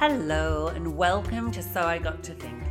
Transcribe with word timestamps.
Hello, 0.00 0.68
and 0.68 0.96
welcome 0.96 1.52
to 1.52 1.62
So 1.62 1.82
I 1.82 1.98
Got 1.98 2.22
to 2.22 2.32
Think, 2.32 2.62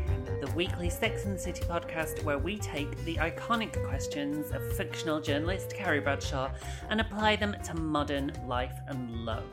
the 0.41 0.51
weekly 0.55 0.89
Sex 0.89 1.25
and 1.25 1.35
the 1.35 1.39
City 1.39 1.61
podcast 1.61 2.23
where 2.23 2.39
we 2.39 2.57
take 2.57 3.05
the 3.05 3.17
iconic 3.17 3.71
questions 3.87 4.49
of 4.49 4.75
fictional 4.75 5.21
journalist 5.21 5.75
Carrie 5.75 5.99
Bradshaw 5.99 6.49
and 6.89 6.99
apply 6.99 7.35
them 7.35 7.55
to 7.65 7.75
modern 7.75 8.31
life 8.47 8.73
and 8.87 9.25
love. 9.25 9.45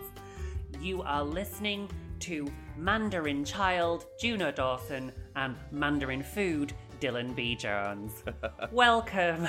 You 0.81 1.03
are 1.03 1.23
listening 1.23 1.91
to 2.21 2.51
Mandarin 2.79 3.45
Child, 3.45 4.07
Juno 4.19 4.51
Dawson, 4.51 5.13
and 5.35 5.55
Mandarin 5.71 6.23
Food, 6.23 6.73
Dylan 6.99 7.37
B. 7.37 7.55
Jones. 7.57 8.25
welcome. 8.73 9.49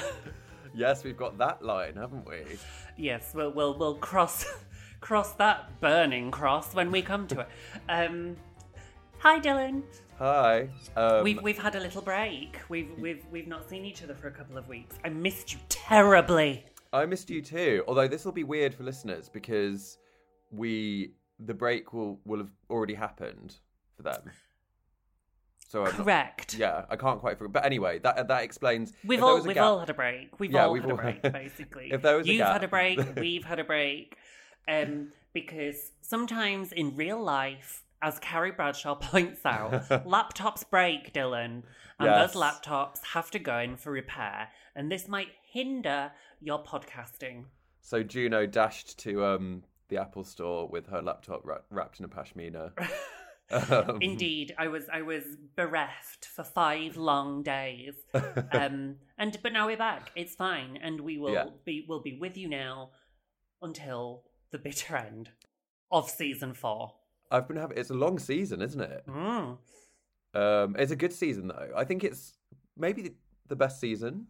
Yes, 0.76 1.06
we've 1.06 1.16
got 1.16 1.38
that 1.38 1.64
line, 1.64 1.96
haven't 1.96 2.28
we? 2.28 2.42
Yes, 2.98 3.32
we'll 3.34 3.52
we'll, 3.52 3.78
we'll 3.78 3.96
cross 3.96 4.46
cross 5.08 5.32
that 5.36 5.80
burning 5.80 6.30
cross 6.32 6.76
when 6.76 6.92
we 6.92 7.02
come 7.02 7.26
to 7.28 7.40
it. 7.40 7.48
Um, 7.88 8.36
hi, 9.20 9.40
Dylan. 9.40 9.84
Hi. 10.20 10.68
Um, 10.98 11.24
We've 11.24 11.42
we've 11.42 11.58
had 11.58 11.76
a 11.76 11.80
little 11.80 12.02
break. 12.02 12.60
We've 12.68 12.90
we've 13.00 13.24
we've 13.32 13.48
not 13.48 13.70
seen 13.70 13.86
each 13.86 14.04
other 14.04 14.14
for 14.14 14.28
a 14.28 14.32
couple 14.32 14.58
of 14.58 14.68
weeks. 14.68 14.98
I 15.06 15.10
missed 15.10 15.54
you 15.54 15.60
terribly. 15.70 16.66
I 16.92 17.06
missed 17.06 17.30
you 17.30 17.42
too. 17.42 17.86
Although 17.88 18.10
this 18.10 18.26
will 18.26 18.34
be 18.34 18.44
weird 18.44 18.74
for 18.76 18.84
listeners 18.84 19.30
because 19.30 19.98
we 20.52 21.14
the 21.40 21.54
break 21.54 21.94
will 21.94 22.20
will 22.26 22.40
have 22.40 22.52
already 22.70 22.96
happened 22.96 23.56
for 23.96 24.04
them. 24.04 24.24
So 25.70 25.86
I'm 25.86 25.86
not- 25.86 26.04
Correct. 26.04 26.54
yeah, 26.56 26.84
I 26.90 26.98
can't 26.98 27.22
quite 27.22 27.36
figure. 27.38 27.48
But 27.48 27.64
anyway, 27.66 28.00
that 28.00 28.28
that 28.28 28.44
explains. 28.44 28.92
We've 29.06 29.24
all 29.24 29.42
we've 29.42 29.54
gap- 29.54 29.64
all 29.64 29.80
had 29.80 29.90
a 29.90 29.94
break. 29.94 30.38
We've 30.38 30.52
Yeah, 30.52 30.66
all 30.66 30.74
we've 30.74 30.82
had 30.84 30.92
a 30.92 30.96
break, 30.96 31.22
basically. 31.32 31.94
If 31.94 32.02
there 32.02 32.18
was 32.18 32.28
a 32.28 32.34
You've 32.34 32.46
had 32.46 32.66
a 32.66 32.68
break, 32.68 33.00
we've 33.16 33.46
had 33.46 33.60
a 33.60 33.64
break. 33.64 34.18
Um, 34.68 35.12
because 35.34 35.92
sometimes 36.02 36.72
in 36.72 36.96
real 36.96 37.22
life, 37.22 37.84
as 38.02 38.20
Carrie 38.20 38.52
Bradshaw 38.52 38.96
points 39.00 39.46
out, 39.46 39.72
laptops 40.06 40.68
break, 40.70 41.14
Dylan, 41.14 41.64
and 42.00 42.06
Yes. 42.06 42.34
those 42.34 42.42
laptops 42.42 43.04
have 43.14 43.32
to 43.32 43.40
go 43.40 43.58
in 43.60 43.76
for 43.78 43.92
repair, 43.92 44.50
and 44.76 44.92
this 44.92 45.08
might 45.08 45.30
hinder 45.52 46.12
your 46.40 46.64
podcasting. 46.64 47.46
So 47.82 48.04
Juno 48.04 48.46
dashed 48.46 49.00
to 49.00 49.24
um 49.26 49.64
the 49.90 49.98
Apple 49.98 50.24
store 50.26 50.68
with 50.68 50.88
her 50.88 51.02
laptop 51.02 51.46
wra- 51.46 51.62
wrapped 51.70 52.00
in 52.00 52.06
a 52.06 52.10
pashmina. 52.10 52.72
Um, 53.50 54.00
Indeed, 54.02 54.54
I 54.58 54.68
was 54.68 54.90
I 54.92 55.04
was 55.04 55.24
bereft 55.56 56.26
for 56.26 56.44
five 56.44 56.98
long 56.98 57.44
days, 57.44 57.94
um, 58.52 58.98
and 59.18 59.38
but 59.42 59.54
now 59.54 59.68
we're 59.68 59.78
back. 59.78 60.12
It's 60.18 60.36
fine, 60.36 60.78
and 60.84 61.00
we 61.00 61.18
will 61.18 61.32
Yeah. 61.34 61.46
be 61.64 61.86
will 61.88 62.02
be 62.02 62.18
with 62.20 62.36
you 62.36 62.50
now 62.50 62.90
until 63.62 64.24
the 64.52 64.58
bitter 64.58 64.96
end 64.96 65.30
of 65.92 66.10
season 66.10 66.54
four. 66.54 66.94
I've 67.32 67.48
been 67.48 67.58
having. 67.58 67.78
It's 67.78 67.90
a 67.90 67.94
long 67.96 68.20
season, 68.20 68.62
isn't 68.62 68.82
it? 68.82 69.04
Mm. 69.08 69.58
Um, 70.34 70.76
it's 70.78 70.92
a 70.92 70.96
good 70.96 71.14
season 71.14 71.48
though. 71.48 71.72
I 71.76 71.84
think 71.84 72.04
it's 72.04 72.34
maybe 72.78 73.02
the, 73.02 73.14
the 73.48 73.56
best 73.56 73.80
season. 73.80 74.28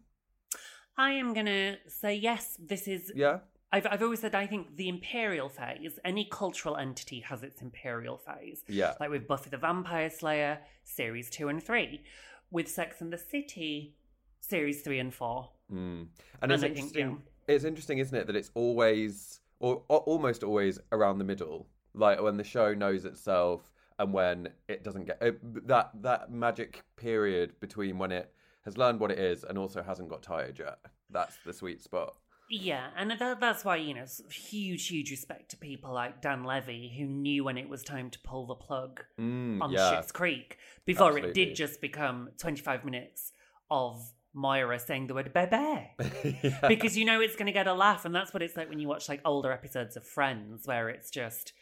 I 0.96 1.12
am 1.12 1.32
gonna 1.34 1.76
say 1.86 2.14
yes. 2.14 2.56
This 2.58 2.88
is. 2.88 3.12
Yeah. 3.14 3.38
I've 3.70 3.86
I've 3.90 4.02
always 4.02 4.20
said 4.20 4.34
I 4.34 4.46
think 4.46 4.76
the 4.76 4.88
imperial 4.88 5.48
phase. 5.48 5.98
Any 6.04 6.26
cultural 6.30 6.76
entity 6.76 7.20
has 7.20 7.42
its 7.42 7.60
imperial 7.60 8.16
phase. 8.16 8.64
Yeah. 8.66 8.94
Like 8.98 9.10
with 9.10 9.28
Buffy 9.28 9.50
the 9.50 9.58
Vampire 9.58 10.10
Slayer, 10.10 10.60
series 10.84 11.30
two 11.30 11.48
and 11.48 11.62
three. 11.62 12.02
With 12.50 12.66
Sex 12.66 13.02
and 13.02 13.12
the 13.12 13.18
City, 13.18 13.94
series 14.40 14.80
three 14.80 14.98
and 14.98 15.12
four. 15.12 15.50
Mm. 15.70 15.76
And 15.76 16.08
And 16.40 16.52
it's 16.52 16.62
I 16.62 16.68
think, 16.68 16.78
interesting. 16.78 17.22
It's 17.46 17.64
interesting, 17.64 17.98
isn't 17.98 18.16
it, 18.16 18.26
that 18.26 18.36
it's 18.36 18.50
always 18.54 19.40
or, 19.60 19.82
or 19.88 19.98
almost 20.00 20.42
always 20.42 20.78
around 20.92 21.18
the 21.18 21.24
middle, 21.24 21.66
like 21.94 22.20
when 22.20 22.36
the 22.36 22.44
show 22.44 22.74
knows 22.74 23.04
itself 23.04 23.68
and 23.98 24.12
when 24.12 24.48
it 24.68 24.84
doesn't 24.84 25.06
get 25.06 25.22
uh, 25.22 25.32
that 25.66 25.90
that 26.02 26.30
magic 26.30 26.84
period 26.96 27.58
between 27.60 27.98
when 27.98 28.12
it 28.12 28.32
has 28.64 28.76
learned 28.78 29.00
what 29.00 29.10
it 29.10 29.18
is 29.18 29.44
and 29.44 29.58
also 29.58 29.82
hasn't 29.82 30.08
got 30.08 30.22
tired 30.22 30.58
yet. 30.58 30.78
That's 31.10 31.36
the 31.44 31.52
sweet 31.52 31.82
spot. 31.82 32.14
Yeah, 32.50 32.86
and 32.96 33.10
that, 33.10 33.40
that's 33.40 33.62
why, 33.62 33.76
you 33.76 33.92
know, 33.92 34.06
huge, 34.30 34.88
huge 34.88 35.10
respect 35.10 35.50
to 35.50 35.58
people 35.58 35.92
like 35.92 36.22
Dan 36.22 36.44
Levy, 36.44 36.94
who 36.98 37.04
knew 37.04 37.44
when 37.44 37.58
it 37.58 37.68
was 37.68 37.82
time 37.82 38.08
to 38.10 38.18
pull 38.20 38.46
the 38.46 38.54
plug 38.54 39.02
Mm, 39.20 39.60
on 39.60 39.70
yeah. 39.70 39.92
Schitt's 39.92 40.12
Creek 40.12 40.56
before 40.86 41.18
it 41.18 41.34
did 41.34 41.54
just 41.54 41.80
become 41.82 42.30
25 42.38 42.84
minutes 42.86 43.32
of 43.70 44.00
Moira 44.38 44.78
saying 44.78 45.08
the 45.08 45.14
word 45.14 45.32
bebe. 45.32 45.90
Yeah. 46.42 46.68
because 46.68 46.96
you 46.96 47.04
know 47.04 47.20
it's 47.20 47.34
going 47.34 47.46
to 47.46 47.52
get 47.52 47.66
a 47.66 47.74
laugh, 47.74 48.04
and 48.04 48.14
that's 48.14 48.32
what 48.32 48.42
it's 48.42 48.56
like 48.56 48.68
when 48.68 48.78
you 48.78 48.86
watch 48.88 49.08
like 49.08 49.20
older 49.24 49.50
episodes 49.52 49.96
of 49.96 50.04
Friends, 50.06 50.66
where 50.66 50.88
it's 50.88 51.10
just 51.10 51.52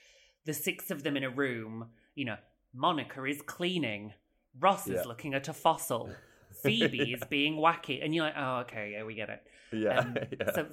the 0.45 0.53
six 0.53 0.91
of 0.91 1.03
them 1.03 1.17
in 1.17 1.25
a 1.25 1.31
room. 1.31 1.87
You 2.15 2.27
know, 2.27 2.37
Monica 2.75 3.25
is 3.25 3.41
cleaning, 3.43 4.13
Ross 4.61 4.87
Yeah. 4.87 5.01
is 5.01 5.07
looking 5.07 5.33
at 5.35 5.49
a 5.49 5.53
fossil, 5.55 6.11
Phoebe 6.63 7.13
is 7.15 7.23
being 7.31 7.55
wacky, 7.57 8.05
and 8.05 8.15
you're 8.15 8.25
like, 8.25 8.35
oh, 8.37 8.59
okay, 8.61 8.93
yeah, 8.93 9.05
we 9.05 9.15
get 9.15 9.31
it. 9.31 9.43
yeah, 9.73 9.99
Um, 10.01 10.17
yeah. 10.41 10.53
So, 10.55 10.67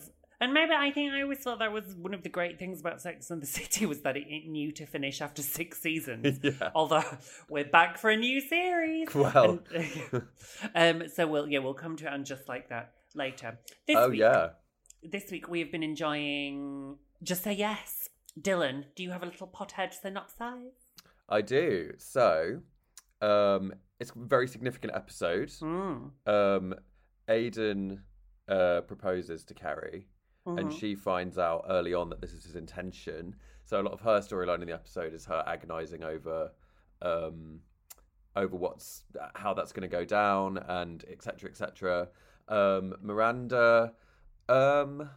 and 0.44 0.54
maybe 0.54 0.74
I 0.74 0.92
think 0.92 1.14
I 1.14 1.22
always 1.22 1.40
thought 1.40 1.60
that 1.60 1.72
was 1.72 1.96
one 1.96 2.14
of 2.14 2.22
the 2.22 2.28
great 2.28 2.60
things 2.60 2.82
about 2.82 3.02
Sex 3.02 3.32
and 3.32 3.42
the 3.42 3.46
City 3.46 3.86
was 3.86 4.02
that 4.02 4.18
it, 4.18 4.26
it 4.28 4.50
knew 4.50 4.74
to 4.74 4.86
finish 4.86 5.22
after 5.22 5.42
six 5.42 5.80
seasons. 5.80 6.40
Yeah. 6.44 6.72
Although 6.76 7.06
we're 7.50 7.64
back 7.64 7.98
for 7.98 8.10
a 8.10 8.18
new 8.18 8.42
series. 8.42 9.08
Well. 9.16 9.60
And, 10.76 11.02
um, 11.04 11.10
so 11.10 11.26
we'll 11.26 11.48
yeah 11.48 11.60
we'll 11.60 11.74
come 11.74 11.96
to 11.98 12.08
it 12.08 12.14
and 12.14 12.26
just 12.26 12.50
like 12.50 12.68
that 12.70 12.92
later. 13.16 13.58
This 13.88 13.96
oh 13.98 14.10
week, 14.10 14.20
yeah. 14.20 14.50
This 15.02 15.32
week 15.32 15.48
we 15.48 15.60
have 15.60 15.72
been 15.72 15.84
enjoying. 15.84 16.98
Just 17.22 17.44
say 17.44 17.54
yes, 17.54 18.10
Dylan. 18.40 18.84
Do 18.96 19.04
you 19.04 19.12
have 19.12 19.24
a 19.24 19.28
little 19.28 19.48
pothead 19.48 19.94
synopsis? 19.94 20.74
I 21.30 21.40
do. 21.40 21.94
So, 21.98 22.60
um, 23.22 23.74
it's 24.02 24.12
a 24.12 24.20
very 24.20 24.50
significant 24.50 24.94
episode. 24.94 25.50
Mm. 25.50 26.12
Um, 26.26 26.76
Aiden 27.30 28.00
uh, 28.50 28.82
proposes 28.82 29.46
to 29.46 29.54
Carrie, 29.54 30.08
and 30.46 30.70
Mhm. 30.70 30.80
she 30.80 30.96
finds 30.96 31.38
out 31.38 31.66
early 31.70 31.94
on 31.94 32.10
that 32.10 32.22
this 32.22 32.34
is 32.34 32.44
his 32.44 32.56
intention. 32.56 33.36
So 33.66 33.80
a 33.80 33.84
lot 33.84 33.94
of 33.94 34.02
her 34.02 34.20
storyline 34.20 34.62
in 34.62 34.68
the 34.68 34.74
episode 34.74 35.14
is 35.14 35.26
her 35.26 35.44
agonising 35.48 36.04
over, 36.04 36.52
um, 37.02 37.62
over 38.36 38.56
what's 38.56 39.04
how 39.36 39.54
that's 39.54 39.72
going 39.72 39.84
to 39.84 39.88
go 39.88 40.04
down, 40.06 40.58
and 40.58 41.04
etc. 41.08 41.50
etc. 41.50 42.10
Um, 42.48 42.96
Miranda, 43.02 43.94
um, 44.50 45.10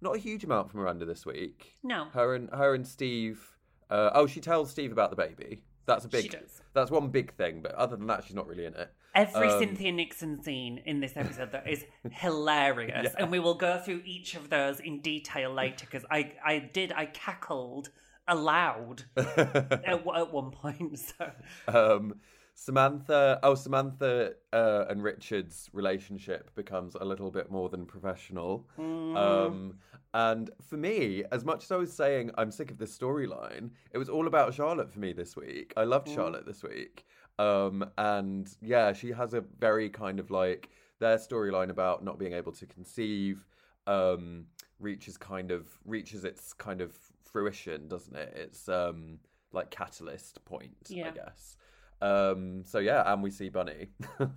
not 0.00 0.16
a 0.16 0.18
huge 0.18 0.44
amount 0.44 0.70
from 0.70 0.80
Miranda 0.80 1.04
this 1.06 1.24
week. 1.24 1.78
No. 1.82 2.06
Her 2.06 2.34
and 2.34 2.50
her 2.50 2.74
and 2.74 2.86
Steve. 2.86 3.56
Uh, 3.88 4.10
oh, 4.14 4.26
she 4.26 4.40
tells 4.40 4.70
Steve 4.70 4.92
about 4.92 5.10
the 5.10 5.16
baby. 5.16 5.64
That's 5.86 6.04
a 6.04 6.08
big. 6.08 6.22
She 6.24 6.28
does. 6.28 6.62
That's 6.72 6.90
one 6.90 7.08
big 7.08 7.32
thing, 7.34 7.62
but 7.62 7.72
other 7.72 7.96
than 7.96 8.06
that, 8.08 8.24
she's 8.24 8.34
not 8.34 8.46
really 8.46 8.64
in 8.66 8.74
it. 8.74 8.92
Every 9.14 9.48
Um, 9.48 9.58
Cynthia 9.60 9.92
Nixon 9.92 10.42
scene 10.42 10.78
in 10.84 11.00
this 11.00 11.16
episode 11.16 11.52
that 11.52 11.68
is 11.68 11.84
hilarious, 12.10 13.04
Yeah. 13.04 13.22
and 13.22 13.30
we 13.30 13.38
will 13.38 13.54
go 13.54 13.78
through 13.78 14.02
each 14.04 14.34
of 14.34 14.50
those 14.50 14.80
in 14.80 15.00
detail 15.00 15.52
later 15.52 15.86
because 15.86 16.04
I, 16.10 16.32
I 16.44 16.58
did, 16.58 16.92
I 16.92 17.06
cackled 17.06 17.90
aloud 18.26 19.04
at, 19.16 19.86
at 19.86 20.32
one 20.32 20.50
point. 20.50 20.98
So 21.18 21.30
Um, 21.68 22.20
Samantha, 22.56 23.40
oh, 23.42 23.54
Samantha 23.56 24.32
uh, 24.52 24.84
and 24.88 25.02
Richard's 25.02 25.68
relationship 25.72 26.54
becomes 26.54 26.94
a 26.94 27.04
little 27.04 27.30
bit 27.30 27.50
more 27.50 27.68
than 27.68 27.84
professional. 27.84 28.68
Mm. 28.78 29.16
Um, 29.16 29.78
and 30.14 30.50
for 30.68 30.76
me, 30.76 31.24
as 31.32 31.44
much 31.44 31.64
as 31.64 31.72
I 31.72 31.76
was 31.76 31.92
saying 31.92 32.30
I'm 32.38 32.52
sick 32.52 32.70
of 32.70 32.78
this 32.78 32.96
storyline, 32.96 33.70
it 33.92 33.98
was 33.98 34.08
all 34.08 34.28
about 34.28 34.54
Charlotte 34.54 34.92
for 34.92 35.00
me 35.00 35.12
this 35.12 35.36
week. 35.36 35.72
I 35.76 35.82
loved 35.84 36.06
Mm. 36.08 36.14
Charlotte 36.14 36.46
this 36.46 36.62
week. 36.62 37.04
Um, 37.38 37.84
and 37.98 38.48
yeah, 38.62 38.92
she 38.92 39.10
has 39.10 39.34
a 39.34 39.42
very 39.58 39.88
kind 39.88 40.20
of 40.20 40.30
like 40.30 40.70
their 41.00 41.16
storyline 41.16 41.70
about 41.70 42.04
not 42.04 42.18
being 42.18 42.32
able 42.32 42.52
to 42.52 42.66
conceive 42.66 43.44
um, 43.86 44.46
reaches 44.78 45.16
kind 45.16 45.50
of 45.50 45.66
reaches 45.84 46.24
its 46.24 46.52
kind 46.52 46.80
of 46.80 46.96
fruition, 47.24 47.88
doesn't 47.88 48.14
it? 48.14 48.32
It's 48.36 48.68
um, 48.68 49.18
like 49.52 49.70
catalyst 49.70 50.44
point, 50.44 50.76
I 51.08 51.10
guess. 51.10 51.56
Um, 52.02 52.64
so 52.66 52.78
yeah, 52.78 53.10
and 53.12 53.22
we 53.22 53.30
see 53.30 53.48
Bunny. 53.48 53.88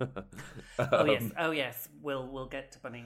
Oh 0.80 1.04
yes, 1.06 1.22
Um, 1.22 1.32
oh 1.38 1.50
yes. 1.50 1.88
We'll 2.00 2.26
we'll 2.28 2.46
get 2.46 2.70
to 2.72 2.78
Bunny. 2.78 3.04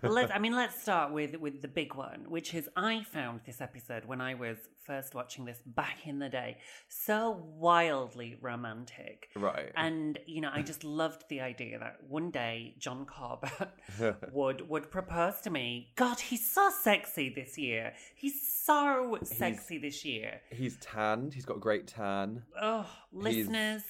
But 0.00 0.10
let's. 0.10 0.32
I 0.32 0.38
mean, 0.38 0.54
let's 0.54 0.80
start 0.80 1.12
with 1.12 1.36
with 1.38 1.62
the 1.62 1.68
big 1.68 1.94
one, 1.94 2.26
which 2.28 2.52
is 2.52 2.68
I 2.76 3.04
found 3.04 3.40
this 3.46 3.60
episode 3.60 4.04
when 4.04 4.20
I 4.20 4.34
was 4.34 4.58
first 4.84 5.14
watching 5.14 5.44
this 5.44 5.58
back 5.64 5.98
in 6.06 6.18
the 6.18 6.28
day 6.28 6.58
so 6.88 7.40
wildly 7.56 8.36
romantic. 8.40 9.28
Right. 9.36 9.70
And 9.76 10.18
you 10.26 10.40
know, 10.40 10.50
I 10.52 10.62
just 10.62 10.82
loved 10.82 11.24
the 11.28 11.40
idea 11.40 11.78
that 11.78 11.98
one 12.08 12.30
day 12.32 12.74
John 12.78 13.06
Corbett 13.06 13.70
would 14.32 14.68
would 14.68 14.90
propose 14.90 15.40
to 15.42 15.50
me. 15.50 15.92
God, 15.94 16.18
he's 16.18 16.48
so 16.50 16.70
sexy 16.82 17.32
this 17.34 17.56
year. 17.56 17.92
He's 18.16 18.40
so 18.64 19.18
sexy 19.22 19.78
this 19.78 20.04
year. 20.04 20.40
He's 20.50 20.76
tanned. 20.78 21.34
He's 21.34 21.44
got 21.44 21.58
a 21.58 21.60
great 21.60 21.86
tan. 21.86 22.42
Oh, 22.60 22.86
listeners, 23.12 23.82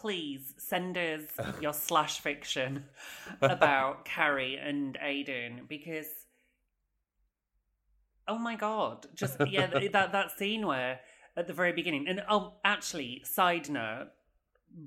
please 0.00 0.54
send 0.58 0.96
us 0.96 1.22
your 1.60 1.72
slash 1.72 2.20
fiction 2.20 2.84
about 3.40 4.04
Carrie 4.14 4.56
and 4.56 4.96
Aiden 5.02 5.68
because 5.68 6.06
oh 8.28 8.38
my 8.38 8.56
god, 8.56 9.06
just 9.14 9.36
yeah, 9.48 9.66
that 9.92 10.12
that 10.12 10.36
scene 10.38 10.66
where 10.66 11.00
at 11.36 11.46
the 11.46 11.52
very 11.52 11.72
beginning, 11.72 12.06
and 12.08 12.22
oh, 12.28 12.54
actually, 12.64 13.22
side 13.24 13.68
note. 13.70 14.08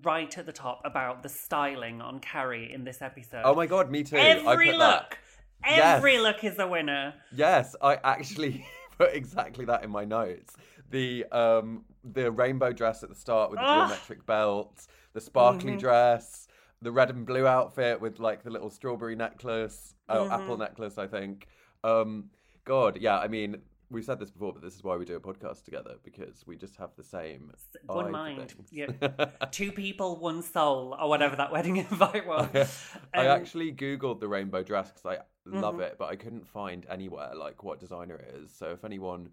Right 0.04 0.38
at 0.38 0.46
the 0.46 0.52
top 0.52 0.82
about 0.86 1.24
the 1.24 1.30
styling 1.30 2.00
on 2.00 2.20
Carrie 2.20 2.72
in 2.72 2.84
this 2.84 3.02
episode. 3.02 3.42
Oh 3.44 3.56
my 3.56 3.66
god, 3.66 3.90
me 3.90 4.04
too. 4.04 4.18
Every 4.18 4.68
put 4.72 4.78
that- 4.78 5.02
look, 5.04 5.18
every 5.64 6.14
Yes. 6.14 6.22
look 6.22 6.44
is 6.44 6.60
a 6.60 6.68
winner. 6.68 7.16
Yes, 7.34 7.76
I 7.82 7.96
actually 8.04 8.68
put 9.00 9.16
exactly 9.16 9.66
that 9.66 9.84
in 9.84 9.90
my 9.90 10.06
notes. 10.06 10.54
The 10.90 11.26
um 11.32 11.86
the 12.04 12.32
rainbow 12.32 12.72
dress 12.72 13.04
at 13.04 13.10
the 13.10 13.16
start 13.16 13.52
with 13.52 13.60
the 13.60 13.66
Ugh. 13.66 13.88
geometric 13.90 14.26
belt, 14.26 14.88
the 15.14 15.22
sparkly 15.22 15.74
Mhm. 15.74 15.80
dress, 15.80 16.48
the 16.82 16.92
red 16.92 17.10
and 17.10 17.26
blue 17.26 17.46
outfit 17.46 18.00
with 18.02 18.20
like 18.20 18.44
the 18.44 18.50
little 18.50 18.70
strawberry 18.70 19.16
necklace, 19.16 19.96
oh 20.08 20.26
Mhm. 20.28 20.32
apple 20.32 20.58
necklace, 20.58 20.98
I 20.98 21.08
think. 21.08 21.48
Um 21.84 22.30
God, 22.66 22.98
yeah, 23.02 23.20
I 23.20 23.28
mean 23.28 23.62
we've 23.92 24.06
said 24.06 24.20
this 24.20 24.30
before, 24.30 24.54
but 24.54 24.62
this 24.62 24.76
is 24.76 24.84
why 24.84 24.96
we 24.96 25.04
do 25.04 25.16
a 25.16 25.20
podcast 25.20 25.64
together 25.66 25.96
because 26.04 26.46
we 26.46 26.56
just 26.56 26.76
have 26.78 26.92
the 26.96 27.04
same 27.04 27.52
One 27.88 28.12
mind. 28.12 28.54
Yeah. 28.72 28.86
Two 29.52 29.72
people, 29.72 30.18
one 30.20 30.44
soul, 30.44 30.96
or 31.02 31.10
whatever 31.10 31.36
that 31.36 31.52
wedding 31.52 31.78
invite 31.92 32.28
was. 32.28 32.48
I 33.16 33.26
Um, 33.28 33.42
actually 33.42 33.74
googled 33.74 34.20
the 34.20 34.28
rainbow 34.28 34.62
dress 34.64 34.92
because 34.92 35.06
I 35.06 35.18
love 35.50 35.76
Mhm. 35.78 35.82
it, 35.88 35.96
but 35.98 36.06
I 36.06 36.16
couldn't 36.16 36.48
find 36.48 36.86
anywhere 36.88 37.34
like 37.36 37.64
what 37.64 37.80
designer 37.80 38.16
it 38.16 38.36
is. 38.36 38.52
So 38.56 38.70
if 38.72 38.86
anyone 38.86 39.32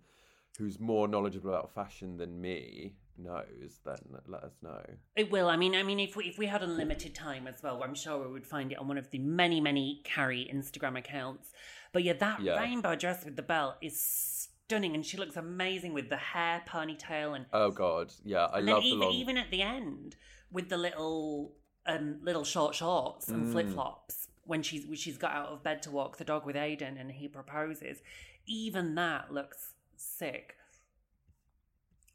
who's 0.56 0.78
more 0.80 1.06
knowledgeable 1.08 1.50
about 1.50 1.72
fashion 1.74 2.16
than 2.16 2.40
me 2.40 2.94
knows, 3.18 3.80
then 3.84 3.96
let 4.26 4.42
us 4.44 4.52
know. 4.62 4.82
It 5.16 5.30
will. 5.30 5.48
I 5.48 5.56
mean, 5.56 5.74
I 5.74 5.82
mean, 5.82 6.00
if 6.00 6.16
we 6.16 6.24
if 6.24 6.38
we 6.38 6.46
had 6.46 6.62
unlimited 6.62 7.14
time 7.14 7.46
as 7.46 7.62
well, 7.62 7.82
I'm 7.82 7.94
sure 7.94 8.24
we 8.26 8.32
would 8.32 8.46
find 8.46 8.72
it 8.72 8.78
on 8.78 8.88
one 8.88 8.98
of 8.98 9.10
the 9.10 9.18
many 9.18 9.60
many 9.60 10.02
Carrie 10.04 10.50
Instagram 10.52 10.98
accounts. 10.98 11.50
But 11.92 12.04
yeah, 12.04 12.12
that 12.14 12.40
Yeah. 12.40 12.58
rainbow 12.58 12.94
dress 12.94 13.24
with 13.24 13.36
the 13.36 13.42
belt 13.42 13.76
is 13.80 13.98
stunning, 13.98 14.94
and 14.94 15.04
she 15.06 15.16
looks 15.16 15.36
amazing 15.36 15.94
with 15.94 16.08
the 16.10 16.16
hair 16.16 16.62
ponytail 16.68 17.34
and 17.36 17.46
Oh 17.52 17.70
god, 17.70 18.12
yeah, 18.24 18.46
I 18.46 18.58
and 18.58 18.66
love 18.66 18.82
then 18.82 18.92
even 18.92 18.98
the 18.98 19.04
long. 19.06 19.14
even 19.14 19.36
at 19.38 19.50
the 19.50 19.62
end 19.62 20.16
with 20.52 20.68
the 20.68 20.76
little 20.76 21.54
um 21.86 22.18
little 22.22 22.44
short 22.44 22.74
shorts 22.74 23.28
and 23.28 23.46
Mm. 23.46 23.52
flip 23.52 23.68
flops 23.70 24.28
when 24.44 24.62
she's 24.62 24.86
when 24.86 24.96
she's 24.96 25.16
got 25.16 25.32
out 25.32 25.48
of 25.48 25.62
bed 25.62 25.82
to 25.84 25.90
walk 25.90 26.18
the 26.18 26.24
dog 26.24 26.44
with 26.44 26.56
Aiden 26.56 27.00
and 27.00 27.12
he 27.12 27.28
proposes. 27.28 28.02
Even 28.46 28.94
that 28.96 29.32
looks 29.32 29.72
sick. 29.96 30.54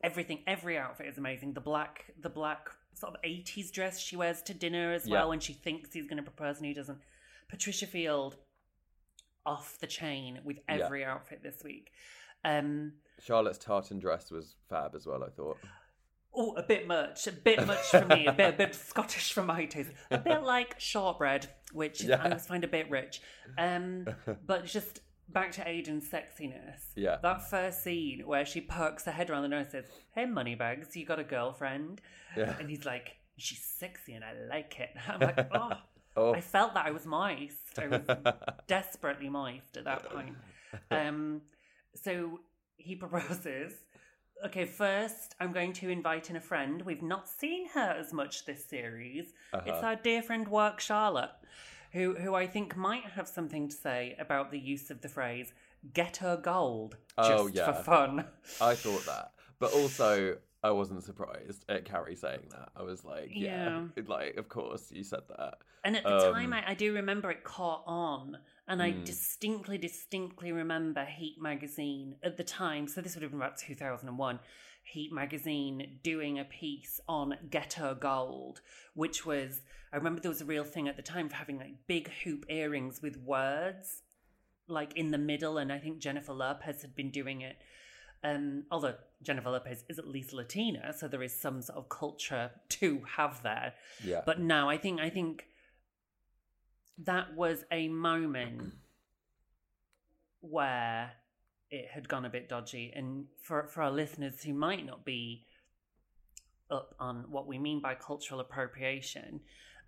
Everything, 0.03 0.39
every 0.47 0.77
outfit 0.77 1.07
is 1.07 1.17
amazing. 1.17 1.53
The 1.53 1.61
black, 1.61 2.05
the 2.19 2.29
black 2.29 2.69
sort 2.93 3.13
of 3.13 3.19
eighties 3.23 3.71
dress 3.71 3.99
she 3.99 4.15
wears 4.15 4.41
to 4.43 4.53
dinner 4.53 4.93
as 4.93 5.07
Yeah. 5.07 5.19
well 5.19 5.29
when 5.29 5.39
she 5.39 5.53
thinks 5.53 5.93
he's 5.93 6.07
going 6.07 6.17
to 6.17 6.23
propose 6.23 6.57
and 6.57 6.65
he 6.65 6.73
doesn't. 6.73 6.99
Patricia 7.49 7.85
Field, 7.85 8.37
off 9.45 9.77
the 9.79 9.87
chain 9.87 10.39
with 10.43 10.57
Yeah. 10.67 10.85
every 10.85 11.03
outfit 11.05 11.43
this 11.43 11.63
week. 11.63 11.91
Um, 12.43 12.93
Charlotte's 13.19 13.59
tartan 13.59 13.99
dress 13.99 14.31
was 14.31 14.55
fab 14.69 14.95
as 14.95 15.05
well. 15.05 15.23
I 15.23 15.29
thought. 15.29 15.57
Oh, 16.33 16.53
a 16.55 16.63
bit 16.63 16.87
much, 16.87 17.27
a 17.27 17.31
bit 17.31 17.67
much 17.67 17.85
for 17.89 18.05
me, 18.05 18.25
a 18.25 18.31
bit, 18.31 18.53
a 18.53 18.57
bit 18.57 18.73
Scottish 18.73 19.33
for 19.33 19.43
my 19.43 19.65
taste, 19.65 19.91
a 20.09 20.17
bit 20.17 20.41
like 20.43 20.79
shortbread, 20.79 21.47
which 21.73 22.03
Yeah. 22.03 22.21
I 22.21 22.25
always 22.29 22.47
find 22.47 22.63
a 22.63 22.67
bit 22.69 22.89
rich. 22.89 23.21
Um, 23.57 24.07
but 24.47 24.65
just 24.65 25.01
back 25.31 25.51
to 25.53 25.61
Aiden's 25.61 26.07
sexiness. 26.09 26.81
Yeah. 26.95 27.17
that 27.23 27.49
first 27.49 27.83
scene 27.83 28.23
where 28.25 28.45
she 28.45 28.61
perks 28.61 29.05
her 29.05 29.11
head 29.11 29.29
around 29.29 29.43
the 29.43 29.49
nose, 29.49 29.65
and 29.65 29.71
says, 29.71 29.85
"Hey, 30.13 30.25
moneybags, 30.25 30.95
you 30.95 31.05
got 31.05 31.19
a 31.19 31.23
girlfriend?" 31.23 32.01
Yeah. 32.37 32.55
and 32.59 32.69
he's 32.69 32.85
like, 32.85 33.17
"She's 33.37 33.63
sexy 33.63 34.13
and 34.13 34.23
I 34.23 34.33
like 34.49 34.79
it." 34.79 34.89
I'm 35.07 35.19
like, 35.19 35.47
oh. 35.53 35.71
Oh. 36.17 36.33
I 36.33 36.41
felt 36.41 36.73
that 36.73 36.85
I 36.85 36.91
was 36.91 37.05
moist. 37.05 37.79
I 37.79 37.87
was 37.87 38.01
desperately 38.67 39.29
moist 39.29 39.77
at 39.77 39.85
that 39.85 40.03
point. 40.11 40.35
Um, 40.91 41.41
so 41.95 42.39
he 42.77 42.95
proposes. 42.95 43.73
Okay, 44.45 44.65
first 44.65 45.35
I'm 45.39 45.53
going 45.53 45.71
to 45.73 45.87
invite 45.89 46.29
in 46.29 46.35
a 46.35 46.41
friend. 46.41 46.81
We've 46.81 47.01
not 47.03 47.29
seen 47.29 47.69
her 47.69 47.95
as 47.97 48.11
much 48.11 48.45
this 48.45 48.65
series. 48.65 49.27
It's 49.53 49.69
Uh-huh. 49.69 49.85
our 49.87 49.95
dear 49.95 50.21
friend 50.21 50.47
Work 50.47 50.79
Charlotte, 50.81 51.29
who 51.91 52.15
who 52.15 52.33
I 52.35 52.47
think 52.47 52.75
might 52.75 53.03
have 53.03 53.27
something 53.27 53.67
to 53.69 53.75
say 53.75 54.15
about 54.19 54.51
the 54.51 54.59
use 54.59 54.89
of 54.89 55.01
the 55.01 55.09
phrase 55.09 55.53
"ghetto 55.93 56.37
gold" 56.37 56.97
just 57.21 57.43
Oh, 57.43 57.47
yeah. 57.47 57.65
for 57.65 57.73
fun. 57.73 58.25
I 58.59 58.75
thought 58.75 59.05
that, 59.05 59.31
but 59.59 59.71
also 59.73 60.37
I 60.63 60.71
wasn't 60.71 61.03
surprised 61.03 61.65
at 61.69 61.85
Carrie 61.85 62.15
saying 62.15 62.49
that. 62.51 62.69
I 62.75 62.83
was 62.83 63.03
like, 63.03 63.31
yeah, 63.35 63.81
like 64.07 64.35
of 64.37 64.49
course 64.49 64.91
you 64.91 65.03
said 65.03 65.21
that. 65.29 65.55
And 65.83 65.95
at 65.97 66.03
the 66.07 66.13
Um, 66.13 66.33
time, 66.33 66.53
I, 66.53 66.63
I 66.69 66.73
do 66.75 66.93
remember 66.93 67.31
it 67.31 67.43
caught 67.43 67.83
on, 67.87 68.37
and 68.67 68.81
I 68.83 68.91
Mm. 68.91 69.03
distinctly, 69.03 69.79
distinctly 69.79 70.51
remember 70.51 71.03
Heat 71.05 71.41
magazine 71.41 72.17
at 72.23 72.37
the 72.37 72.43
time. 72.43 72.87
So 72.87 73.01
this 73.01 73.15
would 73.15 73.23
have 73.23 73.31
been 73.31 73.41
about 73.41 73.57
two 73.57 73.73
thousand 73.75 74.09
and 74.09 74.17
one. 74.17 74.39
Heat 74.83 75.11
magazine 75.13 75.99
doing 76.03 76.39
a 76.39 76.43
piece 76.43 76.99
on 77.07 77.37
Her 77.77 77.95
Gold, 77.95 78.61
which 78.93 79.25
was 79.25 79.61
I 79.93 79.97
remember 79.97 80.21
there 80.21 80.31
was 80.31 80.41
a 80.41 80.45
real 80.45 80.63
thing 80.63 80.87
at 80.87 80.95
the 80.95 81.01
time 81.01 81.29
for 81.29 81.35
having 81.35 81.57
like 81.57 81.87
big 81.87 82.09
hoop 82.23 82.45
earrings 82.49 83.01
with 83.01 83.17
words 83.17 84.01
like 84.67 84.95
in 84.95 85.11
the 85.11 85.17
middle, 85.17 85.57
and 85.57 85.71
I 85.71 85.79
think 85.79 85.99
Jennifer 85.99 86.33
Lopez 86.33 86.81
had 86.81 86.95
been 86.95 87.11
doing 87.11 87.41
it. 87.41 87.57
Um, 88.23 88.65
although 88.71 88.95
Jennifer 89.23 89.49
Lopez 89.49 89.83
is 89.89 89.97
at 89.97 90.07
least 90.07 90.31
Latina, 90.31 90.93
so 90.97 91.07
there 91.07 91.23
is 91.23 91.39
some 91.39 91.61
sort 91.61 91.77
of 91.77 91.89
culture 91.89 92.51
to 92.69 93.01
have 93.17 93.43
there. 93.43 93.73
Yeah, 94.03 94.21
But 94.25 94.39
now 94.39 94.69
I 94.69 94.77
think 94.77 94.99
I 95.01 95.09
think 95.09 95.45
that 96.97 97.35
was 97.35 97.65
a 97.71 97.87
moment 97.87 98.73
where 100.41 101.13
it 101.71 101.87
had 101.89 102.07
gone 102.07 102.25
a 102.25 102.29
bit 102.29 102.49
dodgy. 102.49 102.91
And 102.95 103.25
for 103.41 103.67
for 103.67 103.81
our 103.81 103.91
listeners 103.91 104.43
who 104.43 104.53
might 104.53 104.85
not 104.85 105.05
be 105.05 105.45
up 106.69 106.93
on 106.99 107.25
what 107.29 107.47
we 107.47 107.57
mean 107.57 107.81
by 107.81 107.95
cultural 107.95 108.39
appropriation, 108.39 109.39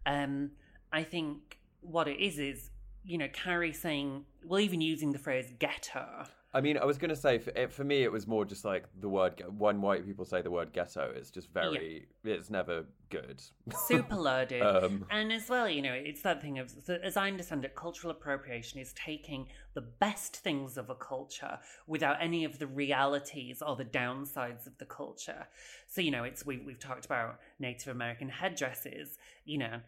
um, 0.06 0.52
I 0.92 1.04
think 1.04 1.60
what 1.82 2.08
it 2.08 2.20
is 2.20 2.40
is 2.40 2.70
you 3.04 3.18
know 3.18 3.28
Carrie 3.32 3.74
saying, 3.74 4.26
well, 4.46 4.60
even 4.60 4.82
using 4.82 5.12
the 5.12 5.20
phrase 5.20 5.52
"ghetto." 5.60 6.26
I 6.56 6.62
mean, 6.62 6.78
I 6.78 6.86
was 6.86 7.00
going 7.00 7.10
to 7.10 7.16
say 7.16 7.40
for, 7.40 7.50
it, 7.50 7.74
for 7.74 7.84
me, 7.84 8.04
it 8.04 8.12
was 8.12 8.28
more 8.28 8.46
just 8.46 8.64
like 8.64 8.86
the 9.02 9.10
word. 9.10 9.42
When 9.58 9.82
white 9.82 10.06
people 10.06 10.24
say 10.24 10.44
the 10.44 10.52
word 10.52 10.72
ghetto, 10.72 11.12
it's 11.16 11.32
just 11.32 11.52
very. 11.52 12.06
It's 12.24 12.52
never 12.52 12.86
good. 13.10 13.42
super 13.88 14.16
loaded. 14.16 14.62
Um, 14.62 15.08
and 15.10 15.34
as 15.34 15.50
well, 15.50 15.68
you 15.68 15.82
know, 15.82 15.94
it's 15.94 16.22
that 16.22 16.42
thing 16.44 16.60
of, 16.60 16.70
so 16.70 17.00
as 17.04 17.18
I 17.18 17.28
understand 17.28 17.66
it, 17.66 17.76
cultural 17.76 18.12
appropriation 18.12 18.80
is 18.80 18.94
taking 18.94 19.48
the 19.74 19.82
best 19.82 20.38
things 20.38 20.78
of 20.78 20.92
a 20.92 20.96
culture 20.96 21.58
without 21.88 22.18
any 22.22 22.44
of 22.44 22.60
the 22.60 22.68
realities 22.68 23.64
or 23.66 23.76
the 23.76 23.86
downsides 23.86 24.68
of 24.68 24.78
the 24.78 24.86
culture. 24.86 25.48
So, 25.88 26.02
you 26.02 26.12
know, 26.12 26.24
it's 26.24 26.46
we've, 26.46 26.64
we've 26.64 26.80
talked 26.80 27.06
about 27.06 27.40
Native 27.58 27.88
American 27.88 28.30
headdresses, 28.30 29.18
you 29.44 29.58
know, 29.58 29.80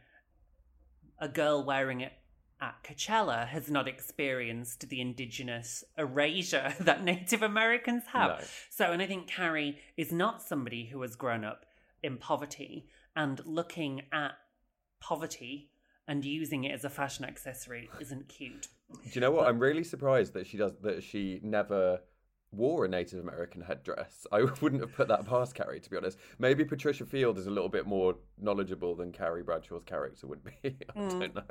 a 1.19 1.27
girl 1.27 1.63
wearing 1.63 2.01
it 2.01 2.13
at 2.62 2.83
Coachella 2.83 3.47
has 3.47 3.69
not 3.69 3.88
experienced 3.88 4.88
the 4.89 5.01
indigenous 5.01 5.83
erasure 5.97 6.74
that 6.79 7.03
Native 7.03 7.41
Americans 7.41 8.03
have. 8.13 8.39
No. 8.39 8.45
So, 8.69 8.91
and 8.91 9.01
I 9.01 9.07
think 9.07 9.27
Carrie 9.27 9.77
is 9.97 10.12
not 10.12 10.41
somebody 10.41 10.85
who 10.85 11.01
has 11.01 11.15
grown 11.15 11.43
up 11.43 11.65
in 12.01 12.17
poverty. 12.17 12.88
and 13.15 13.41
looking 13.45 14.03
at 14.12 14.31
poverty 15.00 15.69
and 16.07 16.24
using 16.25 16.63
it 16.65 16.71
as 16.71 16.83
a 16.83 16.89
fashion 16.89 17.25
accessory 17.25 17.89
isn't 18.00 18.27
cute. 18.27 18.67
Do 18.91 19.09
you 19.12 19.21
know 19.21 19.31
what? 19.31 19.47
I'm 19.47 19.59
really 19.59 19.83
surprised 19.83 20.33
that 20.33 20.45
she 20.47 20.57
does 20.57 20.74
that. 20.81 21.03
She 21.03 21.39
never 21.43 22.01
wore 22.55 22.85
a 22.85 22.88
Native 22.88 23.19
American 23.19 23.62
headdress. 23.62 24.25
I 24.31 24.41
wouldn't 24.62 24.81
have 24.81 24.93
put 24.95 25.07
that 25.09 25.25
past 25.25 25.55
Carrie, 25.55 25.79
to 25.79 25.89
be 25.89 25.97
honest. 25.97 26.17
Maybe 26.39 26.63
Patricia 26.65 27.05
Field 27.05 27.38
is 27.38 27.47
a 27.47 27.51
little 27.51 27.69
bit 27.69 27.85
more 27.85 28.15
knowledgeable 28.39 28.95
than 28.95 29.12
Carrie 29.12 29.43
Bradshaw's 29.43 29.83
character 29.83 30.27
would 30.27 30.43
be. 30.43 30.51
I 30.63 31.00
Mm. 31.00 31.19
don't 31.19 31.35
know. 31.35 31.41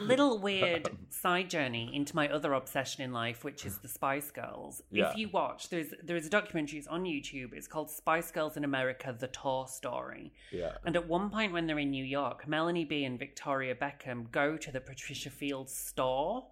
Little 0.00 0.38
weird 0.48 0.88
side 1.10 1.48
journey 1.50 1.90
into 1.94 2.14
my 2.16 2.28
other 2.28 2.52
obsession 2.54 3.02
in 3.04 3.12
life, 3.12 3.44
which 3.44 3.64
is 3.64 3.78
the 3.78 3.88
Spice 3.88 4.30
Girls. 4.30 4.82
Yeah. 4.90 5.10
If 5.10 5.16
you 5.16 5.28
watch, 5.28 5.68
there's 5.68 5.88
there's 6.02 6.26
a 6.26 6.30
documentary 6.30 6.78
it's 6.78 6.88
on 6.88 7.04
YouTube. 7.04 7.52
It's 7.52 7.68
called 7.68 7.90
Spice 7.90 8.30
Girls 8.30 8.56
in 8.56 8.64
America: 8.64 9.14
The 9.18 9.28
Tour 9.28 9.66
Story. 9.68 10.32
Yeah. 10.50 10.72
And 10.84 10.96
at 10.96 11.06
one 11.06 11.30
point 11.30 11.52
when 11.52 11.66
they're 11.66 11.78
in 11.78 11.90
New 11.90 12.04
York, 12.04 12.48
Melanie 12.48 12.84
B 12.84 13.04
and 13.04 13.18
Victoria 13.18 13.74
Beckham 13.74 14.30
go 14.32 14.56
to 14.56 14.72
the 14.72 14.80
Patricia 14.80 15.30
Field 15.30 15.68
store. 15.70 16.46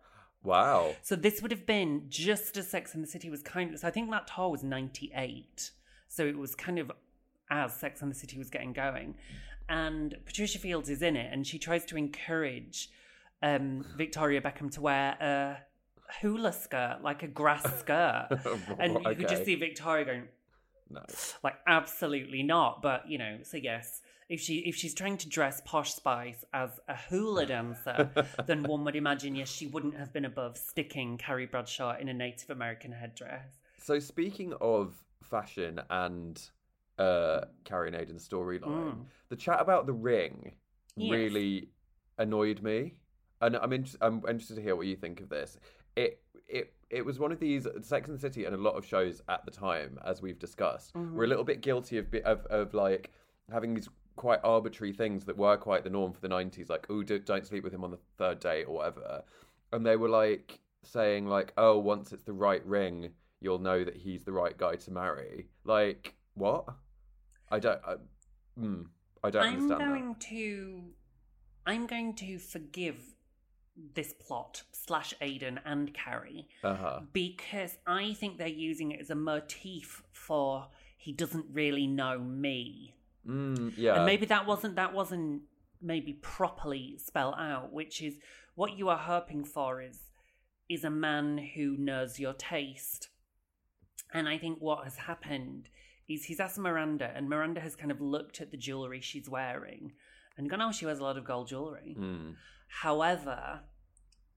Wow. 0.45 0.95
So 1.03 1.17
this 1.17 1.43
would 1.43 1.51
have 1.51 1.67
been 1.67 2.05
just 2.09 2.57
as 2.57 2.69
Sex 2.69 2.95
and 2.95 3.03
the 3.03 3.09
City 3.09 3.31
was 3.31 3.43
kind 3.43 3.73
of. 3.73 3.81
So 3.81 3.89
I 3.89 3.91
think 3.91 4.11
that 4.11 4.29
tour 4.29 4.51
was 4.51 4.63
'98. 4.63 5.71
So 6.09 6.25
it 6.27 6.39
was 6.39 6.55
kind 6.55 6.79
of 6.79 6.93
as 7.51 7.75
Sex 7.75 8.03
and 8.03 8.11
the 8.11 8.15
City 8.15 8.39
was 8.39 8.51
getting 8.51 8.73
going, 8.73 9.15
and 9.69 10.15
Patricia 10.27 10.59
Fields 10.59 10.89
is 10.91 11.03
in 11.03 11.17
it, 11.17 11.33
and 11.33 11.47
she 11.47 11.59
tries 11.59 11.85
to 11.87 11.97
encourage 11.97 12.91
um, 13.43 13.85
Victoria 13.97 14.41
Beckham 14.41 14.71
to 14.75 14.81
wear 14.81 15.11
a 15.21 15.57
hula 16.21 16.53
skirt, 16.53 16.99
like 17.03 17.23
a 17.23 17.27
grass 17.29 17.65
skirt, 17.81 18.29
and 18.79 18.95
you 19.05 19.15
could 19.17 19.29
just 19.29 19.45
see 19.45 19.55
Victoria 19.55 20.05
going, 20.05 20.23
No. 20.91 21.03
like 21.43 21.55
absolutely 21.67 22.43
not 22.43 22.83
but 22.83 23.09
you 23.09 23.19
know 23.19 23.39
so 23.43 23.57
yes 23.57 24.03
if 24.29 24.41
she 24.41 24.59
if 24.61 24.75
she's 24.75 24.95
trying 24.95 25.17
to 25.19 25.29
dress 25.29 25.61
posh 25.65 25.93
spice 25.95 26.45
as 26.53 26.81
a 26.89 26.97
hula 26.97 27.47
dancer 27.47 28.11
then 28.47 28.63
one 28.63 28.85
would 28.85 28.97
imagine 28.97 29.35
yes 29.35 29.49
she 29.51 29.67
wouldn't 29.67 29.97
have 29.97 30.13
been 30.13 30.25
above 30.25 30.57
sticking 30.57 31.17
carrie 31.19 31.47
bradshaw 31.47 31.97
in 31.99 32.09
a 32.09 32.15
native 32.15 32.51
american 32.51 32.93
headdress 32.93 33.47
So 33.79 33.99
speaking 33.99 34.55
of 34.61 34.95
fashion 35.23 35.81
and 35.91 36.41
uh 36.99 37.41
Carrie 37.65 37.89
and 37.89 37.97
Aiden's 37.97 38.27
storyline, 38.29 38.63
Mm. 38.95 39.05
the 39.29 39.37
chat 39.37 39.61
about 39.61 39.87
the 39.87 39.93
ring 39.93 40.53
Yes. 40.97 41.11
really 41.11 41.71
annoyed 42.19 42.63
me, 42.63 42.95
and 43.41 43.57
I'm 43.57 43.73
inter- 43.73 43.99
I'm 44.01 44.19
interested 44.29 44.55
to 44.55 44.63
hear 44.63 44.77
what 44.77 44.87
you 44.87 44.95
think 44.95 45.21
of 45.21 45.29
this. 45.29 45.59
It 45.97 46.23
it 46.47 46.73
it 46.91 47.05
was 47.05 47.19
one 47.19 47.33
of 47.33 47.41
these 47.41 47.67
Sex 47.83 48.09
and 48.09 48.17
the 48.17 48.21
City 48.21 48.45
and 48.45 48.55
a 48.55 48.59
lot 48.59 48.77
of 48.77 48.87
shows 48.87 49.21
at 49.29 49.45
the 49.45 49.51
time, 49.51 49.99
as 50.05 50.23
we've 50.23 50.39
discussed, 50.39 50.95
Mm-hmm. 50.95 51.17
were 51.17 51.25
a 51.25 51.27
little 51.27 51.43
bit 51.43 51.63
guilty 51.63 51.99
of 51.99 52.07
of 52.25 52.47
of 52.47 52.75
like 52.75 53.11
having 53.51 53.75
these 53.75 53.89
quite 54.17 54.41
arbitrary 54.45 54.93
things 54.93 55.25
that 55.25 55.37
were 55.37 55.57
quite 55.57 55.85
the 55.85 55.91
norm 55.91 56.13
for 56.13 56.21
the 56.21 56.29
90s 56.29 56.71
like 56.71 56.87
oh 56.89 57.03
do, 57.03 57.19
don't 57.19 57.47
sleep 57.47 57.65
with 57.65 57.73
him 57.73 57.85
on 57.85 57.91
the 57.91 57.99
third 58.19 58.41
date 58.41 58.65
or 58.65 58.75
whatever. 58.77 59.23
And 59.73 59.85
they 59.85 59.97
were 59.97 60.09
like 60.09 60.61
saying 60.83 61.27
like 61.27 61.53
oh 61.57 61.79
once 61.79 62.13
it's 62.13 62.25
the 62.25 62.33
right 62.33 62.65
ring 62.67 63.11
you'll 63.41 63.59
know 63.59 63.85
that 63.85 63.97
he's 63.97 64.25
the 64.25 64.33
right 64.33 64.57
guy 64.57 64.77
to 64.77 64.91
marry. 64.91 65.49
Like 65.65 66.15
what? 66.35 66.67
I 67.51 67.59
don't 67.59 67.81
I, 67.87 67.95
mm, 68.59 68.87
I 69.23 69.31
don't 69.31 69.43
i'm 69.43 69.55
understand 69.55 69.81
going 69.81 70.15
to 70.17 70.83
i'm 71.67 71.87
going 71.87 72.15
to 72.15 72.39
forgive 72.39 72.97
this 73.95 74.13
plot 74.13 74.63
slash 74.73 75.15
aiden 75.21 75.59
and 75.65 75.93
carrie 75.95 76.49
uh-huh. 76.63 77.01
because 77.13 77.79
i 77.87 78.13
think 78.15 78.39
they're 78.39 78.47
using 78.49 78.93
it 78.93 79.01
as 79.01 79.11
a 79.11 79.15
motif 79.15 80.03
for 80.13 80.69
he 80.97 81.13
doesn't 81.13 81.47
really 81.53 81.87
know 81.87 82.19
me 82.19 82.95
mm, 83.27 83.73
yeah. 83.77 83.97
and 83.97 84.07
maybe 84.07 84.27
that 84.27 84.47
wasn't 84.47 84.77
that 84.77 84.93
wasn't 84.93 85.43
maybe 85.81 86.15
properly 86.15 86.97
spelled 86.99 87.35
out 87.39 87.73
which 87.73 88.03
is 88.03 88.15
what 88.55 88.77
you 88.79 88.89
are 88.89 88.99
hoping 88.99 89.45
for 89.45 89.83
is 89.83 90.01
is 90.69 90.85
a 90.85 90.91
man 90.91 91.37
who 91.55 91.77
knows 91.77 92.19
your 92.19 92.33
taste. 92.33 93.09
And 94.13 94.29
i 94.29 94.39
think 94.39 94.59
what 94.61 94.85
has 94.85 94.97
happened 94.97 95.69
is 96.09 96.25
he's 96.25 96.41
asked 96.41 96.59
miranda 96.59 97.11
and 97.15 97.29
miranda 97.29 97.61
has 97.61 97.75
kind 97.75 97.91
of 97.91 98.01
looked 98.01 98.41
at 98.41 98.51
the 98.51 98.57
jewelry 98.57 99.01
she's 99.01 99.29
wearing 99.29 99.93
and 100.37 100.49
gone 100.49 100.63
oh 100.63 100.73
she 100.73 100.87
wears 100.87 100.99
a 100.99 101.03
lot 101.03 101.17
of 101.17 101.25
gold 101.25 101.49
jewelry. 101.49 101.97
Mm. 101.99 102.35
However, 102.69 103.61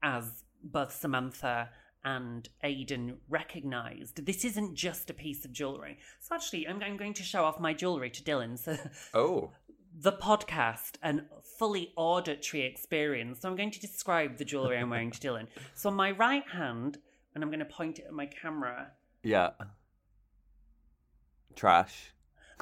as 0.02 0.44
both 0.62 0.92
Samantha 0.94 1.70
and 2.04 2.48
Aidan 2.62 3.18
recognised, 3.28 4.24
this 4.24 4.44
isn't 4.44 4.74
just 4.74 5.10
a 5.10 5.14
piece 5.14 5.44
of 5.44 5.52
jewellery. 5.52 5.98
So 6.20 6.34
actually, 6.34 6.66
I'm, 6.68 6.82
I'm 6.82 6.96
going 6.96 7.14
to 7.14 7.22
show 7.22 7.44
off 7.44 7.60
my 7.60 7.72
jewellery 7.74 8.10
to 8.10 8.22
Dylan. 8.22 8.58
So 8.58 8.76
oh 9.14 9.52
the 10.00 10.12
podcast, 10.12 10.92
an 11.02 11.26
fully 11.58 11.92
auditory 11.96 12.64
experience. 12.64 13.40
So 13.40 13.48
I'm 13.48 13.56
going 13.56 13.72
to 13.72 13.80
describe 13.80 14.36
the 14.38 14.44
jewellery 14.44 14.78
I'm 14.78 14.90
wearing 14.90 15.10
to 15.10 15.18
Dylan. 15.20 15.46
So 15.74 15.88
on 15.90 15.96
my 15.96 16.12
right 16.12 16.46
hand, 16.48 16.98
and 17.34 17.42
I'm 17.42 17.50
going 17.50 17.58
to 17.60 17.64
point 17.64 17.98
it 17.98 18.06
at 18.06 18.12
my 18.12 18.26
camera, 18.26 18.92
yeah 19.22 19.50
trash 21.56 22.12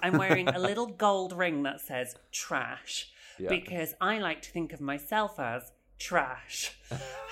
I'm 0.02 0.16
wearing 0.16 0.48
a 0.48 0.58
little 0.70 0.86
gold 0.86 1.32
ring 1.32 1.62
that 1.64 1.80
says 1.80 2.14
trash 2.32 3.10
Yeah. 3.38 3.50
because 3.50 3.94
I 4.00 4.18
like 4.18 4.40
to 4.42 4.50
think 4.50 4.72
of 4.72 4.80
myself 4.80 5.38
as 5.38 5.70
trash. 5.98 6.76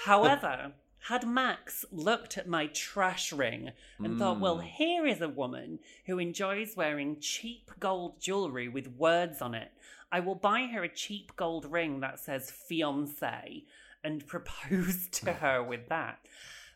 However, 0.05 0.73
had 1.09 1.27
Max 1.27 1.85
looked 1.93 2.39
at 2.39 2.49
my 2.49 2.67
trash 2.69 3.31
ring 3.33 3.73
and 3.99 4.19
thought, 4.19 4.41
well, 4.41 4.59
Mm. 4.59 4.65
here 4.65 5.07
is 5.07 5.21
a 5.21 5.29
woman 5.29 5.79
who 6.07 6.19
enjoys 6.19 6.77
wearing 6.77 7.21
cheap 7.21 7.71
gold 7.79 8.21
jewellery 8.21 8.69
with 8.69 8.89
words 8.97 9.43
on 9.43 9.55
it, 9.55 9.73
I 10.11 10.21
will 10.21 10.35
buy 10.35 10.63
her 10.73 10.83
a 10.83 10.89
cheap 10.89 11.37
gold 11.37 11.67
ring 11.71 12.01
that 12.01 12.21
says 12.21 12.51
fiance 12.51 13.65
and 14.03 14.27
propose 14.35 15.09
to 15.09 15.33
her 15.45 15.63
with 15.63 15.89
that. 15.89 16.21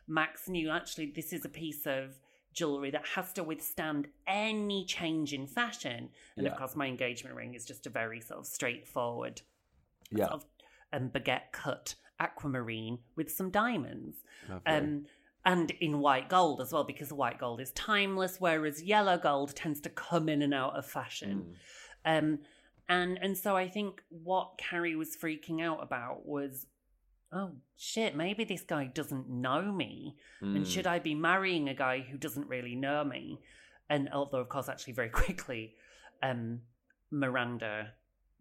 Max 0.06 0.48
knew 0.48 0.68
actually 0.70 1.06
this 1.06 1.32
is 1.32 1.44
a 1.44 1.48
piece 1.50 1.86
of 1.86 2.18
jewelry 2.52 2.90
that 2.90 3.06
has 3.06 3.32
to 3.34 3.42
withstand 3.44 4.08
any 4.26 4.84
change 4.84 5.32
in 5.32 5.46
fashion. 5.46 6.10
And 6.36 6.46
of 6.46 6.56
course, 6.56 6.76
my 6.76 6.86
engagement 6.86 7.34
ring 7.34 7.54
is 7.54 7.64
just 7.64 7.86
a 7.86 7.90
very 7.90 8.20
sort 8.20 8.40
of 8.40 8.46
straightforward, 8.46 9.40
yeah 10.10 10.28
sort 10.28 10.42
of 10.42 10.44
um, 10.92 11.08
baguette 11.10 11.52
cut 11.52 11.94
aquamarine 12.20 12.98
with 13.16 13.30
some 13.30 13.50
diamonds. 13.50 14.16
Um, 14.66 15.06
and 15.44 15.70
in 15.80 16.00
white 16.00 16.28
gold 16.28 16.60
as 16.60 16.72
well, 16.72 16.84
because 16.84 17.12
white 17.12 17.38
gold 17.38 17.60
is 17.60 17.70
timeless, 17.72 18.36
whereas 18.38 18.82
yellow 18.82 19.16
gold 19.16 19.54
tends 19.54 19.80
to 19.82 19.88
come 19.88 20.28
in 20.28 20.42
and 20.42 20.52
out 20.52 20.76
of 20.76 20.84
fashion. 20.84 21.56
Mm. 22.06 22.18
Um, 22.18 22.38
and 22.88 23.18
and 23.22 23.36
so 23.36 23.56
I 23.56 23.68
think 23.68 24.02
what 24.08 24.58
Carrie 24.58 24.96
was 24.96 25.16
freaking 25.16 25.62
out 25.62 25.82
about 25.82 26.26
was, 26.26 26.66
oh 27.32 27.52
shit, 27.76 28.16
maybe 28.16 28.44
this 28.44 28.62
guy 28.62 28.86
doesn't 28.86 29.28
know 29.28 29.72
me, 29.72 30.16
and 30.40 30.64
Mm. 30.64 30.66
should 30.66 30.86
I 30.86 30.98
be 30.98 31.14
marrying 31.14 31.68
a 31.68 31.74
guy 31.74 32.00
who 32.00 32.18
doesn't 32.18 32.48
really 32.48 32.74
know 32.74 33.04
me? 33.04 33.40
And 33.90 34.08
although 34.12 34.40
of 34.40 34.48
course, 34.48 34.68
actually, 34.68 34.94
very 34.94 35.10
quickly, 35.22 35.76
um, 36.22 36.62
Miranda 37.10 37.92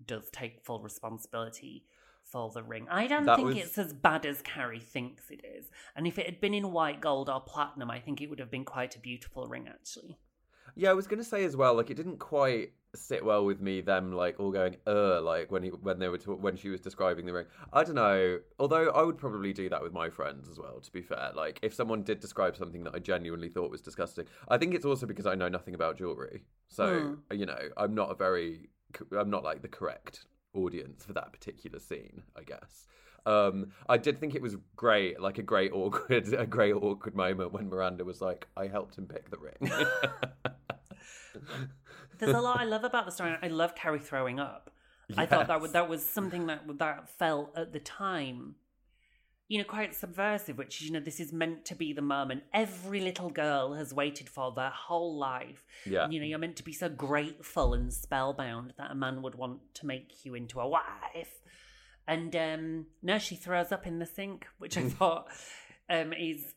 does 0.05 0.29
take 0.31 0.63
full 0.65 0.81
responsibility 0.81 1.85
for 2.31 2.51
the 2.51 2.63
ring. 2.63 2.87
I 2.89 3.07
don't 3.07 3.25
That 3.25 3.37
think 3.37 3.47
was- 3.47 3.57
it's 3.57 3.77
as 3.77 3.93
bad 3.93 4.25
as 4.25 4.41
Carrie 4.41 4.79
thinks 4.79 5.29
it 5.29 5.41
is. 5.45 5.69
And 5.95 6.05
if 6.07 6.17
it 6.19 6.25
had 6.25 6.39
been 6.41 6.53
in 6.53 6.71
white 6.71 7.01
gold 7.01 7.29
or 7.29 7.41
platinum, 7.41 7.89
I 7.89 7.99
think 7.99 8.21
it 8.21 8.27
would 8.29 8.39
have 8.39 8.51
been 8.51 8.65
quite 8.65 8.95
a 8.95 8.99
beautiful 8.99 9.47
ring, 9.47 9.67
actually. 9.67 10.17
Yeah, 10.75 10.91
I 10.91 10.93
was 10.93 11.07
gonna 11.07 11.23
say 11.23 11.43
as 11.43 11.55
well. 11.55 11.73
Like, 11.73 11.89
it 11.89 11.95
didn't 11.95 12.17
quite 12.19 12.73
sit 12.93 13.23
well 13.23 13.45
with 13.45 13.59
me. 13.59 13.81
Them 13.81 14.11
like 14.11 14.39
all 14.39 14.51
going, 14.51 14.75
uh, 14.85 15.21
like 15.21 15.51
when 15.51 15.63
he 15.63 15.69
when 15.69 15.97
they 15.99 16.07
were 16.07 16.17
ta- 16.17 16.33
when 16.33 16.55
she 16.55 16.69
was 16.69 16.79
describing 16.81 17.25
the 17.25 17.33
ring. 17.33 17.45
I 17.73 17.83
don't 17.83 17.95
know. 17.95 18.39
Although 18.59 18.89
I 18.91 19.01
would 19.03 19.17
probably 19.17 19.53
do 19.53 19.69
that 19.69 19.81
with 19.81 19.91
my 19.93 20.09
friends 20.09 20.47
as 20.49 20.59
well. 20.59 20.79
To 20.79 20.91
be 20.91 21.01
fair, 21.01 21.31
like 21.35 21.59
if 21.63 21.73
someone 21.73 22.03
did 22.03 22.19
describe 22.19 22.55
something 22.55 22.83
that 22.83 22.93
I 22.95 22.99
genuinely 22.99 23.49
thought 23.49 23.71
was 23.71 23.81
disgusting, 23.81 24.25
I 24.49 24.57
think 24.57 24.75
it's 24.75 24.85
also 24.85 25.05
because 25.05 25.25
I 25.25 25.35
know 25.35 25.47
nothing 25.47 25.73
about 25.73 25.97
jewelry. 25.97 26.43
So 26.67 27.17
you 27.31 27.45
know, 27.47 27.69
I'm 27.75 27.95
not 27.95 28.11
a 28.11 28.15
very, 28.15 28.69
I'm 29.17 29.29
not 29.29 29.43
like 29.43 29.61
the 29.63 29.67
correct 29.69 30.25
audience 30.53 31.05
for 31.05 31.13
that 31.13 31.31
particular 31.31 31.79
scene. 31.79 32.23
I 32.35 32.43
guess. 32.43 32.87
Um, 33.25 33.71
I 33.89 33.97
did 33.97 34.19
think 34.21 34.35
it 34.35 34.41
was 34.41 34.55
great, 34.77 35.19
like 35.19 35.37
a 35.37 35.43
great 35.43 35.73
awkward, 35.73 36.33
a 36.37 36.45
great 36.45 36.73
awkward 36.73 37.15
moment 37.15 37.51
when 37.51 37.69
Miranda 37.69 38.05
was 38.05 38.21
like, 38.21 38.47
"I 38.55 38.67
helped 38.67 38.97
him 38.97 39.05
pick 39.07 39.29
the 39.29 39.37
ring." 39.37 39.71
There's 42.19 42.33
a 42.33 42.39
lot 42.41 42.59
I 42.59 42.63
love 42.63 42.83
about 42.83 43.05
the 43.05 43.11
story. 43.11 43.35
I 43.41 43.47
love 43.47 43.75
Carrie 43.75 43.99
throwing 43.99 44.39
up. 44.39 44.71
I 45.17 45.25
thought 45.25 45.47
that 45.47 45.55
Yes. 45.55 45.61
was, 45.61 45.71
that 45.73 45.87
was 45.89 46.05
something 46.05 46.47
that 46.47 46.61
that 46.79 47.09
felt 47.09 47.55
at 47.55 47.71
the 47.73 47.79
time, 47.79 48.55
you 49.47 49.57
know, 49.57 49.63
quite 49.63 49.95
subversive. 49.95 50.57
Which 50.57 50.81
is, 50.81 50.87
you 50.87 50.93
know, 50.93 50.99
this 50.99 51.19
is 51.19 51.31
meant 51.31 51.65
to 51.65 51.75
be 51.75 51.93
the 51.93 52.01
moment 52.01 52.43
every 52.53 53.01
little 53.01 53.29
girl 53.29 53.73
has 53.73 53.93
waited 53.93 54.29
for 54.29 54.51
their 54.51 54.69
whole 54.69 55.17
life. 55.17 55.63
Yeah. 55.85 56.03
And, 56.03 56.13
you 56.13 56.19
know, 56.19 56.25
you're 56.25 56.39
meant 56.39 56.57
to 56.57 56.63
be 56.63 56.73
so 56.73 56.89
grateful 56.89 57.73
and 57.73 57.93
spellbound 57.93 58.73
that 58.77 58.91
a 58.91 58.95
man 58.95 59.21
would 59.21 59.35
want 59.35 59.59
to 59.75 59.85
make 59.85 60.25
you 60.25 60.35
into 60.35 60.59
a 60.59 60.67
wife. 60.67 61.41
And 62.07 62.35
um 62.35 62.85
no, 63.01 63.17
she 63.19 63.35
throws 63.35 63.71
up 63.71 63.85
in 63.85 63.99
the 63.99 64.05
sink, 64.05 64.47
which 64.57 64.77
I 64.77 64.83
thought 64.89 65.27
um 65.89 66.13
is 66.13 66.53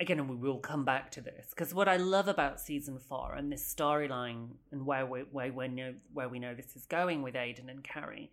again, 0.00 0.18
and 0.18 0.28
we 0.28 0.36
will 0.36 0.58
come 0.58 0.84
back 0.84 1.10
to 1.12 1.20
this 1.20 1.46
because 1.50 1.72
what 1.72 1.88
I 1.88 1.96
love 1.96 2.28
about 2.28 2.60
season 2.60 2.98
four 2.98 3.34
and 3.34 3.50
this 3.50 3.74
storyline 3.74 4.48
and 4.70 4.84
where 4.84 5.06
we 5.06 5.20
where 5.20 5.52
we 5.52 5.68
know 5.68 5.94
where 6.12 6.28
we 6.28 6.38
know 6.38 6.54
this 6.54 6.76
is 6.76 6.86
going 6.86 7.22
with 7.22 7.36
Aidan 7.36 7.68
and 7.68 7.82
Carrie 7.82 8.30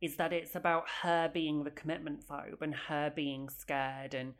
is 0.00 0.16
that 0.16 0.32
it's 0.32 0.54
about 0.54 0.84
her 1.02 1.30
being 1.32 1.64
the 1.64 1.70
commitment 1.70 2.26
phobe 2.26 2.62
and 2.62 2.74
her 2.74 3.12
being 3.14 3.48
scared 3.48 4.14
and 4.14 4.34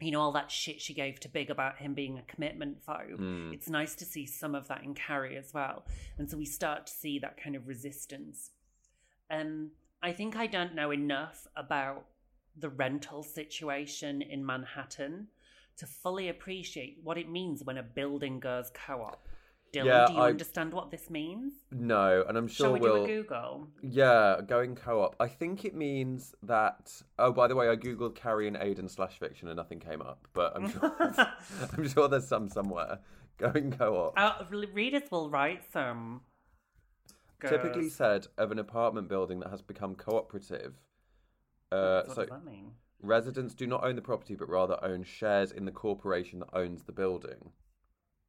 you 0.00 0.10
know 0.10 0.20
all 0.20 0.32
that 0.32 0.50
shit 0.50 0.80
she 0.80 0.94
gave 0.94 1.20
to 1.20 1.28
Big 1.28 1.50
about 1.50 1.78
him 1.78 1.94
being 1.94 2.18
a 2.18 2.22
commitment 2.22 2.84
phobe. 2.84 3.18
Mm. 3.18 3.54
It's 3.54 3.68
nice 3.68 3.94
to 3.96 4.04
see 4.04 4.26
some 4.26 4.54
of 4.54 4.68
that 4.68 4.82
in 4.82 4.94
Carrie 4.94 5.36
as 5.36 5.54
well, 5.54 5.84
and 6.18 6.28
so 6.28 6.36
we 6.36 6.44
start 6.44 6.86
to 6.86 6.92
see 6.92 7.18
that 7.20 7.40
kind 7.42 7.54
of 7.54 7.68
resistance. 7.68 8.50
Um, 9.30 9.70
I 10.02 10.12
think 10.12 10.36
I 10.36 10.46
don't 10.46 10.74
know 10.74 10.90
enough 10.90 11.46
about 11.56 12.06
the 12.56 12.68
rental 12.68 13.22
situation 13.22 14.20
in 14.22 14.44
Manhattan 14.44 15.28
to 15.76 15.86
fully 15.86 16.28
appreciate 16.28 16.98
what 17.02 17.16
it 17.16 17.30
means 17.30 17.64
when 17.64 17.78
a 17.78 17.82
building 17.82 18.40
goes 18.40 18.70
co-op. 18.74 19.26
Dylan, 19.72 19.84
Yeah, 19.86 20.06
do 20.06 20.12
you 20.12 20.18
I- 20.18 20.28
understand 20.30 20.72
what 20.74 20.90
this 20.90 21.08
means? 21.08 21.54
No, 21.70 22.24
and 22.28 22.36
I'm 22.36 22.46
sure 22.46 22.66
Shall 22.66 22.72
we 22.74 22.80
we'll. 22.80 23.06
do 23.06 23.12
a 23.12 23.22
Google? 23.22 23.68
Yeah, 23.82 24.40
going 24.46 24.74
co-op. 24.74 25.16
I 25.18 25.28
think 25.28 25.64
it 25.64 25.74
means 25.74 26.34
that. 26.42 27.02
Oh, 27.18 27.32
by 27.32 27.48
the 27.48 27.56
way, 27.56 27.68
I 27.70 27.76
googled 27.76 28.14
Carrie 28.14 28.46
and 28.48 28.56
Aiden 28.56 28.90
slash 28.90 29.18
fiction 29.18 29.48
and 29.48 29.56
nothing 29.56 29.78
came 29.80 30.02
up, 30.02 30.28
but 30.34 30.54
I'm 30.54 30.70
sure. 30.70 30.94
I'm 31.78 31.88
sure 31.88 32.06
there's 32.08 32.28
some 32.28 32.48
somewhere. 32.50 32.98
Going 33.38 33.72
co-op. 33.72 34.12
Uh, 34.18 34.44
readers 34.74 35.10
will 35.10 35.30
write 35.30 35.62
some. 35.72 36.20
Typically 37.40 37.88
said 37.88 38.26
of 38.38 38.52
an 38.52 38.58
apartment 38.60 39.08
building 39.08 39.40
that 39.40 39.50
has 39.50 39.62
become 39.62 39.94
cooperative. 39.96 40.74
Uh, 41.72 42.02
what 42.04 42.14
so 42.14 42.20
does 42.22 42.30
that 42.30 42.44
mean? 42.44 42.72
residents 43.00 43.52
do 43.54 43.66
not 43.66 43.82
own 43.82 43.96
the 43.96 44.02
property, 44.02 44.36
but 44.36 44.48
rather 44.48 44.78
own 44.84 45.02
shares 45.02 45.50
in 45.50 45.64
the 45.64 45.72
corporation 45.72 46.38
that 46.40 46.50
owns 46.52 46.84
the 46.84 46.92
building. 46.92 47.50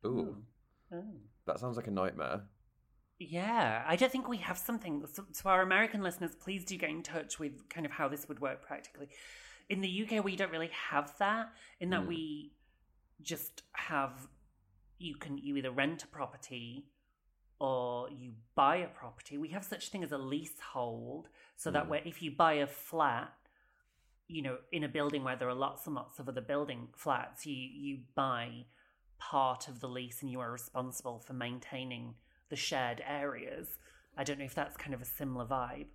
Ooh, 0.06 0.38
Oh. 0.92 1.04
That 1.46 1.60
sounds 1.60 1.78
like 1.78 1.88
a 1.88 1.92
nightmare. 1.92 2.42
Yeah, 3.20 3.84
I 3.88 3.96
don't 3.96 4.12
think 4.12 4.28
we 4.28 4.38
have 4.38 4.58
something. 4.58 5.06
So, 5.12 5.24
to 5.42 5.50
our 5.50 5.62
American 5.62 6.02
listeners, 6.02 6.36
please 6.36 6.66
do 6.66 6.78
get 6.78 6.90
in 6.90 7.04
touch 7.04 7.40
with 7.40 7.70
kind 7.70 7.86
of 7.86 7.92
how 7.92 8.08
this 8.10 8.28
would 8.28 8.40
work 8.40 8.62
practically. 8.66 9.10
In 9.70 9.82
the 9.82 10.04
UK, 10.04 10.24
we 10.24 10.36
don't 10.36 10.52
really 10.52 10.72
have 10.90 11.18
that. 11.20 11.54
In 11.80 11.90
that, 11.92 12.02
Mm. 12.04 12.08
we 12.08 12.54
just 13.22 13.64
have 13.74 14.28
you 15.00 15.16
can 15.16 15.38
you 15.38 15.56
either 15.58 15.72
rent 15.72 16.04
a 16.04 16.08
property 16.08 16.86
or 17.60 18.10
you 18.10 18.34
buy 18.56 18.78
a 18.78 18.88
property. 18.88 19.38
We 19.38 19.50
have 19.50 19.64
such 19.64 19.90
thing 19.90 20.04
as 20.04 20.12
a 20.12 20.18
leasehold, 20.18 21.30
so 21.56 21.72
that 21.72 21.86
Mm. 21.86 21.90
where 21.90 22.02
if 22.06 22.22
you 22.22 22.32
buy 22.32 22.54
a 22.54 22.68
flat, 22.68 23.34
you 24.28 24.42
know, 24.42 24.60
in 24.72 24.84
a 24.84 24.90
building 24.90 25.24
where 25.24 25.36
there 25.36 25.48
are 25.50 25.54
lots 25.54 25.86
and 25.86 25.96
lots 25.96 26.20
of 26.20 26.28
other 26.28 26.42
building 26.42 26.90
flats, 26.96 27.46
you 27.46 27.56
you 27.56 28.04
buy 28.16 28.66
part 29.30 29.68
of 29.68 29.80
the 29.80 29.88
lease 29.88 30.22
and 30.22 30.30
you 30.32 30.40
are 30.40 30.52
responsible 30.52 31.20
for 31.20 31.34
maintaining 31.34 32.16
the 32.50 32.56
shared 32.56 33.02
areas. 33.08 33.68
I 34.18 34.24
don't 34.24 34.38
know 34.40 34.46
if 34.46 34.54
that's 34.56 34.78
kind 34.78 34.94
of 34.94 35.02
a 35.02 35.06
similar 35.06 35.46
vibe. 35.46 35.88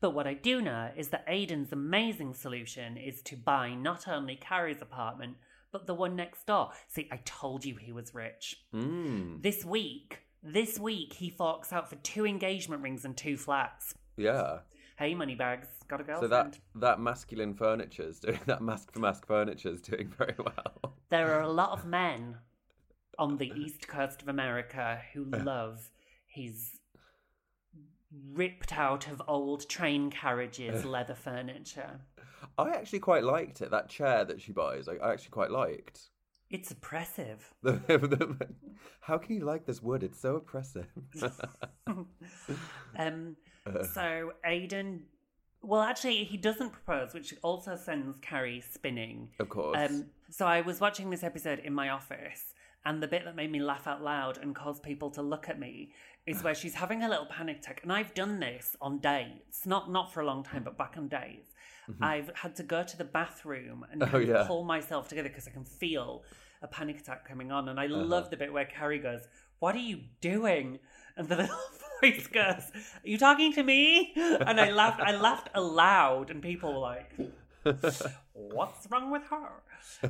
But 0.00 0.10
what 0.10 0.26
I 0.26 0.34
do 0.34 0.60
know 0.60 0.90
is 0.96 1.08
that 1.08 1.26
Aiden's 1.28 1.72
amazing 1.72 2.34
solution 2.34 2.96
is 2.96 3.22
to 3.22 3.36
buy 3.36 3.74
not 3.74 4.08
only 4.08 4.36
Carrie's 4.36 4.82
apartment, 4.82 5.36
but 5.72 5.86
the 5.86 5.94
one 5.94 6.16
next 6.16 6.46
door. 6.46 6.70
See, 6.88 7.08
I 7.12 7.18
told 7.24 7.64
you 7.64 7.76
he 7.76 7.92
was 7.92 8.14
rich. 8.14 8.64
Mm, 8.74 9.42
This 9.42 9.64
week, 9.64 10.20
this 10.42 10.78
week, 10.78 11.14
he 11.14 11.30
forks 11.30 11.72
out 11.72 11.88
for 11.90 11.96
two 11.96 12.26
engagement 12.26 12.82
rings 12.82 13.04
and 13.04 13.16
two 13.16 13.36
flats. 13.36 13.94
yeah. 14.16 14.58
Hey, 14.96 15.12
moneybags, 15.12 15.66
got 15.88 16.00
a 16.00 16.04
So 16.04 16.20
girlfriend. 16.28 16.30
that 16.54 16.58
that 16.76 17.00
masculine 17.00 17.54
furniture's 17.54 18.20
doing 18.26 18.38
that 18.46 18.62
mask 18.62 18.92
for 18.92 19.00
mask 19.00 19.26
furniture's 19.26 19.80
doing 19.80 20.08
very 20.16 20.36
well. 20.38 20.94
There 21.10 21.34
are 21.34 21.40
a 21.42 21.50
lot 21.50 21.70
of 21.72 21.84
men 21.84 22.36
on 23.18 23.36
the 23.38 23.52
east 23.56 23.88
coast 23.88 24.22
of 24.22 24.28
America 24.28 25.00
who 25.12 25.24
love 25.24 25.90
his 26.26 26.80
ripped 28.32 28.72
out 28.76 29.08
of 29.08 29.20
old 29.26 29.68
train 29.68 30.10
carriages 30.10 30.84
leather 30.84 31.14
furniture. 31.14 32.00
I 32.56 32.70
actually 32.70 33.00
quite 33.00 33.24
liked 33.24 33.60
it. 33.60 33.70
That 33.70 33.88
chair 33.88 34.24
that 34.24 34.40
she 34.40 34.52
buys, 34.52 34.88
I, 34.88 34.94
I 34.94 35.12
actually 35.12 35.30
quite 35.30 35.50
liked. 35.50 36.00
It's 36.50 36.70
oppressive. 36.70 37.52
How 39.00 39.18
can 39.18 39.34
you 39.34 39.44
like 39.44 39.66
this 39.66 39.82
wood? 39.82 40.02
It's 40.02 40.20
so 40.20 40.36
oppressive. 40.36 40.86
Um, 42.96 43.36
so 43.92 44.32
Aiden, 44.46 45.00
well, 45.62 45.80
actually, 45.80 46.22
he 46.24 46.36
doesn't 46.36 46.70
propose, 46.70 47.12
which 47.12 47.34
also 47.42 47.76
sends 47.76 48.18
Carrie 48.18 48.60
spinning. 48.60 49.30
of 49.40 49.48
course. 49.48 49.76
Um, 49.76 50.06
so 50.30 50.46
I 50.46 50.60
was 50.60 50.80
watching 50.80 51.10
this 51.10 51.24
episode 51.24 51.58
in 51.58 51.74
my 51.74 51.88
office, 51.88 52.53
and 52.84 53.02
the 53.02 53.08
bit 53.08 53.24
that 53.24 53.34
made 53.36 53.50
me 53.50 53.60
laugh 53.60 53.86
out 53.86 54.02
loud 54.02 54.38
and 54.38 54.54
caused 54.54 54.82
people 54.82 55.10
to 55.10 55.22
look 55.22 55.48
at 55.48 55.58
me 55.58 55.92
is 56.26 56.42
where 56.42 56.54
she's 56.54 56.74
having 56.74 57.02
a 57.02 57.08
little 57.08 57.26
panic 57.26 57.58
attack. 57.58 57.80
And 57.82 57.92
I've 57.92 58.14
done 58.14 58.40
this 58.40 58.76
on 58.80 58.98
dates, 58.98 59.66
not 59.66 59.90
not 59.90 60.12
for 60.12 60.20
a 60.20 60.26
long 60.26 60.42
time, 60.42 60.62
but 60.64 60.76
back 60.78 60.94
on 60.96 61.08
dates. 61.08 61.50
I've 62.00 62.30
had 62.34 62.56
to 62.56 62.62
go 62.62 62.82
to 62.82 62.96
the 62.96 63.04
bathroom 63.04 63.84
and 63.90 64.00
Mm-hmm. 64.00 64.16
Oh, 64.16 64.18
yeah. 64.18 64.44
pull 64.46 64.64
myself 64.64 65.08
together 65.08 65.28
because 65.28 65.46
I 65.46 65.50
can 65.50 65.64
feel 65.64 66.22
a 66.62 66.66
panic 66.68 66.98
attack 67.00 67.28
coming 67.28 67.52
on. 67.52 67.68
And 67.68 67.78
I 67.78 67.86
Uh-huh. 67.86 68.04
love 68.04 68.30
the 68.30 68.38
bit 68.38 68.52
where 68.52 68.64
Carrie 68.64 68.98
goes, 68.98 69.28
"What 69.58 69.74
are 69.74 69.86
you 69.92 70.00
doing?" 70.22 70.78
And 71.16 71.28
the 71.28 71.36
little 71.36 71.56
voice 72.00 72.26
goes, 72.26 72.64
"Are 72.74 73.08
you 73.12 73.18
talking 73.18 73.52
to 73.52 73.62
me?" 73.62 74.12
And 74.16 74.58
I 74.60 74.70
laughed. 74.70 75.00
I 75.00 75.14
laughed 75.16 75.50
aloud, 75.54 76.30
and 76.30 76.40
people 76.42 76.72
were 76.72 76.78
like, 76.80 77.12
what's 78.32 78.86
wrong 78.90 79.10
with 79.10 79.22
her? 79.30 79.62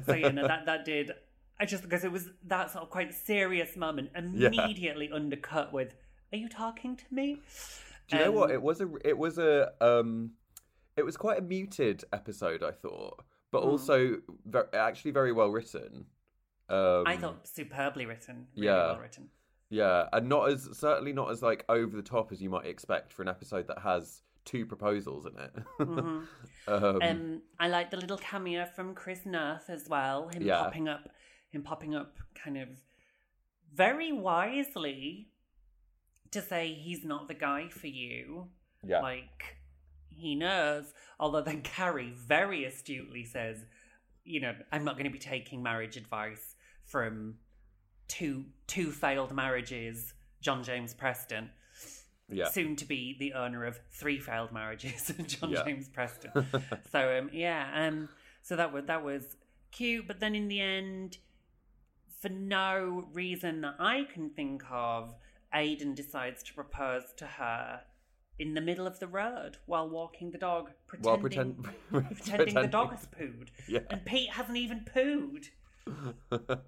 So 0.07 0.15
you 0.15 0.31
know 0.33 0.47
that 0.47 0.67
that 0.67 0.85
did. 0.85 1.13
I 1.61 1.67
just 1.67 1.83
because 1.83 2.05
it 2.05 2.11
was 2.13 2.31
that 2.47 2.71
sort 2.71 2.83
of 2.85 2.91
quite 2.91 3.15
serious 3.15 3.77
moment 3.77 4.11
immediately 4.17 5.11
undercut 5.13 5.73
with, 5.73 5.95
"Are 6.33 6.37
you 6.39 6.49
talking 6.49 6.97
to 6.97 7.05
me?" 7.11 7.41
Do 8.09 8.17
you 8.17 8.25
know 8.25 8.33
what? 8.33 8.51
Um, 8.51 8.55
It 8.57 8.63
was 8.63 8.81
a 8.81 8.89
it 9.05 9.17
was 9.17 9.39
a 9.39 9.73
um 9.81 10.33
it 10.97 11.05
was 11.05 11.17
quite 11.17 11.39
a 11.39 11.43
muted 11.43 12.05
episode, 12.13 12.63
I 12.63 12.71
thought, 12.73 13.25
but 13.51 13.63
Hmm. 13.63 13.69
also 13.69 14.17
actually 14.75 15.11
very 15.13 15.33
well 15.33 15.51
written. 15.51 16.07
Um, 16.69 17.05
I 17.07 17.17
thought 17.17 17.47
superbly 17.47 18.07
written, 18.07 18.47
really 18.57 18.67
yeah. 18.69 18.87
well 18.93 19.01
written. 19.01 19.31
yeah, 19.69 20.09
and 20.13 20.29
not 20.29 20.49
as 20.51 20.69
certainly 20.79 21.13
not 21.13 21.31
as 21.31 21.43
like 21.43 21.65
over 21.69 21.95
the 21.97 22.03
top 22.03 22.33
as 22.33 22.41
you 22.43 22.51
might 22.51 22.67
expect 22.67 23.13
for 23.13 23.23
an 23.23 23.29
episode 23.29 23.67
that 23.69 23.79
has 23.81 24.23
two 24.45 24.67
proposals 24.67 25.25
in 25.27 25.39
it. 25.39 25.53
um, 25.81 26.29
Um, 27.03 27.43
I 27.59 27.69
like 27.69 27.91
the 27.91 27.97
little 27.97 28.19
cameo 28.19 28.67
from 28.67 28.95
Chris 28.95 29.25
Noth 29.25 29.69
as 29.71 29.89
well. 29.89 30.29
Him 30.29 30.43
Yeah. 30.43 30.59
popping 30.63 30.89
up, 30.89 31.09
him 31.55 31.63
popping 31.63 31.95
up, 31.95 32.17
kind 32.35 32.57
of 32.59 32.69
very 33.73 34.13
wisely 34.13 35.29
to 36.31 36.41
say 36.43 36.73
he's 36.75 37.05
not 37.05 37.29
the 37.29 37.35
guy 37.35 37.69
for 37.69 37.87
you. 37.87 38.49
yeah, 38.87 39.01
Like 39.01 39.57
he 40.09 40.35
knows. 40.35 40.93
Although 41.19 41.43
then 41.43 41.63
Carrie 41.63 42.13
very 42.17 42.65
astutely 42.65 43.25
says, 43.25 43.65
you 44.25 44.41
know, 44.41 44.55
I'm 44.73 44.85
not 44.85 44.95
going 44.95 45.05
to 45.07 45.11
be 45.13 45.19
taking 45.19 45.63
marriage 45.63 45.97
advice 45.97 46.55
from 46.85 47.35
two 48.09 48.45
two 48.67 48.91
failed 48.91 49.33
marriages, 49.35 50.13
John 50.41 50.63
James 50.63 50.93
Preston, 50.95 51.51
yeah, 52.29 52.49
soon 52.49 52.77
to 52.77 52.85
be 52.85 53.17
the 53.19 53.33
owner 53.35 53.65
of 53.65 53.79
three 53.93 54.19
failed 54.19 54.53
marriages, 54.53 55.13
John 55.27 55.51
Yeah. 55.51 55.65
James 55.65 55.89
Preston. 55.89 56.31
so 56.93 57.19
um, 57.19 57.31
yeah, 57.33 57.69
um, 57.75 58.09
so 58.43 58.57
that 58.57 58.73
was 58.73 58.85
that 58.87 59.05
was 59.05 59.37
cute. 59.73 60.07
But 60.07 60.21
then 60.21 60.35
in 60.35 60.49
the 60.49 60.61
end, 60.61 61.19
for 62.25 62.31
no 62.31 63.05
reason 63.13 63.61
that 63.61 63.75
I 63.79 64.07
can 64.11 64.31
think 64.31 64.63
of, 64.71 65.15
Aidan 65.53 65.95
decides 65.95 66.43
to 66.45 66.55
propose 66.55 67.03
to 67.19 67.27
her 67.27 67.83
in 68.39 68.55
the 68.55 68.63
middle 68.63 68.87
of 68.87 68.99
the 68.99 69.07
road 69.07 69.59
while 69.67 69.91
walking 69.91 70.31
the 70.31 70.39
dog, 70.39 70.71
pretending, 70.87 71.21
pretend- 71.21 71.65
pretending 72.17 72.55
the 72.55 72.67
dog 72.67 72.93
has 72.93 73.07
pooed. 73.07 73.49
Yeah. 73.69 73.81
And 73.91 74.03
Pete 74.07 74.31
hasn't 74.31 74.57
even 74.57 74.87
pooed. 74.87 75.49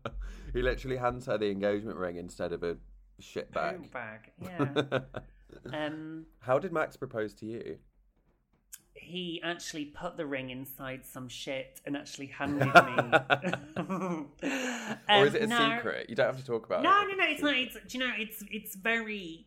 he 0.52 0.60
literally 0.60 0.98
hands 0.98 1.24
her 1.24 1.38
the 1.38 1.50
engagement 1.50 1.96
ring 1.96 2.16
instead 2.16 2.52
of 2.52 2.62
a 2.62 2.76
shit 3.18 3.50
bag. 3.50 3.78
Poo 3.82 3.88
bag. 3.88 4.32
Yeah. 4.42 4.98
um, 5.72 6.26
How 6.40 6.58
did 6.58 6.70
Max 6.70 6.98
propose 6.98 7.32
to 7.36 7.46
you? 7.46 7.78
He 8.98 9.40
actually 9.44 9.84
put 9.86 10.16
the 10.16 10.26
ring 10.26 10.50
inside 10.50 11.04
some 11.06 11.28
shit 11.28 11.80
and 11.84 11.96
actually 11.96 12.26
handed 12.26 12.66
me. 12.66 12.72
or 15.08 15.26
is 15.26 15.34
Um, 15.34 15.36
it 15.36 15.42
a 15.42 15.46
no. 15.46 15.76
secret? 15.76 16.08
You 16.10 16.16
don't 16.16 16.26
have 16.26 16.38
to 16.38 16.44
talk 16.44 16.66
about 16.66 16.82
No, 16.82 16.90
it. 17.02 17.08
no, 17.08 17.14
no. 17.16 17.24
no. 17.24 17.30
It's 17.30 17.42
not. 17.42 17.56
It's 17.56 17.74
do 17.86 17.98
you 17.98 18.04
know? 18.06 18.12
It's 18.18 18.44
it's 18.50 18.74
very, 18.74 19.46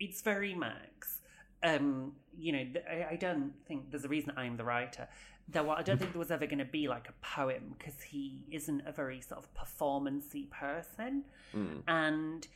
it's 0.00 0.22
very 0.22 0.54
Max. 0.54 1.18
Um, 1.62 2.12
you 2.36 2.52
know, 2.52 2.64
I, 2.90 3.06
I 3.12 3.16
don't 3.16 3.52
think 3.66 3.90
there's 3.90 4.04
a 4.04 4.08
reason 4.08 4.32
I'm 4.36 4.56
the 4.56 4.64
writer. 4.64 5.08
Though 5.48 5.70
I 5.70 5.82
don't 5.82 5.98
think 5.98 6.12
there 6.12 6.18
was 6.18 6.30
ever 6.30 6.46
going 6.46 6.58
to 6.60 6.64
be 6.64 6.86
like 6.88 7.08
a 7.08 7.12
poem 7.24 7.74
because 7.76 8.00
he 8.00 8.44
isn't 8.50 8.82
a 8.86 8.92
very 8.92 9.20
sort 9.20 9.44
of 9.44 9.48
performancey 9.54 10.48
person. 10.50 11.24
Mm. 11.54 11.82
And 11.88 12.46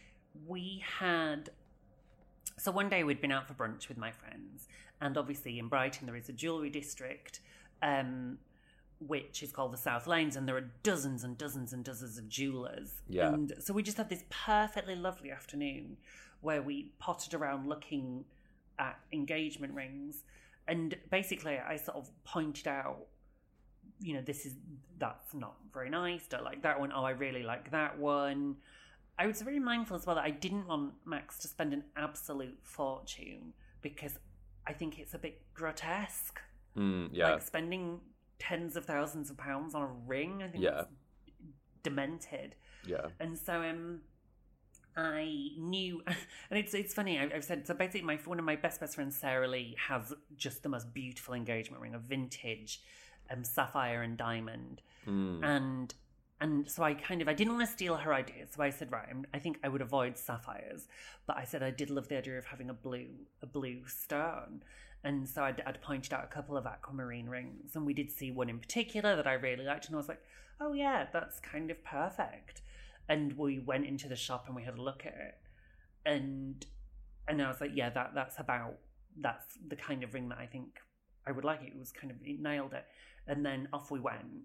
we 0.47 0.83
had 0.99 1.51
so 2.59 2.71
one 2.71 2.89
day 2.89 3.05
we'd 3.05 3.21
been 3.21 3.33
out 3.33 3.47
for 3.49 3.55
brunch 3.55 3.89
with 3.89 3.99
my 3.99 4.13
friends, 4.13 4.67
and 5.01 5.17
obviously 5.17 5.59
in 5.59 5.69
Brighton 5.69 6.07
there 6.07 6.17
is 6.17 6.29
a 6.29 6.33
jewellery 6.33 6.71
district, 6.71 7.41
um, 7.83 8.39
which 8.99 9.43
is 9.43 9.53
called 9.53 9.73
the 9.73 9.79
South 9.79 10.07
Lanes, 10.07 10.37
and 10.37 10.49
there 10.49 10.57
are 10.57 10.71
dozens 10.83 11.25
and 11.25 11.37
dozens 11.37 11.73
and 11.73 11.85
dozens 11.85 12.19
of 12.19 12.29
jewelers. 12.29 13.03
Yeah. 13.09 13.33
And 13.33 13.55
so 13.59 13.75
we 13.75 13.83
just 13.83 13.97
had 13.97 14.09
this 14.09 14.25
perfectly 14.31 14.97
lovely 14.97 15.31
afternoon 15.31 15.99
where 16.41 16.63
we 16.63 16.93
potted 16.99 17.35
around 17.35 17.69
looking 17.69 18.25
at 18.79 18.99
engagement 19.13 19.75
rings, 19.75 20.25
and 20.69 20.97
basically 21.11 21.59
I 21.59 21.77
sort 21.77 21.97
of 21.97 22.11
pointed 22.25 22.69
out, 22.69 23.07
you 24.01 24.15
know, 24.15 24.23
this 24.23 24.47
is 24.47 24.55
that's 24.99 25.35
not 25.35 25.57
very 25.73 25.91
nice. 25.91 26.27
Don't 26.27 26.45
like 26.45 26.63
that 26.63 26.81
one. 26.81 26.93
Oh, 26.95 27.05
I 27.05 27.11
really 27.11 27.43
like 27.43 27.71
that 27.71 27.99
one. 27.99 28.57
I 29.19 29.27
was 29.27 29.41
very 29.41 29.59
mindful 29.59 29.97
as 29.97 30.07
well 30.07 30.17
that 30.17 30.25
I 30.25 30.31
didn't 30.31 30.67
want 30.67 30.93
Max 31.07 31.39
to 31.39 31.49
spend 31.49 31.73
an 31.73 31.85
absolute 31.97 32.59
fortune 32.63 33.55
because 33.81 34.19
I 34.67 34.73
think 34.73 34.99
it's 34.99 35.15
a 35.15 35.19
bit 35.19 35.41
grotesque. 35.55 36.41
Mm, 36.77 37.11
yeah. 37.13 37.33
Like 37.35 37.43
spending 37.43 38.01
tens 38.39 38.77
of 38.77 38.85
thousands 38.85 39.31
of 39.31 39.37
pounds 39.37 39.75
on 39.75 39.83
a 39.83 39.87
ring. 40.07 40.43
I 40.43 40.49
think 40.49 40.63
Yeah. 40.65 40.81
it's 40.81 40.89
demented. 41.83 42.55
yeah. 42.87 43.07
And 43.21 43.39
so 43.39 43.63
um 43.63 44.01
I 44.99 45.49
knew, 45.59 46.03
and 46.07 46.59
it's 46.59 46.73
it's 46.75 46.95
funny. 46.95 47.19
I- 47.19 47.31
I've 47.35 47.45
said 47.45 47.67
so. 47.67 47.75
Basically, 47.75 48.03
my 48.03 48.17
one 48.25 48.39
of 48.39 48.45
my 48.45 48.57
best 48.57 48.81
best 48.81 48.95
friends, 48.95 49.15
Sarah 49.17 49.47
Lee, 49.49 49.77
has 49.89 50.13
just 50.37 50.63
the 50.63 50.69
most 50.71 50.93
beautiful 50.95 51.35
engagement 51.35 51.83
ring, 51.83 51.95
a 51.95 51.99
vintage, 51.99 52.81
um, 53.31 53.45
sapphire 53.45 54.01
and 54.03 54.17
diamond, 54.17 54.81
Mm. 55.07 55.45
and 55.45 55.95
and 56.41 56.71
so 56.71 56.83
I 56.83 56.95
kind 56.95 57.23
of 57.23 57.29
I 57.29 57.33
didn't 57.33 57.55
want 57.55 57.67
to 57.67 57.73
steal 57.73 57.97
her 57.97 58.13
idea, 58.13 58.47
so 58.55 58.63
I 58.63 58.71
said 58.71 58.93
right, 58.93 59.09
I 59.33 59.39
think 59.39 59.59
I 59.65 59.69
would 59.69 59.81
avoid 59.81 60.19
sapphires, 60.19 60.87
but 61.27 61.37
I 61.37 61.45
said 61.45 61.63
I 61.63 61.71
did 61.71 61.91
love 61.91 62.09
the 62.09 62.19
idea 62.19 62.39
of 62.39 62.47
having 62.47 62.69
a 62.69 62.75
blue 62.75 63.09
a 63.43 63.47
blue 63.47 63.87
stone, 63.87 64.63
and 65.03 65.29
so 65.29 65.45
I'd, 65.45 65.63
I'd 65.67 65.81
pointed 65.81 66.13
out 66.13 66.25
a 66.25 66.35
couple 66.35 66.57
of 66.57 66.67
aquamarine 66.67 67.29
rings, 67.29 67.75
and 67.75 67.87
we 67.87 67.95
did 67.95 68.11
see 68.11 68.31
one 68.31 68.51
in 68.51 68.59
particular 68.59 69.17
that 69.17 69.27
I 69.27 69.35
really 69.35 69.65
liked, 69.65 69.87
and 69.87 69.95
I 69.95 69.99
was 69.99 70.09
like, 70.09 70.21
oh 70.61 70.73
yeah, 70.73 71.07
that's 71.13 71.41
kind 71.41 71.71
of 71.71 71.83
perfect, 71.85 72.61
and 73.09 73.33
we 73.39 73.59
went 73.59 73.87
into 73.87 74.09
the 74.09 74.17
shop 74.17 74.45
and 74.47 74.55
we 74.55 74.63
had 74.63 74.77
a 74.77 74.83
look 74.83 75.07
at 75.07 75.15
it, 75.15 75.39
and 76.05 76.67
and 77.29 77.41
I 77.41 77.49
was 77.49 77.61
like, 77.61 77.73
yeah, 77.75 77.91
that 77.91 78.13
that's 78.15 78.39
about 78.39 78.75
that's 79.19 79.47
the 79.67 79.77
kind 79.77 80.05
of 80.05 80.13
ring 80.13 80.29
that 80.29 80.39
I 80.39 80.47
think 80.47 80.81
I 81.27 81.33
would 81.33 81.45
like. 81.45 81.63
It 81.63 81.79
was 81.79 81.93
kind 81.93 82.11
of 82.11 82.19
it 82.23 82.41
nailed 82.41 82.75
it, 82.75 82.85
and 83.27 83.45
then 83.45 83.69
off 83.73 83.91
we 83.91 84.01
went, 84.01 84.45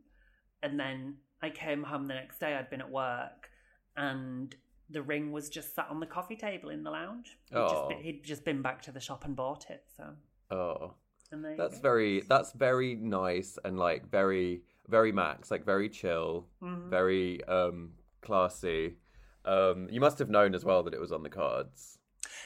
and 0.63 0.79
then 0.79 1.15
I 1.41 1.49
came 1.49 1.83
home 1.83 2.07
the 2.07 2.13
next 2.13 2.39
day. 2.39 2.55
I'd 2.55 2.69
been 2.69 2.81
at 2.81 2.89
work, 2.91 3.49
and 3.97 4.55
the 4.89 5.01
ring 5.01 5.31
was 5.31 5.49
just 5.49 5.73
sat 5.73 5.87
on 5.89 5.99
the 5.99 6.05
coffee 6.05 6.35
table 6.35 6.69
in 6.69 6.83
the 6.83 6.91
lounge. 6.91 7.37
He'd, 7.49 7.55
just, 7.55 7.75
Oh. 7.75 7.87
been, 7.89 7.97
he'd 8.03 8.23
just 8.23 8.43
been 8.43 8.61
back 8.61 8.81
to 8.83 8.91
the 8.91 8.99
shop 8.99 9.25
and 9.25 9.35
bought 9.35 9.69
it. 9.69 9.83
So, 9.95 10.15
Oh. 10.55 10.95
and 11.31 11.43
there 11.43 11.51
you 11.51 11.57
That's 11.57 11.75
go. 11.77 11.81
very 11.81 12.21
that's 12.21 12.51
very 12.51 12.95
nice 12.95 13.57
and 13.63 13.77
like 13.79 14.09
very 14.09 14.63
very 14.87 15.11
max, 15.13 15.49
like 15.49 15.63
very 15.63 15.87
chill, 15.89 16.49
Mhm. 16.61 16.89
very 16.89 17.41
um 17.45 17.93
classy. 18.21 18.97
Um 19.45 19.87
you 19.89 20.01
must 20.01 20.19
have 20.19 20.29
known 20.29 20.53
as 20.53 20.65
well 20.65 20.83
that 20.83 20.93
it 20.93 20.99
was 20.99 21.11
on 21.13 21.23
the 21.23 21.29
cards. 21.29 21.97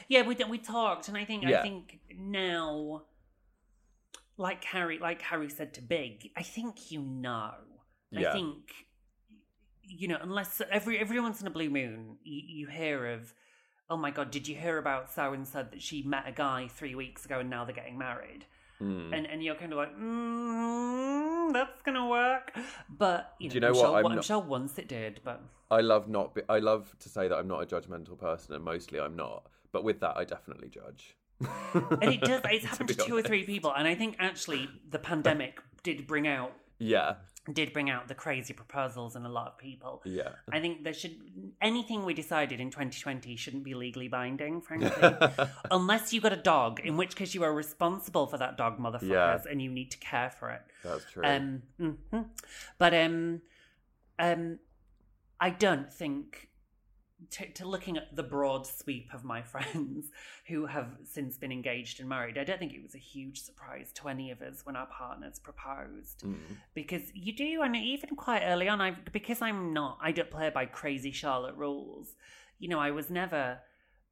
Yeah, 0.08 0.22
we 0.22 0.36
we 0.48 0.58
talked, 0.58 1.08
and 1.08 1.16
I 1.18 1.24
think 1.24 1.44
I 1.44 1.62
think 1.62 2.00
now, 2.16 3.02
like 4.36 4.62
Harry, 4.64 4.98
like 4.98 5.20
Harry 5.22 5.48
said 5.48 5.74
to 5.74 5.82
Big, 5.82 6.30
I 6.36 6.42
think 6.42 6.90
you 6.92 7.02
know. 7.02 7.54
I 8.16 8.32
think 8.32 8.85
you 9.88 10.08
know, 10.08 10.18
unless 10.20 10.60
every 10.70 10.98
every 10.98 11.20
once 11.20 11.40
in 11.40 11.46
a 11.46 11.50
blue 11.50 11.70
moon, 11.70 12.16
you, 12.24 12.42
you 12.46 12.66
hear 12.66 13.06
of, 13.06 13.34
oh 13.90 13.96
my 13.96 14.10
god, 14.10 14.30
did 14.30 14.46
you 14.48 14.54
hear 14.56 14.78
about 14.78 15.12
so 15.12 15.32
and 15.32 15.46
so 15.46 15.64
that 15.70 15.80
she 15.82 16.02
met 16.02 16.24
a 16.26 16.32
guy 16.32 16.68
three 16.68 16.94
weeks 16.94 17.24
ago 17.24 17.40
and 17.40 17.50
now 17.50 17.64
they're 17.64 17.74
getting 17.74 17.98
married, 17.98 18.44
Mm. 18.80 19.16
and 19.16 19.26
and 19.26 19.42
you're 19.42 19.54
kind 19.54 19.72
of 19.72 19.78
like, 19.78 19.96
mm, 19.98 21.52
that's 21.52 21.80
gonna 21.82 22.06
work, 22.08 22.52
but 22.88 23.34
you 23.38 23.48
know, 23.48 23.54
you 23.54 23.60
know 23.60 23.68
I'm 23.68 23.74
what? 23.74 23.80
Sure, 23.86 23.96
I'm 23.98 24.06
I'm 24.06 24.14
not- 24.16 24.24
sure 24.24 24.38
once 24.38 24.78
it 24.78 24.88
did, 24.88 25.20
but 25.24 25.42
I 25.70 25.80
love 25.80 26.08
not 26.08 26.34
be, 26.34 26.42
I 26.48 26.58
love 26.58 26.94
to 27.00 27.08
say 27.08 27.28
that 27.28 27.36
I'm 27.36 27.48
not 27.48 27.62
a 27.62 27.66
judgmental 27.66 28.18
person 28.18 28.54
and 28.54 28.64
mostly 28.64 29.00
I'm 29.00 29.16
not. 29.16 29.46
But 29.72 29.82
with 29.84 30.00
that 30.00 30.16
I 30.16 30.24
definitely 30.24 30.68
judge. 30.68 31.16
and 31.40 32.14
it 32.14 32.20
does. 32.22 32.40
It's 32.44 32.64
happened 32.70 32.88
to, 32.90 32.94
be 32.96 33.02
two 33.04 33.16
or 33.16 33.22
three 33.22 33.44
people, 33.44 33.72
and 33.76 33.86
I 33.88 33.94
think 33.94 34.16
actually 34.18 34.68
the 34.88 34.98
pandemic 34.98 35.60
did 35.82 36.06
bring 36.06 36.26
out 36.28 36.52
Yeah. 36.78 37.14
Did 37.52 37.72
bring 37.72 37.88
out 37.90 38.08
the 38.08 38.14
crazy 38.14 38.52
proposals 38.52 39.14
in 39.16 39.24
a 39.24 39.28
lot 39.28 39.46
of 39.46 39.58
people. 39.58 40.02
Yeah. 40.04 40.30
I 40.50 40.60
think 40.60 40.84
there 40.84 40.92
should 40.92 41.16
anything 41.62 42.04
we 42.04 42.14
decided 42.14 42.60
in 42.60 42.70
2020 42.70 43.36
shouldn't 43.36 43.64
be 43.64 43.74
legally 43.74 44.08
binding, 44.08 44.60
frankly, 44.60 44.90
unless 45.70 46.12
you 46.12 46.20
got 46.20 46.32
a 46.32 46.36
dog, 46.36 46.80
in 46.80 46.96
which 46.96 47.14
case 47.16 47.34
you 47.34 47.42
are 47.44 47.54
responsible 47.54 48.26
for 48.26 48.38
that 48.38 48.56
dog, 48.56 48.78
motherfuckers, 48.78 49.08
Yeah. 49.08 49.38
and 49.50 49.62
you 49.62 49.70
need 49.70 49.90
to 49.92 49.98
care 49.98 50.30
for 50.30 50.50
it. 50.50 50.62
That's 50.82 51.04
true. 51.10 51.24
Um, 51.24 51.62
mhm. 51.80 52.26
but 52.78 52.94
um, 52.94 53.42
um, 54.18 54.58
I 55.40 55.50
don't 55.50 55.92
think 55.92 56.48
to, 57.30 57.48
to 57.52 57.68
looking 57.68 57.96
at 57.96 58.14
the 58.14 58.22
broad 58.22 58.66
sweep 58.66 59.12
of 59.14 59.24
my 59.24 59.42
friends 59.52 60.06
who 60.46 60.66
have 60.66 60.88
since 61.04 61.36
been 61.36 61.52
engaged 61.52 62.00
and 62.00 62.08
married, 62.08 62.38
I 62.38 62.44
don't 62.44 62.58
think 62.58 62.72
it 62.72 62.82
was 62.82 62.94
a 62.94 62.98
huge 62.98 63.40
surprise 63.40 63.92
to 63.94 64.08
any 64.08 64.30
of 64.30 64.42
us 64.42 64.64
when 64.64 64.76
our 64.76 64.86
partners 64.86 65.38
proposed 65.38 66.22
Mm. 66.24 66.36
because 66.74 67.02
you 67.14 67.34
do, 67.34 67.62
and 67.62 67.76
even 67.76 68.10
quite 68.16 68.42
early 68.42 68.68
on, 68.68 68.80
I 68.80 68.92
because 69.12 69.42
I'm 69.42 69.72
not, 69.72 69.98
I 70.00 70.12
don't 70.12 70.30
play 70.30 70.50
by 70.50 70.66
crazy 70.66 71.10
Charlotte 71.12 71.56
rules. 71.56 72.14
You 72.58 72.68
know, 72.68 72.78
I 72.78 72.90
was 72.90 73.10
never, 73.10 73.58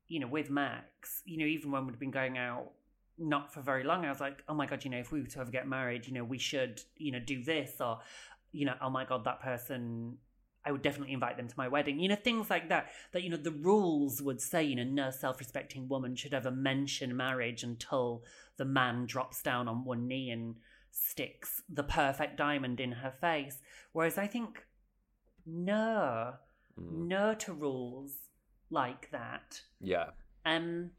you 0.08 0.20
know, 0.20 0.26
with 0.26 0.50
Max. 0.50 1.22
You 1.24 1.38
know, 1.38 1.46
even 1.46 1.70
when 1.70 1.86
we'd 1.86 1.98
been 1.98 2.10
going 2.10 2.36
out 2.36 2.72
not 3.16 3.54
for 3.54 3.60
very 3.60 3.84
long, 3.84 4.04
I 4.04 4.10
was 4.10 4.20
like, 4.20 4.42
oh 4.48 4.54
my 4.54 4.66
god, 4.66 4.84
you 4.84 4.90
know, 4.90 4.98
if 4.98 5.12
we 5.12 5.20
were 5.20 5.26
to 5.28 5.40
ever 5.40 5.50
get 5.50 5.66
married, 5.68 6.06
you 6.06 6.12
know, 6.12 6.24
we 6.24 6.38
should, 6.38 6.82
you 6.96 7.12
know, 7.12 7.20
do 7.20 7.42
this, 7.42 7.80
or, 7.80 8.00
you 8.52 8.66
know, 8.66 8.74
oh 8.82 8.90
my 8.90 9.04
god, 9.04 9.24
that 9.24 9.40
person. 9.40 10.18
I 10.66 10.72
would 10.72 10.82
definitely 10.82 11.12
invite 11.12 11.36
them 11.36 11.48
to 11.48 11.54
my 11.56 11.68
wedding. 11.68 11.98
You 12.00 12.08
know, 12.08 12.16
things 12.16 12.48
like 12.48 12.68
that. 12.70 12.90
That, 13.12 13.22
you 13.22 13.30
know, 13.30 13.36
the 13.36 13.50
rules 13.50 14.22
would 14.22 14.40
say, 14.40 14.62
you 14.62 14.76
know, 14.76 14.84
no 14.84 15.10
self 15.10 15.38
respecting 15.38 15.88
woman 15.88 16.16
should 16.16 16.34
ever 16.34 16.50
mention 16.50 17.16
marriage 17.16 17.62
until 17.62 18.24
the 18.56 18.64
man 18.64 19.06
drops 19.06 19.42
down 19.42 19.68
on 19.68 19.84
one 19.84 20.06
knee 20.06 20.30
and 20.30 20.56
sticks 20.90 21.62
the 21.68 21.82
perfect 21.82 22.36
diamond 22.36 22.80
in 22.80 22.92
her 22.92 23.12
face. 23.20 23.58
Whereas 23.92 24.16
I 24.18 24.26
think, 24.26 24.64
no, 25.46 26.34
Mm. 26.80 27.06
no 27.06 27.34
to 27.34 27.52
rules 27.52 28.16
like 28.68 29.10
that. 29.12 29.60
Yeah. 29.80 30.10
Um, 30.44 30.90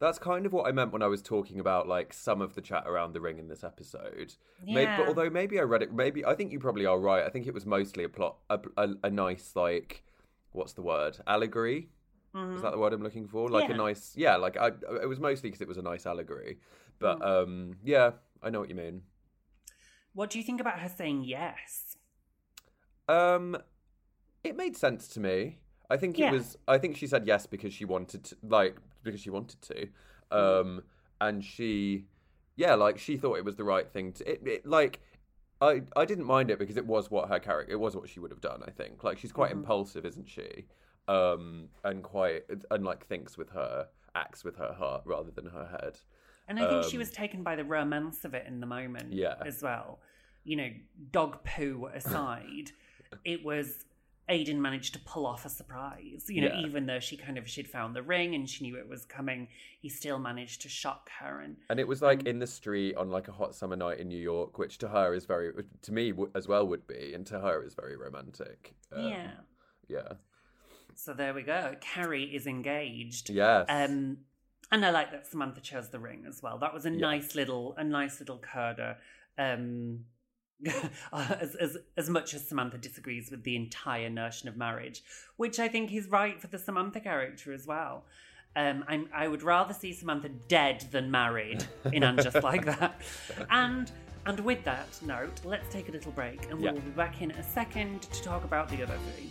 That's 0.00 0.18
kind 0.18 0.46
of 0.46 0.52
what 0.52 0.66
I 0.68 0.72
meant 0.72 0.92
when 0.92 1.02
I 1.02 1.06
was 1.08 1.22
talking 1.22 1.58
about 1.58 1.88
like 1.88 2.12
some 2.12 2.40
of 2.40 2.54
the 2.54 2.60
chat 2.60 2.84
around 2.86 3.12
the 3.14 3.20
ring 3.20 3.38
in 3.38 3.48
this 3.48 3.64
episode. 3.64 4.34
Maybe, 4.64 4.90
but 4.96 5.08
although 5.08 5.28
maybe 5.30 5.58
I 5.58 5.62
read 5.62 5.82
it, 5.82 5.92
maybe 5.92 6.24
I 6.24 6.34
think 6.34 6.52
you 6.52 6.60
probably 6.60 6.86
are 6.86 6.98
right. 6.98 7.24
I 7.24 7.30
think 7.30 7.46
it 7.48 7.54
was 7.54 7.66
mostly 7.66 8.04
a 8.04 8.08
plot, 8.08 8.36
a, 8.48 8.60
a, 8.76 8.88
a 9.04 9.10
nice 9.10 9.56
like, 9.56 10.04
what's 10.52 10.72
the 10.74 10.82
word? 10.82 11.18
Allegory. 11.26 11.88
Is 12.54 12.62
that 12.62 12.70
the 12.70 12.78
word 12.78 12.92
I'm 12.92 13.02
looking 13.02 13.26
for? 13.26 13.48
Like 13.48 13.64
Mm-hmm. 13.64 13.72
Yeah. 13.72 13.74
a 13.74 13.78
nice, 13.78 14.12
yeah. 14.16 14.36
Like 14.36 14.56
I, 14.56 14.68
it 15.02 15.08
was 15.08 15.18
mostly 15.18 15.48
because 15.50 15.60
it 15.60 15.66
was 15.66 15.78
a 15.78 15.82
nice 15.82 16.06
allegory. 16.06 16.58
But 17.00 17.18
Mm. 17.20 17.42
um, 17.42 17.76
yeah, 17.82 18.12
I 18.42 18.50
know 18.50 18.60
what 18.60 18.68
you 18.68 18.76
mean. 18.76 19.02
what 20.12 20.30
do 20.30 20.38
you 20.38 20.44
think 20.44 20.60
about 20.60 20.78
her 20.78 20.88
saying 20.88 21.24
yes? 21.24 21.96
Um, 23.08 23.56
it 24.44 24.56
made 24.56 24.76
sense 24.76 25.08
to 25.08 25.20
me. 25.20 25.58
I 25.90 25.96
think 25.96 26.18
Yeah. 26.18 26.28
it 26.28 26.32
was. 26.32 26.56
I 26.68 26.78
think 26.78 26.96
she 26.96 27.06
said 27.08 27.26
yes 27.26 27.46
because 27.46 27.72
she 27.72 27.84
wanted 27.84 28.24
to, 28.24 28.36
like, 28.42 28.76
because 29.08 29.20
she 29.20 29.30
wanted 29.30 29.60
to. 29.62 29.88
Um, 30.30 30.82
and 31.20 31.44
she, 31.44 32.04
yeah, 32.56 32.74
like 32.74 32.98
she 32.98 33.16
thought 33.16 33.38
it 33.38 33.44
was 33.44 33.56
the 33.56 33.64
right 33.64 33.88
thing 33.88 34.12
to. 34.12 34.30
It, 34.30 34.46
it 34.46 34.66
like, 34.66 35.00
I, 35.60 35.82
I 35.96 36.04
didn't 36.04 36.26
mind 36.26 36.50
it 36.50 36.58
because 36.58 36.76
it 36.76 36.86
was 36.86 37.10
what 37.10 37.28
her 37.28 37.38
character. 37.40 37.72
It 37.72 37.80
was 37.80 37.96
what 37.96 38.08
she 38.08 38.20
would 38.20 38.30
have 38.30 38.40
done. 38.40 38.62
I 38.66 38.70
think. 38.70 39.02
Like 39.04 39.18
she's 39.18 39.32
quite 39.32 39.50
impulsive, 39.52 40.04
isn't 40.04 40.28
she? 40.28 40.66
Um, 41.08 41.68
and 41.84 42.02
quite 42.02 42.44
and 42.70 42.84
like 42.84 43.06
thinks 43.06 43.38
with 43.38 43.50
her, 43.50 43.88
acts 44.14 44.44
with 44.44 44.56
her 44.56 44.72
heart 44.74 45.02
rather 45.04 45.30
than 45.30 45.46
her 45.46 45.66
head. 45.80 45.98
And 46.46 46.58
I 46.58 46.66
think 46.68 46.84
she 46.84 46.96
Um, 46.96 47.00
was 47.00 47.10
taken 47.10 47.42
by 47.42 47.56
the 47.56 47.64
romance 47.64 48.24
of 48.24 48.32
it 48.34 48.46
in 48.46 48.60
the 48.60 48.66
moment 48.66 49.12
Yeah. 49.12 49.34
as 49.44 49.62
well. 49.62 50.00
You 50.44 50.56
know, 50.56 50.70
dog 51.12 51.44
poo 51.44 51.90
aside, 51.92 52.72
it 53.24 53.44
was 53.44 53.84
Aiden 54.28 54.56
managed 54.58 54.92
to 54.92 54.98
pull 55.00 55.26
off 55.26 55.44
a 55.46 55.48
surprise. 55.48 56.26
You 56.28 56.42
know, 56.42 56.48
Yeah. 56.48 56.66
even 56.66 56.86
though 56.86 57.00
she 57.00 57.16
kind 57.16 57.38
of 57.38 57.48
she'd 57.48 57.68
found 57.68 57.96
the 57.96 58.02
ring 58.02 58.34
and 58.34 58.48
she 58.48 58.64
knew 58.64 58.76
it 58.76 58.88
was 58.88 59.04
coming, 59.04 59.48
he 59.80 59.88
still 59.88 60.18
managed 60.18 60.62
to 60.62 60.68
shock 60.68 61.08
her 61.20 61.40
and 61.40 61.56
And 61.70 61.80
it 61.80 61.88
was 61.88 62.02
like 62.02 62.24
in 62.24 62.38
the 62.38 62.46
street 62.46 62.94
on 62.96 63.10
like 63.10 63.28
a 63.28 63.32
hot 63.32 63.54
summer 63.54 63.76
night 63.76 63.98
in 64.00 64.08
New 64.08 64.20
York, 64.20 64.58
which 64.58 64.78
to 64.78 64.88
her 64.88 65.14
is 65.14 65.24
very, 65.24 65.52
to 65.82 65.92
me 65.92 66.12
as 66.34 66.46
well 66.46 66.66
would 66.66 66.86
be, 66.86 67.14
and 67.14 67.26
to 67.28 67.40
her 67.40 67.62
is 67.64 67.74
very 67.74 67.96
romantic. 67.96 68.74
Um, 68.92 69.08
yeah. 69.08 69.30
Yeah. 69.88 70.12
So 70.94 71.14
there 71.14 71.32
we 71.32 71.42
go. 71.42 71.74
Carrie 71.80 72.24
is 72.24 72.46
engaged. 72.46 73.30
Yes. 73.30 73.66
Um, 73.68 74.18
and 74.70 74.84
I 74.84 74.90
like 74.90 75.12
that 75.12 75.26
Samantha 75.26 75.60
chose 75.62 75.88
the 75.90 75.98
ring 76.00 76.24
as 76.28 76.42
well. 76.42 76.58
That 76.58 76.74
was 76.74 76.84
a 76.84 76.90
nice 76.90 77.34
little, 77.34 77.74
a 77.78 77.84
nice 77.84 78.20
little 78.20 78.38
curder. 78.38 78.98
Um, 79.38 80.04
as, 81.12 81.54
as 81.54 81.76
as 81.96 82.10
much 82.10 82.34
as 82.34 82.46
Samantha 82.48 82.78
disagrees 82.78 83.30
with 83.30 83.44
the 83.44 83.54
entire 83.56 84.10
notion 84.10 84.48
of 84.48 84.56
marriage, 84.56 85.02
which 85.36 85.58
I 85.60 85.68
think 85.68 85.92
is 85.92 86.08
right 86.08 86.40
for 86.40 86.48
the 86.48 86.58
Samantha 86.58 87.00
character 87.00 87.52
as 87.52 87.66
well. 87.66 88.04
Um, 88.56 88.84
I'm, 88.88 89.08
I 89.14 89.28
would 89.28 89.42
rather 89.42 89.72
see 89.74 89.92
Samantha 89.92 90.30
dead 90.30 90.84
than 90.90 91.10
married 91.10 91.64
in 91.92 92.02
and 92.02 92.20
just 92.20 92.42
like 92.42 92.64
that. 92.64 93.00
And 93.50 93.90
And 94.26 94.40
with 94.40 94.64
that 94.64 94.88
note, 95.06 95.40
let's 95.44 95.72
take 95.72 95.88
a 95.88 95.92
little 95.92 96.12
break 96.12 96.50
and 96.50 96.60
Yeah. 96.60 96.72
we'll 96.72 96.80
be 96.82 96.90
back 96.90 97.22
in 97.22 97.30
a 97.30 97.42
second 97.42 98.02
to 98.02 98.22
talk 98.22 98.44
about 98.44 98.68
the 98.68 98.82
other 98.82 98.98
three. 99.14 99.30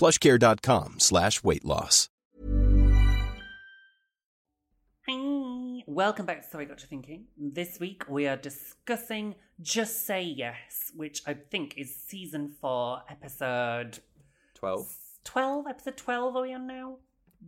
plushcare.com 0.00 0.98
slash 0.98 1.44
weight 1.44 1.62
loss. 1.62 2.08
Hi. 5.06 5.82
Welcome 5.86 6.24
back 6.24 6.42
to 6.42 6.48
So 6.48 6.58
I 6.58 6.64
Got 6.64 6.78
to 6.78 6.86
Thinking. 6.86 7.26
This 7.36 7.78
week 7.78 8.08
we 8.08 8.26
are 8.26 8.36
discussing 8.36 9.34
Just 9.60 10.06
Say 10.06 10.22
Yes, 10.22 10.90
which 10.96 11.20
I 11.26 11.34
think 11.34 11.74
is 11.76 11.94
season 11.94 12.54
four, 12.62 13.02
episode 13.10 13.98
12. 14.54 14.90
12. 15.24 15.66
Episode 15.68 15.96
12 15.98 16.36
are 16.36 16.42
we 16.42 16.54
on 16.54 16.66
now? 16.66 16.96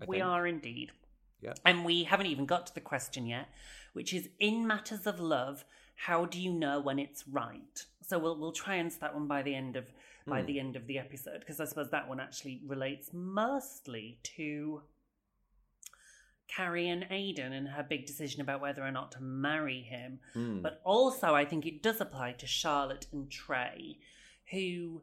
I 0.03 0.05
we 0.07 0.17
think. 0.19 0.27
are 0.27 0.47
indeed. 0.47 0.93
Yeah. 1.41 1.55
And 1.65 1.87
we 1.87 2.05
haven't 2.05 2.27
even 2.27 2.45
got 2.45 2.67
to 2.67 2.75
the 2.75 2.81
question 2.81 3.27
yet, 3.27 3.49
which 3.95 4.13
is 4.13 4.29
in 4.39 4.67
matters 4.67 5.07
of 5.07 5.21
love, 5.21 5.65
how 5.95 6.27
do 6.27 6.39
you 6.39 6.53
know 6.53 6.81
when 6.81 6.99
it's 6.99 7.25
right? 7.27 7.87
So 8.03 8.19
we'll 8.19 8.39
we'll 8.39 8.53
try 8.53 8.75
and 8.75 8.87
answer 8.87 8.99
that 9.01 9.15
one 9.15 9.27
by 9.27 9.43
the 9.43 9.55
end 9.55 9.77
of 9.77 9.87
by 10.27 10.41
Hmm. 10.41 10.47
the 10.47 10.61
end 10.61 10.77
of 10.77 10.87
the 10.87 10.99
episode 10.99 11.41
because 11.41 11.61
I 11.61 11.65
suppose 11.65 11.91
that 11.91 12.09
one 12.09 12.21
actually 12.21 12.63
relates 12.67 13.13
mostly 13.13 14.19
to 14.37 14.83
Carrie 16.49 16.89
and 16.89 17.07
Aidan 17.11 17.53
and 17.53 17.69
her 17.69 17.83
big 17.83 18.05
decision 18.07 18.41
about 18.43 18.61
whether 18.61 18.83
or 18.85 18.91
not 18.93 19.11
to 19.13 19.21
marry 19.23 19.81
him. 19.81 20.21
Hmm. 20.35 20.61
But 20.61 20.81
also, 20.85 21.35
I 21.35 21.45
think 21.45 21.67
it 21.67 21.83
does 21.83 22.01
apply 22.01 22.33
to 22.33 22.47
Charlotte 22.47 23.07
and 23.13 23.31
Trey, 23.31 23.99
who, 24.51 25.03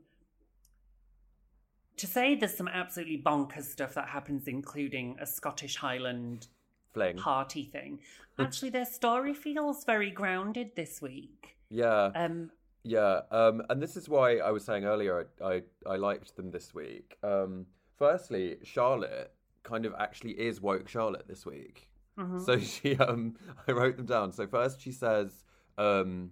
to 1.98 2.06
say 2.08 2.36
there's 2.36 2.56
some 2.56 2.68
absolutely 2.68 3.18
bonkers 3.22 3.64
stuff 3.64 3.94
that 3.96 4.10
happens, 4.10 4.48
including 4.48 5.18
a 5.20 5.26
Scottish 5.26 5.78
Highland 5.78 6.48
Fling. 6.94 7.18
party 7.18 7.64
thing. 7.64 8.00
Actually, 8.40 8.70
their 8.70 8.86
story 8.86 9.34
feels 9.34 9.84
very 9.86 10.12
grounded 10.12 10.76
this 10.76 11.02
week. 11.02 11.58
Yeah. 11.70 12.12
Um, 12.16 12.52
Yeah, 12.84 13.22
um, 13.32 13.62
and 13.70 13.82
this 13.82 13.98
is 13.98 14.08
why 14.08 14.38
I 14.38 14.52
was 14.52 14.64
saying 14.64 14.86
earlier 14.86 15.28
I, 15.42 15.46
I, 15.46 15.62
I 15.86 15.96
liked 15.98 16.36
them 16.36 16.52
this 16.52 16.74
week. 16.74 17.18
Um, 17.24 17.66
firstly, 17.98 18.58
Charlotte 18.64 19.34
kind 19.64 19.86
of 19.86 19.94
actually 20.00 20.32
is 20.32 20.62
woke 20.62 20.88
Charlotte 20.88 21.28
this 21.28 21.46
week. 21.46 21.90
mhm. 22.18 22.44
So 22.46 22.58
she, 22.74 22.96
um, 22.98 23.36
I 23.68 23.72
wrote 23.74 23.98
them 23.98 24.06
down. 24.06 24.32
So 24.32 24.48
first 24.48 24.82
she 24.82 24.92
says, 24.92 25.44
um, 25.78 26.32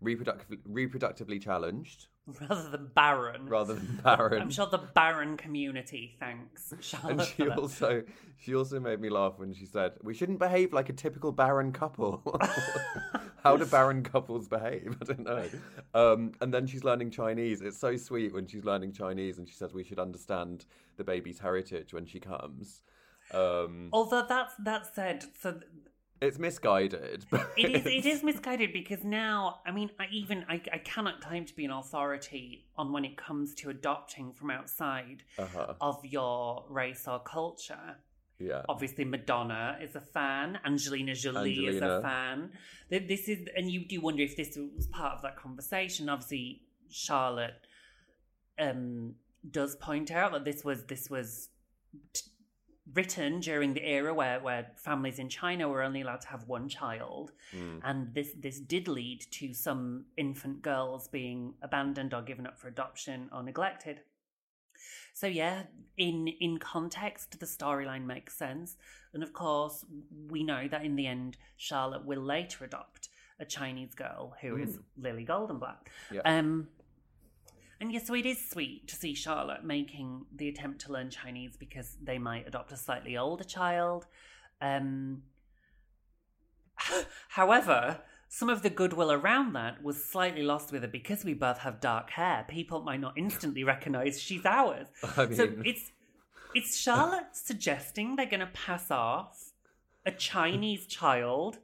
reproductive, 0.00 0.58
reproductively 0.68 1.40
challenged 1.40 2.08
rather 2.48 2.70
than 2.70 2.90
barren. 2.94 3.46
rather 3.46 3.74
than 3.74 4.00
barren. 4.02 4.42
I'm 4.42 4.50
sure 4.50 4.66
the 4.66 4.78
barren 4.78 5.36
community 5.36 6.16
thanks 6.18 6.72
Charlotte. 6.80 7.10
And 7.10 7.22
she 7.22 7.48
also 7.48 8.02
she 8.36 8.54
also 8.54 8.80
made 8.80 9.00
me 9.00 9.08
laugh 9.08 9.34
when 9.38 9.52
she 9.52 9.66
said, 9.66 9.92
"We 10.02 10.14
shouldn't 10.14 10.38
behave 10.38 10.72
like 10.72 10.88
a 10.88 10.92
typical 10.92 11.32
barren 11.32 11.72
couple." 11.72 12.22
How 13.42 13.56
do 13.56 13.64
barren 13.66 14.02
couples 14.02 14.48
behave? 14.48 14.96
I 15.00 15.04
don't 15.04 15.24
know. 15.24 15.48
Um, 15.94 16.32
and 16.40 16.52
then 16.52 16.66
she's 16.66 16.84
learning 16.84 17.12
Chinese. 17.12 17.60
It's 17.60 17.78
so 17.78 17.96
sweet 17.96 18.34
when 18.34 18.46
she's 18.46 18.64
learning 18.64 18.92
Chinese 18.92 19.38
and 19.38 19.48
she 19.48 19.54
says 19.54 19.72
we 19.72 19.84
should 19.84 20.00
understand 20.00 20.66
the 20.96 21.04
baby's 21.04 21.38
heritage 21.38 21.94
when 21.94 22.04
she 22.04 22.18
comes. 22.18 22.82
Um, 23.32 23.90
Although 23.92 24.26
that's 24.28 24.54
that 24.64 24.92
said, 24.94 25.24
so 25.40 25.60
it's 26.20 26.38
misguided. 26.38 27.24
It 27.56 27.70
is. 27.76 27.86
It 27.86 28.06
is 28.06 28.22
misguided 28.22 28.72
because 28.72 29.02
now 29.04 29.60
I 29.66 29.70
mean 29.72 29.90
I 29.98 30.06
even 30.12 30.44
I, 30.48 30.60
I 30.72 30.78
cannot 30.78 31.20
claim 31.20 31.44
to 31.46 31.54
be 31.54 31.64
an 31.64 31.70
authority 31.70 32.66
on 32.76 32.92
when 32.92 33.04
it 33.04 33.16
comes 33.16 33.54
to 33.56 33.70
adopting 33.70 34.32
from 34.32 34.50
outside 34.50 35.22
Uh-huh. 35.38 35.74
of 35.80 36.04
your 36.04 36.64
race 36.68 37.06
or 37.08 37.18
culture. 37.20 37.96
Yeah. 38.40 38.62
Obviously, 38.68 39.04
Madonna 39.04 39.76
is 39.82 39.96
a 39.96 40.00
fan. 40.00 40.60
Angelina 40.64 41.14
Jolie 41.14 41.66
is 41.66 41.82
a 41.82 42.00
fan. 42.00 42.52
This 42.88 43.28
is, 43.28 43.48
and 43.56 43.68
you 43.68 43.84
do 43.84 44.00
wonder 44.00 44.22
if 44.22 44.36
this 44.36 44.56
was 44.76 44.86
part 44.86 45.14
of 45.16 45.22
that 45.22 45.36
conversation. 45.36 46.08
Obviously, 46.08 46.62
Charlotte 46.88 47.54
um, 48.60 49.14
does 49.50 49.74
point 49.74 50.12
out 50.12 50.30
that 50.32 50.44
this 50.44 50.64
was 50.64 50.84
this 50.84 51.10
was 51.10 51.48
t- 52.12 52.30
written 52.94 53.40
during 53.40 53.74
the 53.74 53.84
era 53.84 54.14
where, 54.14 54.40
where 54.40 54.70
families 54.76 55.18
in 55.18 55.28
China 55.28 55.68
were 55.68 55.82
only 55.82 56.00
allowed 56.00 56.22
to 56.22 56.28
have 56.28 56.48
one 56.48 56.68
child, 56.68 57.32
Mm. 57.52 57.80
and 57.84 58.14
this 58.14 58.32
this 58.40 58.60
did 58.60 58.88
lead 58.88 59.20
to 59.32 59.52
some 59.54 60.06
infant 60.16 60.62
girls 60.62 61.08
being 61.08 61.54
abandoned 61.62 62.14
or 62.14 62.22
given 62.22 62.46
up 62.46 62.58
for 62.58 62.68
adoption 62.68 63.28
or 63.32 63.42
neglected. 63.42 64.00
So 65.12 65.26
yeah, 65.26 65.64
in 65.96 66.28
in 66.28 66.58
context, 66.58 67.40
the 67.40 67.46
storyline 67.46 68.04
makes 68.06 68.34
sense, 68.36 68.76
and 69.12 69.22
of 69.22 69.32
course, 69.32 69.84
we 70.30 70.44
know 70.44 70.68
that 70.68 70.84
in 70.84 70.96
the 70.96 71.06
end, 71.06 71.36
Charlotte 71.56 72.04
will 72.04 72.22
later 72.22 72.64
adopt 72.64 73.08
a 73.40 73.44
Chinese 73.44 73.94
girl 73.94 74.34
who 74.40 74.56
is 74.56 74.78
Lily 74.96 75.24
Goldenblatt. 75.24 75.76
Yeah. 76.10 76.22
Um, 76.24 76.68
and 77.80 77.92
yes, 77.92 78.06
so 78.06 78.14
it 78.14 78.26
is 78.26 78.50
sweet 78.50 78.88
to 78.88 78.96
see 78.96 79.14
Charlotte 79.14 79.64
making 79.64 80.26
the 80.34 80.48
attempt 80.48 80.80
to 80.82 80.92
learn 80.92 81.10
Chinese 81.10 81.56
because 81.56 81.96
they 82.02 82.18
might 82.18 82.46
adopt 82.46 82.72
a 82.72 82.76
slightly 82.76 83.16
older 83.16 83.44
child. 83.44 84.06
Um, 84.60 85.22
however, 87.28 88.00
some 88.28 88.48
of 88.48 88.62
the 88.62 88.70
goodwill 88.70 89.12
around 89.12 89.54
that 89.54 89.82
was 89.82 90.04
slightly 90.04 90.42
lost 90.42 90.72
with 90.72 90.82
her 90.82 90.88
because 90.88 91.24
we 91.24 91.34
both 91.34 91.58
have 91.58 91.80
dark 91.80 92.10
hair. 92.10 92.44
People 92.48 92.82
might 92.82 93.00
not 93.00 93.16
instantly 93.16 93.64
recognise 93.64 94.20
she's 94.20 94.44
ours. 94.44 94.88
I 95.16 95.32
so 95.32 95.52
it's 95.64 95.92
it's 96.54 96.76
Charlotte 96.76 97.28
suggesting 97.32 98.16
they're 98.16 98.26
going 98.26 98.40
to 98.40 98.46
pass 98.46 98.90
off 98.90 99.52
a 100.04 100.10
Chinese 100.10 100.86
child 100.88 101.58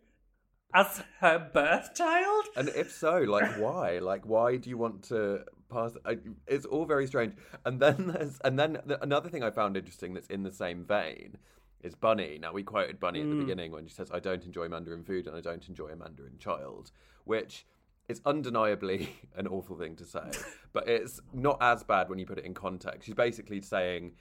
as 0.72 1.02
her 1.20 1.50
birth 1.52 1.94
child. 1.94 2.46
And 2.56 2.68
if 2.70 2.92
so, 2.92 3.18
like 3.18 3.58
why? 3.58 3.98
Like 3.98 4.24
why 4.26 4.56
do 4.56 4.70
you 4.70 4.78
want 4.78 5.02
to 5.04 5.44
past. 5.68 5.96
I, 6.04 6.18
it's 6.46 6.66
all 6.66 6.84
very 6.84 7.06
strange. 7.06 7.34
And 7.64 7.80
then 7.80 8.06
there's 8.16 8.38
and 8.44 8.58
then 8.58 8.78
th- 8.86 9.00
another 9.02 9.28
thing 9.28 9.42
I 9.42 9.50
found 9.50 9.76
interesting 9.76 10.14
that's 10.14 10.28
in 10.28 10.42
the 10.42 10.52
same 10.52 10.84
vein 10.84 11.38
is 11.82 11.94
Bunny. 11.94 12.38
Now 12.40 12.52
we 12.52 12.62
quoted 12.62 12.98
Bunny 12.98 13.20
at 13.20 13.28
the 13.28 13.36
beginning 13.36 13.72
when 13.72 13.86
she 13.86 13.94
says, 13.94 14.10
"I 14.12 14.20
don't 14.20 14.44
enjoy 14.44 14.68
Mandarin 14.68 15.04
food 15.04 15.26
and 15.26 15.36
I 15.36 15.40
don't 15.40 15.66
enjoy 15.68 15.88
a 15.88 15.96
Mandarin 15.96 16.38
child," 16.38 16.90
which 17.24 17.66
is 18.08 18.20
undeniably 18.24 19.14
an 19.36 19.46
awful 19.46 19.76
thing 19.76 19.96
to 19.96 20.04
say, 20.04 20.30
but 20.72 20.88
it's 20.88 21.20
not 21.32 21.58
as 21.60 21.82
bad 21.82 22.08
when 22.08 22.18
you 22.18 22.26
put 22.26 22.38
it 22.38 22.44
in 22.44 22.54
context. 22.54 23.06
She's 23.06 23.14
basically 23.14 23.60
saying 23.60 24.12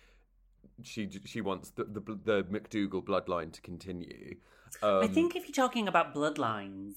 she 0.82 1.10
she 1.26 1.42
wants 1.42 1.72
the 1.72 1.86
the, 1.86 2.02
the 2.24 2.44
MacDougal 2.44 3.04
bloodline 3.04 3.52
to 3.54 3.62
continue. 3.62 4.36
Um, 4.82 5.04
I 5.04 5.08
think 5.08 5.36
if 5.36 5.44
you're 5.44 5.54
talking 5.54 5.88
about 5.88 6.16
bloodlines, 6.16 6.96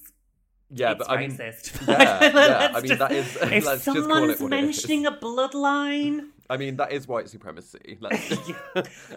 yeah, 0.69 0.91
it's 0.91 0.97
but 0.99 1.09
I 1.09 1.17
mean, 1.21 1.31
racist. 1.31 1.87
yeah, 1.87 1.97
yeah, 2.23 2.31
Let's 2.33 2.75
I 2.75 2.79
mean 2.81 2.87
just- 2.87 2.99
that 2.99 3.11
is. 3.11 3.35
if 3.41 3.41
let's 3.65 3.65
just 3.65 3.85
call 3.85 3.95
someone's 3.95 4.31
it 4.39 4.43
what 4.43 4.53
it 4.53 4.59
is. 4.63 4.65
mentioning 4.65 5.05
a 5.05 5.11
bloodline 5.11 6.27
I 6.49 6.57
mean 6.57 6.77
that 6.77 6.91
is 6.93 7.07
white 7.07 7.29
supremacy. 7.29 7.97
Let's, 7.99 8.33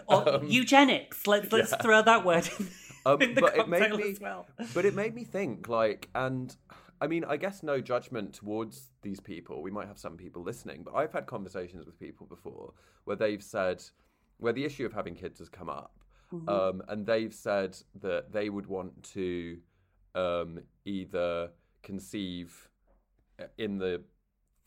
or 0.07 0.35
Um, 0.35 0.47
eugenics, 0.47 1.27
let's 1.27 1.51
let's 1.51 1.71
yeah. 1.71 1.77
throw 1.77 2.01
that 2.01 2.25
word 2.25 2.49
in, 2.59 2.67
Um, 3.05 3.21
in 3.21 3.33
the 3.35 3.41
but 3.41 3.57
it 3.57 3.67
made 3.69 3.93
me, 3.95 4.11
as 4.11 4.19
well. 4.19 4.47
but 4.73 4.85
it 4.85 4.93
made 4.93 5.15
me 5.15 5.23
think. 5.23 5.67
Like, 5.69 6.09
and 6.13 6.55
I 6.99 7.07
mean, 7.07 7.23
I 7.23 7.37
guess 7.37 7.63
no 7.63 7.79
judgment 7.81 8.33
towards 8.33 8.91
these 9.01 9.19
people. 9.19 9.61
We 9.61 9.71
might 9.71 9.87
have 9.87 9.97
some 9.97 10.17
people 10.17 10.43
listening, 10.43 10.83
but 10.83 10.93
I've 10.93 11.11
had 11.13 11.25
conversations 11.25 11.85
with 11.85 11.97
people 11.99 12.27
before 12.27 12.73
where 13.05 13.15
they've 13.15 13.41
said, 13.41 13.81
where 14.37 14.53
the 14.53 14.65
issue 14.65 14.85
of 14.85 14.93
having 14.93 15.15
kids 15.15 15.39
has 15.39 15.49
come 15.49 15.69
up, 15.69 15.93
Mm-hmm. 16.33 16.47
um, 16.47 16.81
and 16.87 17.05
they've 17.05 17.33
said 17.33 17.77
that 18.01 18.31
they 18.31 18.49
would 18.49 18.65
want 18.67 19.03
to 19.15 19.57
um, 20.15 20.59
either 20.85 21.49
conceive 21.83 22.69
in 23.57 23.77
the 23.77 24.01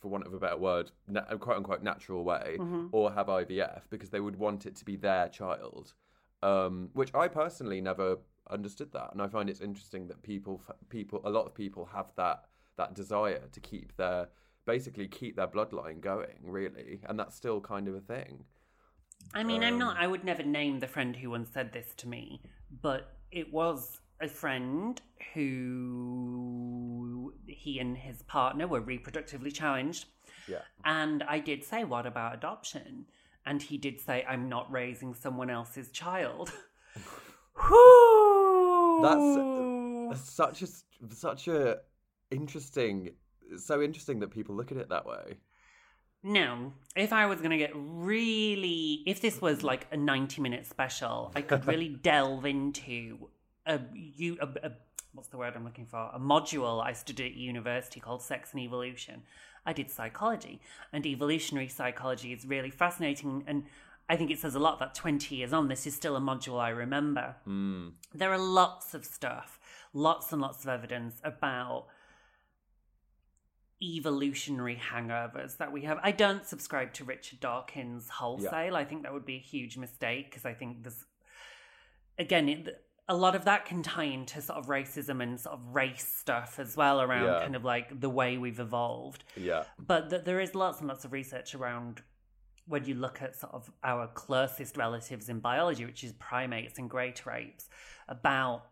for 0.01 0.09
want 0.09 0.27
of 0.27 0.35
a 0.35 0.39
better 0.39 0.57
word, 0.59 0.91
na- 1.09 1.23
quote 1.39 1.57
unquote 1.57 1.83
natural 1.83 2.25
way, 2.25 2.57
Mm-hmm. 2.59 2.89
or 2.93 3.13
have 3.13 3.27
IVF 3.29 3.83
because 3.91 4.11
they 4.11 4.21
would 4.21 4.37
want 4.37 4.67
it 4.67 4.77
to 4.77 4.85
be 4.85 4.97
their 4.97 5.29
child. 5.29 5.95
Um, 6.43 6.91
which 6.93 7.15
I 7.15 7.29
personally 7.29 7.81
never 7.81 8.19
understood 8.51 8.93
that, 8.93 9.11
and 9.13 9.23
I 9.23 9.29
find 9.29 9.49
it's 9.49 9.63
interesting 9.63 10.09
that 10.09 10.23
people, 10.23 10.61
people, 10.91 11.23
a 11.25 11.31
lot 11.31 11.47
of 11.47 11.55
people 11.55 11.87
have 11.87 12.13
that 12.17 12.45
that 12.77 12.95
desire 12.95 13.41
to 13.53 13.61
keep 13.61 13.97
their 13.97 14.29
basically 14.67 15.07
keep 15.09 15.37
their 15.37 15.47
bloodline 15.47 16.01
going, 16.01 16.37
really, 16.43 17.01
and 17.09 17.19
that's 17.19 17.35
still 17.35 17.61
kind 17.63 17.89
of 17.89 17.95
a 17.95 18.01
thing. 18.01 18.45
I 19.33 19.43
mean, 19.43 19.63
I'm 19.65 19.75
Um, 19.75 19.79
not. 19.79 19.97
I 19.97 20.07
would 20.07 20.23
never 20.25 20.43
name 20.43 20.81
the 20.81 20.87
friend 20.87 21.17
who 21.17 21.31
once 21.31 21.49
said 21.51 21.73
this 21.73 21.95
to 21.97 22.09
me, 22.09 22.43
but 22.83 23.17
it 23.31 23.51
was 23.53 24.01
a 24.21 24.29
friend 24.29 25.01
who 25.35 27.35
he 27.47 27.79
and 27.79 27.97
his 27.97 28.23
partner 28.23 28.67
were 28.67 28.81
reproductively 28.81 29.53
challenged, 29.53 30.07
Yeah, 30.49 30.63
and 30.85 31.23
I 31.23 31.39
did 31.41 31.65
say, 31.65 31.85
"What 31.85 32.07
about 32.07 32.35
adoption?" 32.35 33.07
And 33.47 33.63
he 33.63 33.79
did 33.79 34.01
say, 34.01 34.25
"I'm 34.29 34.49
not 34.49 34.71
raising 34.71 35.15
someone 35.15 35.51
else's 35.51 35.91
child." 35.91 36.53
That's 39.03 40.31
such 40.31 40.63
a 40.63 40.67
such 41.15 41.49
a 41.49 41.79
interesting, 42.31 43.11
so 43.57 43.83
interesting 43.83 44.21
that 44.21 44.31
people 44.31 44.55
look 44.55 44.73
at 44.73 44.79
it 44.79 44.89
that 44.89 45.07
way. 45.07 45.39
Now, 46.23 46.73
if 46.97 47.13
I 47.13 47.27
was 47.27 47.41
going 47.41 47.51
to 47.51 47.59
get 47.59 47.73
really, 47.75 49.03
if 49.07 49.21
this 49.21 49.43
was 49.43 49.63
like 49.63 49.87
a 49.93 49.97
90 49.97 50.41
minute 50.41 50.67
special, 50.67 51.33
I 51.37 51.43
could 51.43 51.67
really 51.67 51.89
delve 52.03 52.47
into 52.47 53.29
a, 53.67 53.81
you, 53.93 54.37
a, 54.41 54.69
a, 54.69 54.73
what's 55.13 55.29
the 55.29 55.39
word 55.39 55.55
I'm 55.57 55.65
looking 55.65 55.87
for? 55.87 56.11
A 56.13 56.19
module 56.19 56.85
I 56.85 56.93
studied 56.93 57.33
at 57.33 57.37
university 57.37 58.01
called 58.01 58.23
Sex 58.23 58.53
and 58.53 58.61
Evolution. 58.61 59.23
I 59.67 59.73
did 59.73 59.91
psychology, 59.91 60.61
and 60.93 61.07
evolutionary 61.07 61.69
psychology 61.69 62.33
is 62.33 62.45
really 62.45 62.71
fascinating. 62.71 63.45
And 63.47 63.65
I 64.09 64.17
think 64.17 64.31
it 64.31 64.39
says 64.39 64.55
a 64.55 64.59
lot 64.59 64.79
that 64.81 64.95
20 64.95 65.35
years 65.35 65.53
on, 65.53 65.69
this 65.69 65.87
is 65.87 65.95
still 65.95 66.17
a 66.17 66.21
module 66.21 66.61
I 66.61 66.69
remember. 66.69 67.37
Hmm. 67.45 67.89
There 68.15 68.33
are 68.33 68.39
lots 68.39 68.93
of 68.93 69.05
stuff, 69.05 69.59
lots 69.95 70.33
and 70.33 70.43
lots 70.43 70.65
of 70.65 70.69
evidence 70.69 71.21
about 71.25 71.87
evolutionary 73.83 74.81
hangovers 74.93 75.57
that 75.57 75.73
we 75.73 75.83
have. 75.83 75.99
I 76.03 76.11
don't 76.11 76.47
subscribe 76.47 76.93
to 76.95 77.05
Richard 77.05 77.41
Dawkins 77.41 78.09
wholesale. 78.09 78.77
I 78.77 78.85
think 78.85 79.03
that 79.03 79.13
would 79.13 79.27
be 79.27 79.37
a 79.37 79.41
huge 79.41 79.77
mistake 79.77 80.31
because 80.31 80.45
I 80.45 80.53
think 80.53 80.83
there's, 80.83 81.05
again, 82.19 82.49
it, 82.49 82.85
a 83.09 83.15
lot 83.15 83.35
of 83.35 83.45
that 83.45 83.67
can 83.67 83.83
tie 83.83 84.05
into 84.05 84.41
sort 84.41 84.59
of 84.59 84.67
racism 84.67 85.23
and 85.23 85.39
sort 85.39 85.55
of 85.59 85.75
race 85.75 86.07
stuff 86.07 86.59
as 86.59 86.77
well 86.77 87.01
around 87.03 87.25
Yeah. 87.27 87.41
kind 87.41 87.55
of 87.57 87.65
like 87.65 88.01
the 88.01 88.09
way 88.09 88.39
we've 88.39 88.61
evolved. 88.61 89.25
Yeah, 89.37 89.65
But 89.79 90.09
th- 90.11 90.25
there 90.25 90.41
is 90.41 90.55
lots 90.55 90.79
and 90.81 90.89
lots 90.89 91.05
of 91.05 91.13
research 91.13 91.55
around 91.55 92.03
when 92.67 92.87
you 92.87 92.95
look 92.95 93.21
at 93.21 93.37
sort 93.37 93.53
of 93.53 93.71
our 93.83 94.07
closest 94.09 94.77
relatives 94.79 95.29
in 95.29 95.39
biology, 95.41 95.85
which 95.85 96.03
is 96.03 96.13
primates 96.15 96.79
and 96.79 96.89
great 96.89 97.23
apes, 97.31 97.69
about 98.09 98.63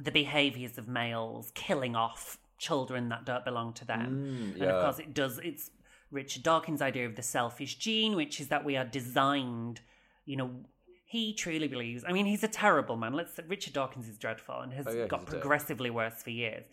the 0.00 0.10
behaviors 0.10 0.76
of 0.76 0.88
males 0.88 1.52
killing 1.54 1.94
off 1.94 2.38
children 2.58 3.10
that 3.10 3.24
don't 3.24 3.44
belong 3.44 3.72
to 3.74 3.84
them. 3.84 4.24
Mm, 4.26 4.54
And 4.54 4.62
of 4.64 4.82
course, 4.82 4.98
it 4.98 5.14
does. 5.14 5.38
It's 5.38 5.70
Richard 6.10 6.42
Dawkins' 6.42 6.82
idea 6.82 7.06
of 7.06 7.14
the 7.14 7.22
selfish 7.22 7.76
gene, 7.76 8.16
which 8.16 8.40
is 8.40 8.48
that 8.48 8.64
we 8.64 8.76
are 8.76 8.84
designed, 8.84 9.80
you 10.24 10.36
know. 10.36 10.64
He 11.12 11.34
truly 11.34 11.68
believes. 11.68 12.04
I 12.08 12.12
mean, 12.12 12.24
he's 12.24 12.42
a 12.42 12.48
terrible 12.48 12.96
man. 12.96 13.12
Let's. 13.12 13.38
Richard 13.46 13.74
Dawkins 13.74 14.08
is 14.08 14.16
dreadful 14.16 14.60
and 14.60 14.72
has 14.72 14.86
Oh, 14.86 14.92
yeah, 14.92 15.06
got 15.06 15.20
he's 15.20 15.28
a 15.28 15.32
dick. 15.32 15.40
progressively 15.42 15.90
worse 15.90 16.22
for 16.22 16.30
years. 16.30 16.64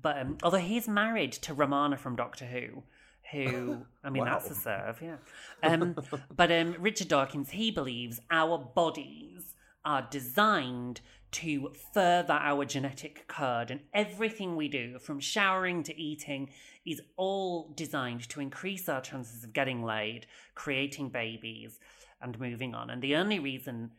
But 0.00 0.16
um, 0.18 0.38
although 0.42 0.56
he's 0.56 0.88
married 0.88 1.32
to 1.32 1.52
Romana 1.52 1.98
from 1.98 2.16
Doctor 2.16 2.46
Who, 2.46 2.82
who 3.30 3.84
I 4.02 4.08
mean 4.08 4.24
that's 4.24 4.50
a 4.50 4.54
serve, 4.68 5.02
yeah. 5.02 5.16
Um, 5.62 5.96
but 6.34 6.50
um, 6.50 6.76
Richard 6.78 7.08
Dawkins, 7.08 7.50
he 7.50 7.70
believes 7.70 8.22
our 8.30 8.56
bodies 8.56 9.54
are 9.84 10.08
designed 10.10 11.02
to 11.32 11.70
further 11.92 12.32
our 12.40 12.64
genetic 12.64 13.28
code, 13.28 13.70
and 13.70 13.80
everything 13.92 14.56
we 14.56 14.68
do, 14.68 14.98
from 14.98 15.20
showering 15.20 15.82
to 15.82 16.00
eating, 16.00 16.48
is 16.86 17.02
all 17.18 17.70
designed 17.76 18.26
to 18.30 18.40
increase 18.40 18.88
our 18.88 19.02
chances 19.02 19.44
of 19.44 19.52
getting 19.52 19.82
laid, 19.82 20.26
creating 20.54 21.10
babies, 21.10 21.78
and 22.24 22.40
moving 22.40 22.74
on. 22.74 22.90
And 22.90 23.00
the 23.00 23.14
only 23.14 23.38
reason 23.38 23.92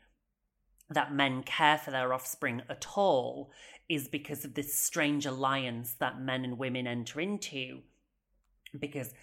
that 0.89 1.13
men 1.13 1.43
care 1.43 1.77
for 1.77 1.91
their 1.91 2.13
offspring 2.13 2.63
at 2.69 2.85
all 2.95 3.51
is 3.88 4.07
because 4.07 4.43
of 4.43 4.55
this 4.55 4.77
strange 4.77 5.25
alliance 5.25 5.93
that 5.99 6.19
men 6.19 6.43
and 6.43 6.57
women 6.57 6.88
enter 6.88 7.21
into. 7.21 7.81
Because 8.77 9.13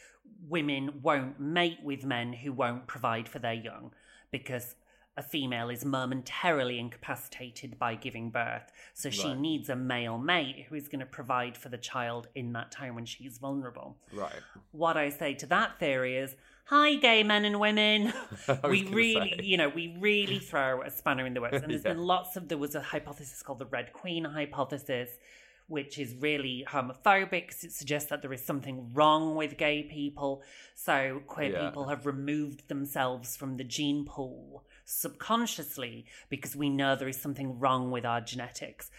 women 0.48 1.00
won't 1.02 1.38
mate 1.38 1.78
with 1.82 2.04
men 2.04 2.32
who 2.32 2.52
won't 2.52 2.86
provide 2.86 3.28
for 3.28 3.38
their 3.38 3.52
young, 3.52 3.92
because 4.30 4.76
a 5.16 5.22
female 5.22 5.68
is 5.68 5.84
momentarily 5.84 6.78
incapacitated 6.78 7.78
by 7.78 7.94
giving 7.94 8.30
birth. 8.30 8.72
So 8.94 9.10
she 9.10 9.34
needs 9.34 9.68
a 9.68 9.76
male 9.76 10.16
mate 10.16 10.66
who 10.68 10.74
is 10.74 10.88
going 10.88 11.00
to 11.00 11.06
provide 11.06 11.56
for 11.56 11.68
the 11.68 11.76
child 11.76 12.28
in 12.34 12.52
that 12.54 12.70
time 12.70 12.94
when 12.94 13.04
she's 13.04 13.36
vulnerable. 13.36 13.98
right. 14.14 14.32
What 14.70 14.96
I 14.96 15.10
say 15.10 15.34
to 15.34 15.46
that 15.46 15.78
theory 15.78 16.16
is, 16.16 16.34
hi, 16.64 16.94
gay 16.96 17.22
men 17.22 17.44
and 17.44 17.59
women. 17.61 18.12
We 18.64 18.85
really, 18.85 19.35
say. 19.38 19.44
you 19.44 19.57
know, 19.57 19.68
we 19.68 19.96
really 19.98 20.38
throw 20.38 20.83
a 20.83 20.90
spanner 20.90 21.27
in 21.27 21.35
the 21.35 21.40
works. 21.40 21.59
And 21.62 21.70
there's 21.72 21.85
Yeah. 21.85 21.92
been 21.94 22.03
lots 22.03 22.37
of, 22.37 22.48
there 22.48 22.59
was 22.59 22.75
a 22.75 22.81
hypothesis 22.81 23.42
called 23.42 23.59
the 23.59 23.66
Red 23.66 23.92
Queen 23.92 24.25
hypothesis, 24.25 25.11
which 25.68 25.98
is 25.98 26.14
really 26.14 26.64
homophobic 26.68 27.48
'cause 27.48 27.64
it 27.64 27.72
suggests 27.72 28.09
that 28.11 28.20
there 28.22 28.33
is 28.33 28.44
something 28.44 28.92
wrong 28.94 29.37
with 29.37 29.57
gay 29.57 29.83
people. 29.83 30.42
So 30.75 31.20
queer 31.27 31.51
Yeah. 31.53 31.66
people 31.66 31.88
have 31.88 32.05
removed 32.07 32.68
themselves 32.68 33.37
from 33.37 33.57
the 33.57 33.64
gene 33.64 34.05
pool 34.05 34.64
subconsciously 34.85 36.07
because 36.29 36.55
we 36.57 36.68
know 36.68 36.94
there 36.96 37.09
is 37.09 37.20
something 37.20 37.59
wrong 37.59 37.90
with 37.90 38.05
our 38.05 38.20
genetics. 38.20 38.90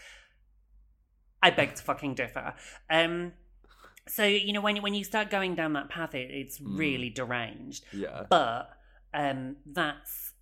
I 1.42 1.50
beg 1.50 1.74
to 1.74 1.82
fucking 1.82 2.14
differ. 2.14 2.54
Um, 2.88 3.34
so 4.06 4.24
you 4.24 4.52
know 4.52 4.60
when 4.60 4.76
when 4.82 4.94
you 4.94 5.04
start 5.04 5.30
going 5.30 5.54
down 5.54 5.72
that 5.74 5.88
path, 5.88 6.14
it, 6.14 6.30
it's 6.30 6.58
Mm. 6.58 6.78
really 6.78 7.10
deranged. 7.10 7.84
Yeah. 7.92 8.24
But 8.28 8.70
um, 9.12 9.56
that's 9.66 10.32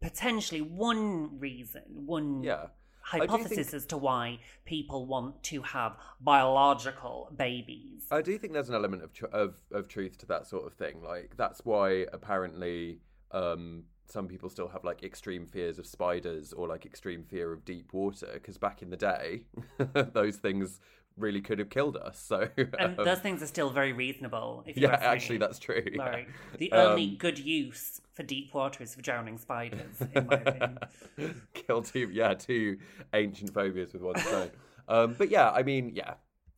potentially 0.00 0.60
one 0.60 1.38
reason, 1.38 1.82
one 2.06 2.42
Yeah. 2.42 2.66
Hypothesis 3.00 3.56
think- 3.70 3.74
as 3.74 3.86
to 3.86 3.96
why 3.98 4.38
people 4.64 5.04
want 5.06 5.42
to 5.44 5.60
have 5.62 5.96
biological 6.20 7.30
babies. 7.36 8.06
I 8.10 8.22
do 8.22 8.38
think 8.38 8.54
there's 8.54 8.70
an 8.70 8.74
element 8.74 9.02
of 9.02 9.12
tr- 9.12 9.26
of 9.26 9.56
of 9.72 9.88
truth 9.88 10.16
to 10.18 10.26
that 10.26 10.46
sort 10.46 10.66
of 10.66 10.72
thing. 10.74 11.02
Like 11.02 11.36
that's 11.36 11.64
why 11.66 12.06
apparently 12.14 13.00
um, 13.30 13.84
some 14.06 14.26
people 14.26 14.48
still 14.48 14.68
have 14.68 14.84
like 14.84 15.02
extreme 15.02 15.46
fears 15.46 15.78
of 15.78 15.86
spiders 15.86 16.52
or 16.54 16.66
like 16.66 16.86
extreme 16.86 17.24
fear 17.24 17.52
of 17.52 17.64
deep 17.66 17.92
water 17.92 18.30
because 18.34 18.56
back 18.56 18.80
in 18.80 18.88
the 18.90 18.96
day, 18.96 19.42
those 20.14 20.36
things 20.36 20.80
really 21.16 21.40
could 21.40 21.58
have 21.58 21.70
killed 21.70 21.96
us. 21.96 22.18
So 22.18 22.48
and 22.56 22.98
um, 22.98 23.04
those 23.04 23.20
things 23.20 23.42
are 23.42 23.46
still 23.46 23.70
very 23.70 23.92
reasonable. 23.92 24.64
If 24.66 24.76
you 24.76 24.84
yeah, 24.84 24.98
actually 25.00 25.38
that's 25.38 25.58
true. 25.58 25.84
yeah. 25.92 26.22
The 26.58 26.72
only 26.72 27.10
Um, 27.10 27.16
good 27.18 27.38
use 27.38 28.00
for 28.14 28.22
deep 28.22 28.52
water 28.54 28.82
is 28.82 28.94
for 28.94 29.02
drowning 29.02 29.38
spiders, 29.38 30.00
in 30.14 30.26
my 30.26 30.36
opinion. 30.36 30.78
kill 31.54 31.82
two 31.82 32.10
yeah 32.12 32.34
two 32.34 32.78
ancient 33.12 33.52
phobias 33.54 33.92
with 33.92 34.02
one 34.02 34.18
stone 34.18 34.50
um 34.88 35.14
but 35.16 35.30
yeah 35.30 35.50
i 35.50 35.62
mean 35.62 35.92
yeah 35.94 36.14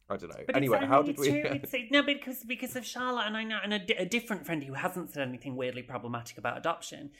I 0.09 0.17
don't 0.17 0.31
know. 0.31 0.45
But 0.47 0.55
anyway, 0.55 0.87
how 0.87 1.03
did 1.03 1.19
we? 1.19 1.31
It- 1.31 1.69
no, 1.91 2.01
because 2.01 2.45
because 2.45 2.77
of 2.77 2.87
Charlotte, 2.87 3.27
and 3.27 3.37
I 3.37 3.43
know, 3.43 3.59
and 3.61 3.75
a, 3.75 4.03
a 4.03 4.05
different 4.05 4.47
friend 4.47 4.63
who 4.63 4.75
hasn't 4.75 5.11
said 5.11 5.27
anything 5.27 5.57
weirdly 5.57 5.83
problematic 5.83 6.39
about 6.39 6.57
adoption. 6.57 7.11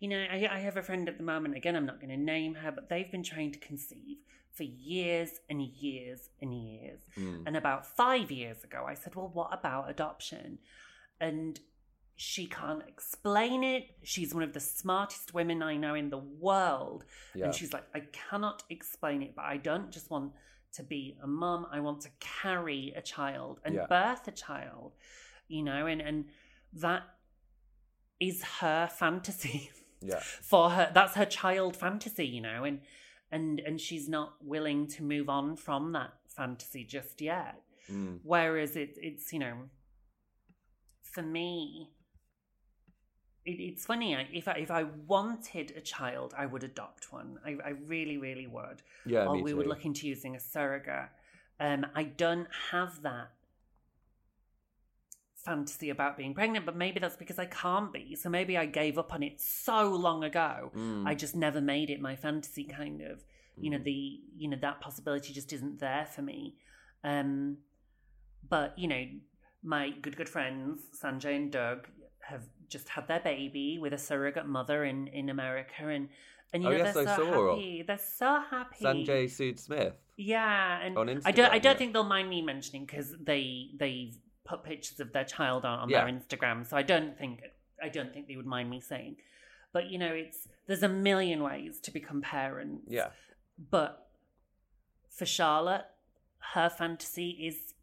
You 0.00 0.08
know, 0.08 0.18
I, 0.18 0.48
I 0.50 0.58
have 0.58 0.76
a 0.76 0.82
friend 0.82 1.08
at 1.08 1.18
the 1.18 1.22
moment. 1.22 1.56
Again, 1.56 1.76
I'm 1.76 1.86
not 1.86 2.00
going 2.00 2.10
to 2.10 2.16
name 2.16 2.54
her, 2.56 2.72
but 2.72 2.88
they've 2.88 3.08
been 3.08 3.22
trying 3.22 3.52
to 3.52 3.60
conceive 3.60 4.16
for 4.54 4.64
years 4.64 5.40
and 5.48 5.62
years 5.62 6.30
and 6.40 6.54
years. 6.54 7.00
Mm. 7.18 7.44
And 7.46 7.56
about 7.56 7.86
five 7.86 8.30
years 8.30 8.64
ago, 8.64 8.84
I 8.86 8.94
said, 8.94 9.14
"Well, 9.14 9.30
what 9.32 9.52
about 9.52 9.90
adoption?" 9.90 10.58
And 11.20 11.58
she 12.16 12.46
can't 12.46 12.82
explain 12.86 13.64
it. 13.64 13.96
She's 14.02 14.34
one 14.34 14.42
of 14.42 14.52
the 14.52 14.60
smartest 14.60 15.34
women 15.34 15.62
I 15.62 15.76
know 15.76 15.94
in 15.94 16.10
the 16.10 16.18
world. 16.18 17.04
Yeah. 17.34 17.46
And 17.46 17.54
she's 17.54 17.72
like, 17.72 17.84
I 17.94 18.00
cannot 18.12 18.62
explain 18.70 19.22
it, 19.22 19.34
but 19.34 19.44
I 19.44 19.56
don't 19.56 19.90
just 19.90 20.10
want 20.10 20.32
to 20.74 20.82
be 20.82 21.16
a 21.22 21.26
mum. 21.26 21.66
I 21.72 21.80
want 21.80 22.02
to 22.02 22.10
carry 22.20 22.92
a 22.96 23.02
child 23.02 23.60
and 23.64 23.74
Yeah. 23.74 23.86
birth 23.86 24.28
a 24.28 24.30
child, 24.30 24.92
you 25.48 25.62
know, 25.62 25.86
and, 25.86 26.00
and 26.00 26.26
that 26.74 27.02
is 28.20 28.42
her 28.60 28.86
fantasy 28.92 29.70
yeah, 30.00 30.20
for 30.20 30.70
her. 30.70 30.90
That's 30.94 31.14
her 31.14 31.26
child 31.26 31.76
fantasy, 31.76 32.26
you 32.26 32.40
know, 32.40 32.64
and 32.64 32.80
and 33.32 33.60
and 33.60 33.80
she's 33.80 34.08
not 34.08 34.34
willing 34.42 34.86
to 34.86 35.02
move 35.02 35.28
on 35.28 35.56
from 35.56 35.92
that 35.92 36.12
fantasy 36.28 36.84
just 36.84 37.20
yet. 37.20 37.60
Mm. 37.90 38.20
Whereas 38.22 38.76
it, 38.76 38.96
it's, 39.00 39.32
you 39.32 39.38
know, 39.38 39.54
for 41.02 41.22
me, 41.22 41.90
it, 43.44 43.58
it's 43.58 43.84
funny. 43.84 44.14
I, 44.14 44.28
if 44.32 44.46
I 44.46 44.52
if 44.52 44.70
I 44.70 44.84
wanted 45.06 45.72
a 45.76 45.80
child, 45.80 46.34
I 46.36 46.46
would 46.46 46.62
adopt 46.62 47.12
one. 47.12 47.38
I, 47.44 47.56
I 47.64 47.70
really, 47.86 48.18
really 48.18 48.46
would. 48.46 48.82
yeah. 49.04 49.26
or 49.26 49.42
we 49.42 49.54
would 49.54 49.64
too. 49.64 49.68
look 49.68 49.84
into 49.84 50.06
using 50.06 50.36
a 50.36 50.40
surrogate. 50.40 51.08
Um, 51.58 51.86
I 51.94 52.04
don't 52.04 52.48
have 52.70 53.02
that 53.02 53.30
fantasy 55.44 55.90
about 55.90 56.16
being 56.16 56.34
pregnant, 56.34 56.64
but 56.66 56.76
maybe 56.76 57.00
that's 57.00 57.16
because 57.16 57.38
I 57.38 57.46
can't 57.46 57.92
be. 57.92 58.14
So 58.14 58.28
maybe 58.28 58.56
I 58.56 58.66
gave 58.66 58.98
up 58.98 59.12
on 59.12 59.22
it 59.22 59.40
so 59.40 59.88
long 59.90 60.24
ago. 60.24 60.70
Mm. 60.76 61.06
I 61.06 61.14
just 61.14 61.34
never 61.36 61.60
made 61.60 61.90
it 61.90 62.00
my 62.00 62.16
fantasy 62.16 62.64
kind 62.64 63.00
of. 63.02 63.24
You 63.58 63.70
know, 63.70 63.78
Mm. 63.78 63.84
the 63.84 64.20
you 64.38 64.48
know, 64.48 64.56
that 64.60 64.80
possibility 64.80 65.32
just 65.32 65.52
isn't 65.52 65.78
there 65.80 66.06
for 66.06 66.22
me. 66.22 66.54
Um 67.04 67.58
but, 68.48 68.78
you 68.78 68.88
know, 68.88 69.04
my 69.62 69.90
good 69.90 70.16
good 70.16 70.28
friends, 70.28 70.80
Sanjay 71.00 71.36
and 71.36 71.50
Doug, 71.52 71.88
have 72.20 72.44
just 72.68 72.88
had 72.88 73.08
their 73.08 73.20
baby 73.20 73.78
with 73.80 73.92
a 73.92 73.98
surrogate 73.98 74.46
mother 74.46 74.84
in, 74.84 75.06
in 75.08 75.28
America 75.28 75.88
and 75.88 76.08
and 76.52 76.62
you 76.62 76.68
Oh, 76.68 76.72
know 76.72 76.78
yes, 76.78 76.94
they're 76.94 77.08
I 77.08 77.16
so 77.16 77.50
happy. 77.50 77.82
They're 77.86 77.98
so 77.98 78.40
happy. 78.50 78.84
Sanjay 78.84 79.24
Sood 79.24 79.58
Smith. 79.58 79.94
Yeah, 80.16 80.80
and 80.82 80.98
I 80.98 81.30
don't. 81.32 81.50
I 81.52 81.58
don't 81.58 81.64
yeah. 81.64 81.74
think 81.74 81.92
they'll 81.94 82.04
mind 82.04 82.28
me 82.28 82.42
mentioning 82.42 82.84
because 82.84 83.14
they 83.18 83.70
they've 83.78 84.16
put 84.44 84.64
pictures 84.64 85.00
of 85.00 85.12
their 85.12 85.24
child 85.24 85.64
on, 85.64 85.78
on 85.80 85.88
Yeah. 85.88 86.04
their 86.04 86.12
Instagram, 86.12 86.66
so 86.66 86.76
I 86.76 86.82
don't 86.82 87.16
think 87.18 87.40
I 87.82 87.88
don't 87.88 88.12
think 88.12 88.28
they 88.28 88.36
would 88.36 88.46
mind 88.46 88.70
me 88.70 88.80
saying. 88.80 89.16
But 89.72 89.86
you 89.90 89.98
know, 89.98 90.12
it's 90.12 90.48
there's 90.66 90.82
a 90.82 90.88
million 90.88 91.42
ways 91.42 91.80
to 91.80 91.90
become 91.90 92.20
parents. 92.20 92.84
Yeah, 92.88 93.08
But 93.70 94.08
for 95.10 95.26
Charlotte, 95.26 95.86
her 96.54 96.68
fantasy 96.68 97.30
is 97.30 97.74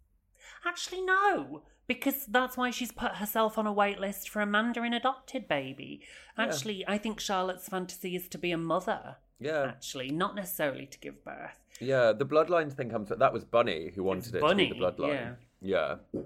actually 0.66 1.02
no, 1.02 1.64
because 1.88 2.26
that's 2.28 2.56
why 2.58 2.70
she's 2.72 2.92
put 2.92 3.16
herself 3.16 3.58
on 3.58 3.68
a 3.68 3.74
wait 3.74 4.00
list 4.00 4.30
for 4.30 4.42
a 4.42 4.46
Mandarin 4.46 4.94
adopted 4.94 5.48
baby. 5.48 6.02
Yeah. 6.38 6.46
Actually, 6.46 6.86
I 6.88 6.98
think 6.98 7.20
Charlotte's 7.20 7.68
fantasy 7.68 8.16
is 8.16 8.28
to 8.30 8.38
be 8.38 8.52
a 8.52 8.58
mother. 8.58 9.18
yeah, 9.40 9.66
Actually, 9.68 10.10
not 10.12 10.36
necessarily 10.36 10.86
to 10.86 11.00
give 11.00 11.24
birth. 11.26 11.60
yeah. 11.80 12.12
The 12.14 12.26
bloodlines 12.26 12.74
thing 12.74 12.90
comes. 12.90 13.10
That 13.10 13.34
was 13.34 13.44
Bunny 13.44 13.92
who 13.96 14.04
wanted 14.04 14.36
it 14.36 14.42
Bunny, 14.42 14.70
to 14.70 14.74
be 14.76 14.80
the 14.80 14.86
bloodline. 14.92 15.36
Yeah, 15.62 15.96
and 16.14 16.26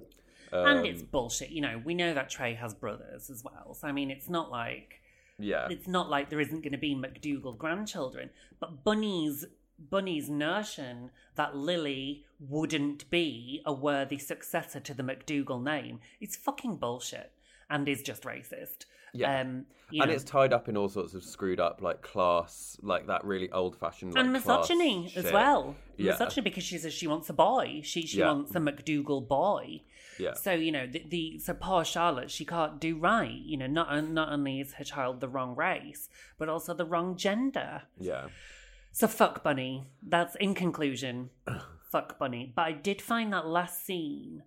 Um, 0.53 0.85
it's 0.85 1.01
bullshit. 1.01 1.49
You 1.49 1.61
know, 1.61 1.81
we 1.83 1.93
know 1.93 2.13
that 2.13 2.29
Trey 2.29 2.53
has 2.53 2.73
brothers 2.73 3.29
as 3.29 3.43
well. 3.43 3.73
So 3.73 3.87
I 3.87 3.91
mean, 3.91 4.11
it's 4.11 4.29
not 4.29 4.51
like 4.51 5.01
yeah, 5.39 5.67
it's 5.69 5.87
not 5.87 6.09
like 6.09 6.29
there 6.29 6.39
isn't 6.39 6.61
going 6.61 6.73
to 6.73 6.77
be 6.77 6.95
MacDougal 6.95 7.57
grandchildren. 7.57 8.29
But 8.59 8.83
Bunny's 8.83 9.45
Bunny's 9.89 10.29
notion 10.29 11.11
that 11.35 11.55
Lily 11.55 12.25
wouldn't 12.39 13.09
be 13.09 13.61
a 13.65 13.73
worthy 13.73 14.17
successor 14.17 14.79
to 14.79 14.93
the 14.93 15.03
MacDougal 15.03 15.63
name 15.63 15.99
is 16.21 16.35
fucking 16.35 16.77
bullshit 16.77 17.31
and 17.69 17.87
is 17.89 18.03
just 18.03 18.23
racist. 18.23 18.85
Yeah. 19.13 19.41
um, 19.41 19.65
and 19.91 20.09
know, 20.09 20.13
it's 20.15 20.23
tied 20.23 20.53
up 20.53 20.67
in 20.67 20.75
all 20.75 20.89
sorts 20.89 21.13
of 21.13 21.23
screwed 21.23 21.59
up 21.59 21.81
like 21.81 22.01
class, 22.01 22.77
like 22.81 23.05
that 23.07 23.23
really 23.23 23.51
old 23.51 23.75
fashioned 23.75 24.13
like, 24.15 24.23
and 24.23 24.33
misogyny 24.33 25.05
as 25.15 25.25
shit. 25.25 25.33
well. 25.33 25.75
Yeah. 25.97 26.11
Misogyny 26.13 26.41
because 26.43 26.63
she 26.63 26.77
says 26.79 26.93
she 26.93 27.05
wants 27.07 27.29
a 27.29 27.33
boy. 27.33 27.81
She 27.83 28.07
she 28.07 28.19
Yeah. 28.19 28.31
wants 28.31 28.55
a 28.55 28.59
MacDougal 28.59 29.27
boy. 29.27 29.81
Yeah, 30.19 30.33
So 30.33 30.51
you 30.51 30.71
know 30.71 30.85
the, 30.87 31.03
the 31.09 31.39
so 31.39 31.53
poor 31.55 31.83
Charlotte, 31.83 32.29
she 32.31 32.45
can't 32.45 32.79
do 32.79 32.97
right. 32.97 33.31
You 33.31 33.57
know, 33.57 33.67
not 33.67 34.03
not 34.09 34.31
only 34.31 34.59
is 34.61 34.73
her 34.75 34.83
child 34.83 35.21
the 35.21 35.27
wrong 35.29 35.55
race, 35.55 36.07
but 36.37 36.49
also 36.49 36.73
the 36.73 36.85
wrong 36.85 37.15
gender. 37.15 37.83
yeah, 37.99 38.27
So 38.91 39.07
fuck 39.07 39.43
Bunny. 39.43 39.85
That's 40.01 40.35
in 40.35 40.53
conclusion, 40.55 41.29
fuck 41.91 42.17
Bunny. 42.19 42.51
But 42.55 42.61
I 42.63 42.71
did 42.73 43.01
find 43.01 43.33
that 43.33 43.47
last 43.47 43.83
scene 43.85 44.43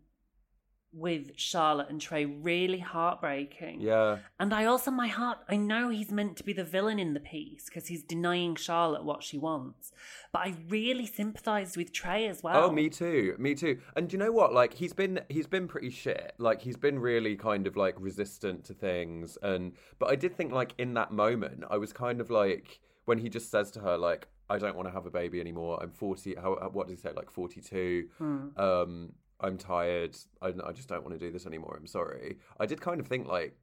with 0.93 1.33
Charlotte 1.37 1.91
and 1.91 2.01
Trey 2.01 2.25
really 2.25 2.79
heartbreaking. 2.79 3.81
yeah. 3.81 4.19
And 4.41 4.55
I 4.55 4.65
also, 4.65 4.91
my 4.91 5.09
heart, 5.09 5.39
I 5.49 5.57
know 5.57 5.91
he's 5.91 6.11
meant 6.11 6.37
to 6.39 6.45
be 6.45 6.53
the 6.53 6.65
villain 6.65 6.99
in 6.99 7.13
the 7.13 7.21
piece 7.21 7.67
because 7.67 7.89
he's 7.89 8.03
denying 8.03 8.55
Charlotte 8.57 9.05
what 9.05 9.23
she 9.23 9.37
wants. 9.37 9.93
But 10.33 10.41
I 10.41 10.55
really 10.69 11.07
sympathised 11.07 11.77
with 11.77 11.93
Trey 11.93 12.27
as 12.29 12.43
well. 12.43 12.65
Oh, 12.65 12.71
me 12.71 12.89
too. 12.89 13.35
Me 13.39 13.55
too. 13.55 13.79
And 13.95 14.13
you 14.13 14.19
know 14.19 14.33
what? 14.33 14.53
Like 14.53 14.75
he's 14.75 14.93
been 14.93 15.21
he's 15.29 15.47
been 15.47 15.69
pretty 15.69 15.91
shit. 15.91 16.33
Like 16.39 16.63
he's 16.63 16.77
been 16.77 16.99
really 16.99 17.37
kind 17.37 17.67
of 17.67 17.77
like 17.77 17.95
resistant 17.99 18.65
to 18.65 18.75
things 18.75 19.37
and 19.43 19.73
but 19.99 20.11
I 20.11 20.17
did 20.17 20.37
think 20.37 20.53
like 20.53 20.75
in 20.79 20.95
that 20.95 21.13
moment 21.13 21.65
I 21.71 21.77
was 21.77 21.93
kind 21.93 22.21
of 22.21 22.31
like 22.31 22.81
when 23.05 23.19
he 23.19 23.29
just 23.29 23.51
says 23.51 23.71
to 23.73 23.81
her 23.81 23.97
like 23.99 24.29
I 24.49 24.59
don't 24.59 24.77
want 24.77 24.89
to 24.89 24.93
have 24.93 25.07
a 25.07 25.11
baby 25.11 25.41
anymore. 25.41 25.79
I'm 25.83 25.91
40 25.91 26.37
how 26.37 26.55
what 26.73 26.87
does 26.89 26.97
he 26.97 27.03
say 27.03 27.13
like 27.15 27.31
42. 27.31 28.09
Hmm. 28.19 28.49
Um 28.57 29.13
I'm 29.41 29.59
tired. 29.59 30.17
I, 30.41 30.53
I 30.65 30.73
just 30.73 30.89
don't 30.89 31.05
want 31.05 31.19
to 31.19 31.25
do 31.25 31.31
this 31.33 31.47
anymore. 31.47 31.77
I'm 31.79 31.87
sorry. 31.87 32.39
I 32.59 32.67
did 32.67 32.81
kind 32.81 33.01
of 33.01 33.07
think 33.07 33.27
like 33.29 33.57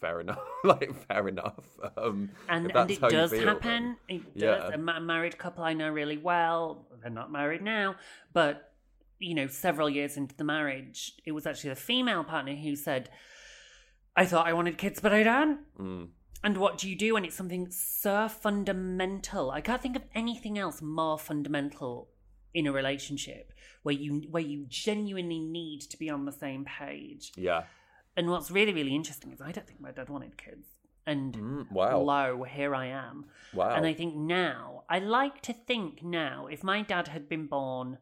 fair 0.00 0.20
enough. 0.20 0.40
like 0.64 0.94
fair 1.06 1.28
enough. 1.28 1.64
Um 1.96 2.30
and 2.48 2.66
and 2.66 2.74
that's 2.74 2.92
it 2.92 3.00
does 3.10 3.30
feel, 3.30 3.46
happen. 3.46 3.96
It 4.08 4.22
Yeah. 4.34 4.56
does. 4.56 4.74
A 4.74 4.78
married 5.00 5.36
couple 5.38 5.62
I 5.64 5.74
know 5.74 5.90
really 5.90 6.16
well. 6.18 6.86
They're 7.02 7.10
not 7.10 7.30
married 7.30 7.62
now, 7.62 7.96
but 8.32 8.72
you 9.18 9.34
know, 9.34 9.46
several 9.46 9.90
years 9.90 10.16
into 10.16 10.34
the 10.34 10.44
marriage, 10.44 11.12
it 11.26 11.32
was 11.32 11.46
actually 11.46 11.70
the 11.70 11.76
female 11.76 12.24
partner 12.24 12.54
who 12.54 12.74
said, 12.74 13.10
"I 14.16 14.24
thought 14.24 14.46
I 14.46 14.54
wanted 14.54 14.78
kids, 14.78 14.98
but 14.98 15.12
I 15.12 15.22
don't." 15.22 15.60
Mm. 15.78 16.08
And 16.42 16.56
what 16.56 16.78
do 16.78 16.88
you 16.88 16.96
do 16.96 17.12
when 17.12 17.26
it's 17.26 17.36
something 17.36 17.70
so 17.70 18.28
fundamental? 18.30 19.50
I 19.50 19.60
can't 19.60 19.82
think 19.82 19.94
of 19.96 20.04
anything 20.14 20.58
else 20.58 20.80
more 20.80 21.18
fundamental 21.18 22.08
in 22.54 22.66
a 22.66 22.72
relationship 22.72 23.49
where 23.82 23.94
you 23.94 24.22
where 24.30 24.42
you 24.42 24.66
genuinely 24.68 25.38
need 25.40 25.80
to 25.82 25.96
be 25.96 26.10
on 26.10 26.24
the 26.26 26.32
same 26.32 26.64
page. 26.64 27.32
Yeah. 27.36 27.64
And 28.16 28.28
what's 28.30 28.50
really 28.50 28.72
really 28.74 28.94
interesting 28.94 29.32
is 29.32 29.40
I 29.40 29.52
don't 29.52 29.66
think 29.66 29.80
my 29.80 29.90
dad 29.92 30.08
wanted 30.08 30.36
kids. 30.36 30.66
And 31.06 31.34
Mm, 31.34 31.72
wow. 31.72 31.98
lo, 32.00 32.44
here 32.44 32.74
I 32.74 32.86
am. 32.86 33.24
Wow. 33.54 33.74
And 33.74 33.86
I 33.86 33.94
think 33.94 34.14
now, 34.14 34.84
I 34.88 34.98
like 34.98 35.40
to 35.42 35.52
think 35.52 36.02
now, 36.02 36.46
if 36.46 36.62
my 36.62 36.82
dad 36.82 37.08
had 37.08 37.28
been 37.28 37.46
born 37.46 37.98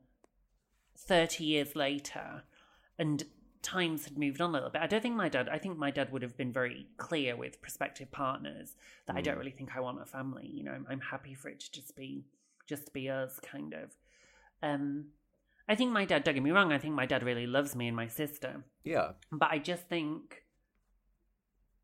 30 0.97 1.45
years 1.45 1.77
later 1.77 2.43
and 2.99 3.23
times 3.63 4.05
had 4.05 4.19
moved 4.19 4.41
on 4.41 4.51
a 4.51 4.53
little 4.53 4.71
bit, 4.71 4.83
I 4.83 4.87
don't 4.89 5.01
think 5.03 5.15
my 5.15 5.29
dad, 5.29 5.49
I 5.49 5.59
think 5.59 5.79
my 5.79 5.91
dad 5.91 6.11
would 6.13 6.23
have 6.23 6.37
been 6.37 6.53
very 6.53 6.87
clear 6.97 7.37
with 7.37 7.63
prospective 7.63 8.11
partners 8.11 8.75
that 9.07 9.17
I 9.17 9.21
don't 9.21 9.37
Mm. 9.37 9.39
really 9.39 9.51
think 9.53 9.77
I 9.77 9.81
want 9.81 10.01
a 10.03 10.05
family. 10.05 10.51
You 10.53 10.65
know, 10.65 10.73
I'm, 10.73 10.87
I'm 10.91 11.01
happy 11.01 11.35
for 11.35 11.49
it 11.49 11.61
to 11.61 11.71
just 11.71 11.95
be, 11.97 12.25
just 12.67 12.93
be 12.93 13.09
us 13.09 13.39
kind 13.41 13.75
of. 13.75 13.95
Um, 14.63 15.07
I 15.69 15.75
think 15.75 15.93
my 15.93 16.05
dad, 16.05 16.25
don't 16.25 16.35
get 16.35 16.43
me 16.43 16.51
wrong, 16.51 16.73
I 16.73 16.79
think 16.79 16.95
my 16.95 17.05
dad 17.07 17.23
really 17.23 17.47
loves 17.47 17.77
me 17.77 17.89
and 17.89 17.97
my 17.97 18.07
sister. 18.07 18.65
Yeah. 18.85 19.13
But 19.31 19.51
I 19.51 19.59
just 19.59 19.89
think 19.89 20.45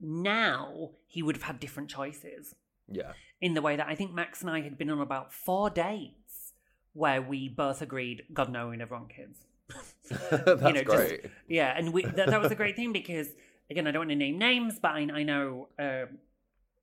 now 0.01 0.91
he 1.07 1.23
would 1.23 1.37
have 1.37 1.43
had 1.45 1.61
different 1.61 1.89
choices 1.91 2.55
Yeah. 2.89 3.13
in 3.41 3.55
the 3.55 3.63
way 3.63 3.77
that 3.77 3.87
I 3.87 3.95
think 3.95 4.13
Max 4.13 4.41
and 4.41 4.51
I 4.51 4.61
had 4.63 4.77
been 4.79 4.91
on 4.91 5.01
about 5.01 5.33
four 5.33 5.71
dates 5.71 6.53
where 6.93 7.21
we 7.21 7.49
both 7.49 7.83
agreed, 7.83 8.23
God, 8.33 8.51
no, 8.51 8.69
we 8.69 8.77
never 8.77 8.95
want 8.95 9.11
kids. 9.11 9.41
That's 10.11 10.63
You 10.63 10.73
know, 10.73 10.73
just- 10.73 10.87
great. 10.87 11.27
Yeah, 11.49 11.75
and 11.77 11.93
we, 11.93 12.05
that, 12.05 12.29
that 12.29 12.41
was 12.41 12.53
a 12.53 12.57
great 12.57 12.77
thing 12.77 12.93
because, 12.93 13.29
again, 13.71 13.87
I 13.87 13.91
don't 13.91 14.01
want 14.01 14.11
to 14.11 14.17
name 14.17 14.39
names, 14.39 14.79
but 14.81 14.93
I, 14.93 15.01
I 15.13 15.23
know 15.23 15.69
uh, 15.79 16.07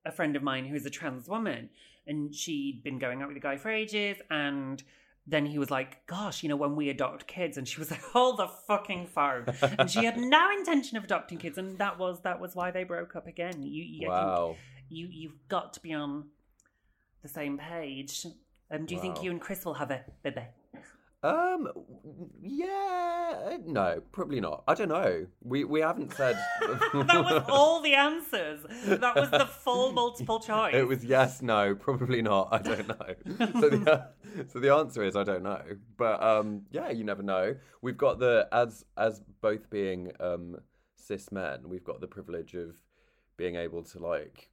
a 0.05 0.11
friend 0.11 0.35
of 0.35 0.43
mine 0.43 0.65
who's 0.65 0.85
a 0.85 0.89
trans 0.89 1.27
woman, 1.29 1.69
and 2.07 2.33
she'd 2.33 2.81
been 2.83 2.97
going 2.99 3.21
out 3.21 3.27
with 3.27 3.37
a 3.37 3.41
guy 3.41 3.57
for 3.57 3.69
ages, 3.69 4.17
and 4.29 4.83
then 5.27 5.45
he 5.45 5.59
was 5.59 5.69
like, 5.69 6.05
"Gosh, 6.07 6.43
you 6.43 6.49
know, 6.49 6.55
when 6.55 6.75
we 6.75 6.89
adopt 6.89 7.27
kids," 7.27 7.57
and 7.57 7.67
she 7.67 7.79
was 7.79 7.91
like, 7.91 8.01
"Hold 8.01 8.37
the 8.37 8.47
fucking 8.47 9.07
phone," 9.07 9.45
and 9.77 9.89
she 9.89 10.05
had 10.05 10.17
no 10.17 10.51
intention 10.57 10.97
of 10.97 11.03
adopting 11.03 11.37
kids, 11.37 11.57
and 11.57 11.77
that 11.77 11.99
was 11.99 12.21
that 12.21 12.39
was 12.39 12.55
why 12.55 12.71
they 12.71 12.83
broke 12.83 13.15
up 13.15 13.27
again. 13.27 13.63
You, 13.63 13.83
you 13.83 14.07
wow. 14.09 14.55
you 14.89 15.07
you've 15.09 15.47
got 15.47 15.73
to 15.73 15.79
be 15.79 15.93
on 15.93 16.29
the 17.21 17.29
same 17.29 17.57
page. 17.57 18.25
Um, 18.71 18.85
do 18.85 18.95
you 18.95 19.01
think 19.01 19.21
you 19.21 19.31
and 19.31 19.39
Chris 19.39 19.65
will 19.65 19.73
have 19.75 19.91
a 19.91 20.03
baby? 20.23 20.43
Um, 21.23 21.69
yeah, 22.41 23.57
no, 23.63 24.01
probably 24.11 24.41
not. 24.41 24.63
I 24.67 24.73
don't 24.73 24.89
know. 24.89 25.27
We 25.43 25.63
we 25.63 25.81
haven't 25.81 26.13
said. 26.13 26.35
that 26.61 27.23
was 27.23 27.43
all 27.47 27.81
the 27.81 27.93
answers. 27.93 28.61
That 28.85 29.15
was 29.15 29.29
the 29.29 29.45
full 29.45 29.91
multiple 29.93 30.39
choice. 30.39 30.73
It 30.73 30.87
was 30.87 31.05
yes, 31.05 31.43
no, 31.43 31.75
probably 31.75 32.23
not. 32.23 32.49
I 32.51 32.57
don't 32.57 32.87
know. 32.87 33.51
so 33.61 33.69
the 33.69 34.07
so 34.47 34.59
the 34.59 34.73
answer 34.73 35.03
is 35.03 35.15
I 35.15 35.23
don't 35.23 35.43
know. 35.43 35.61
But 35.95 36.23
um, 36.23 36.63
yeah, 36.71 36.89
you 36.89 37.03
never 37.03 37.21
know. 37.21 37.55
We've 37.83 37.97
got 37.97 38.17
the 38.17 38.47
as 38.51 38.83
as 38.97 39.21
both 39.41 39.69
being 39.69 40.11
um 40.19 40.57
cis 40.95 41.31
men, 41.31 41.69
we've 41.69 41.83
got 41.83 42.01
the 42.01 42.07
privilege 42.07 42.55
of 42.55 42.81
being 43.37 43.55
able 43.57 43.83
to 43.83 43.99
like 43.99 44.49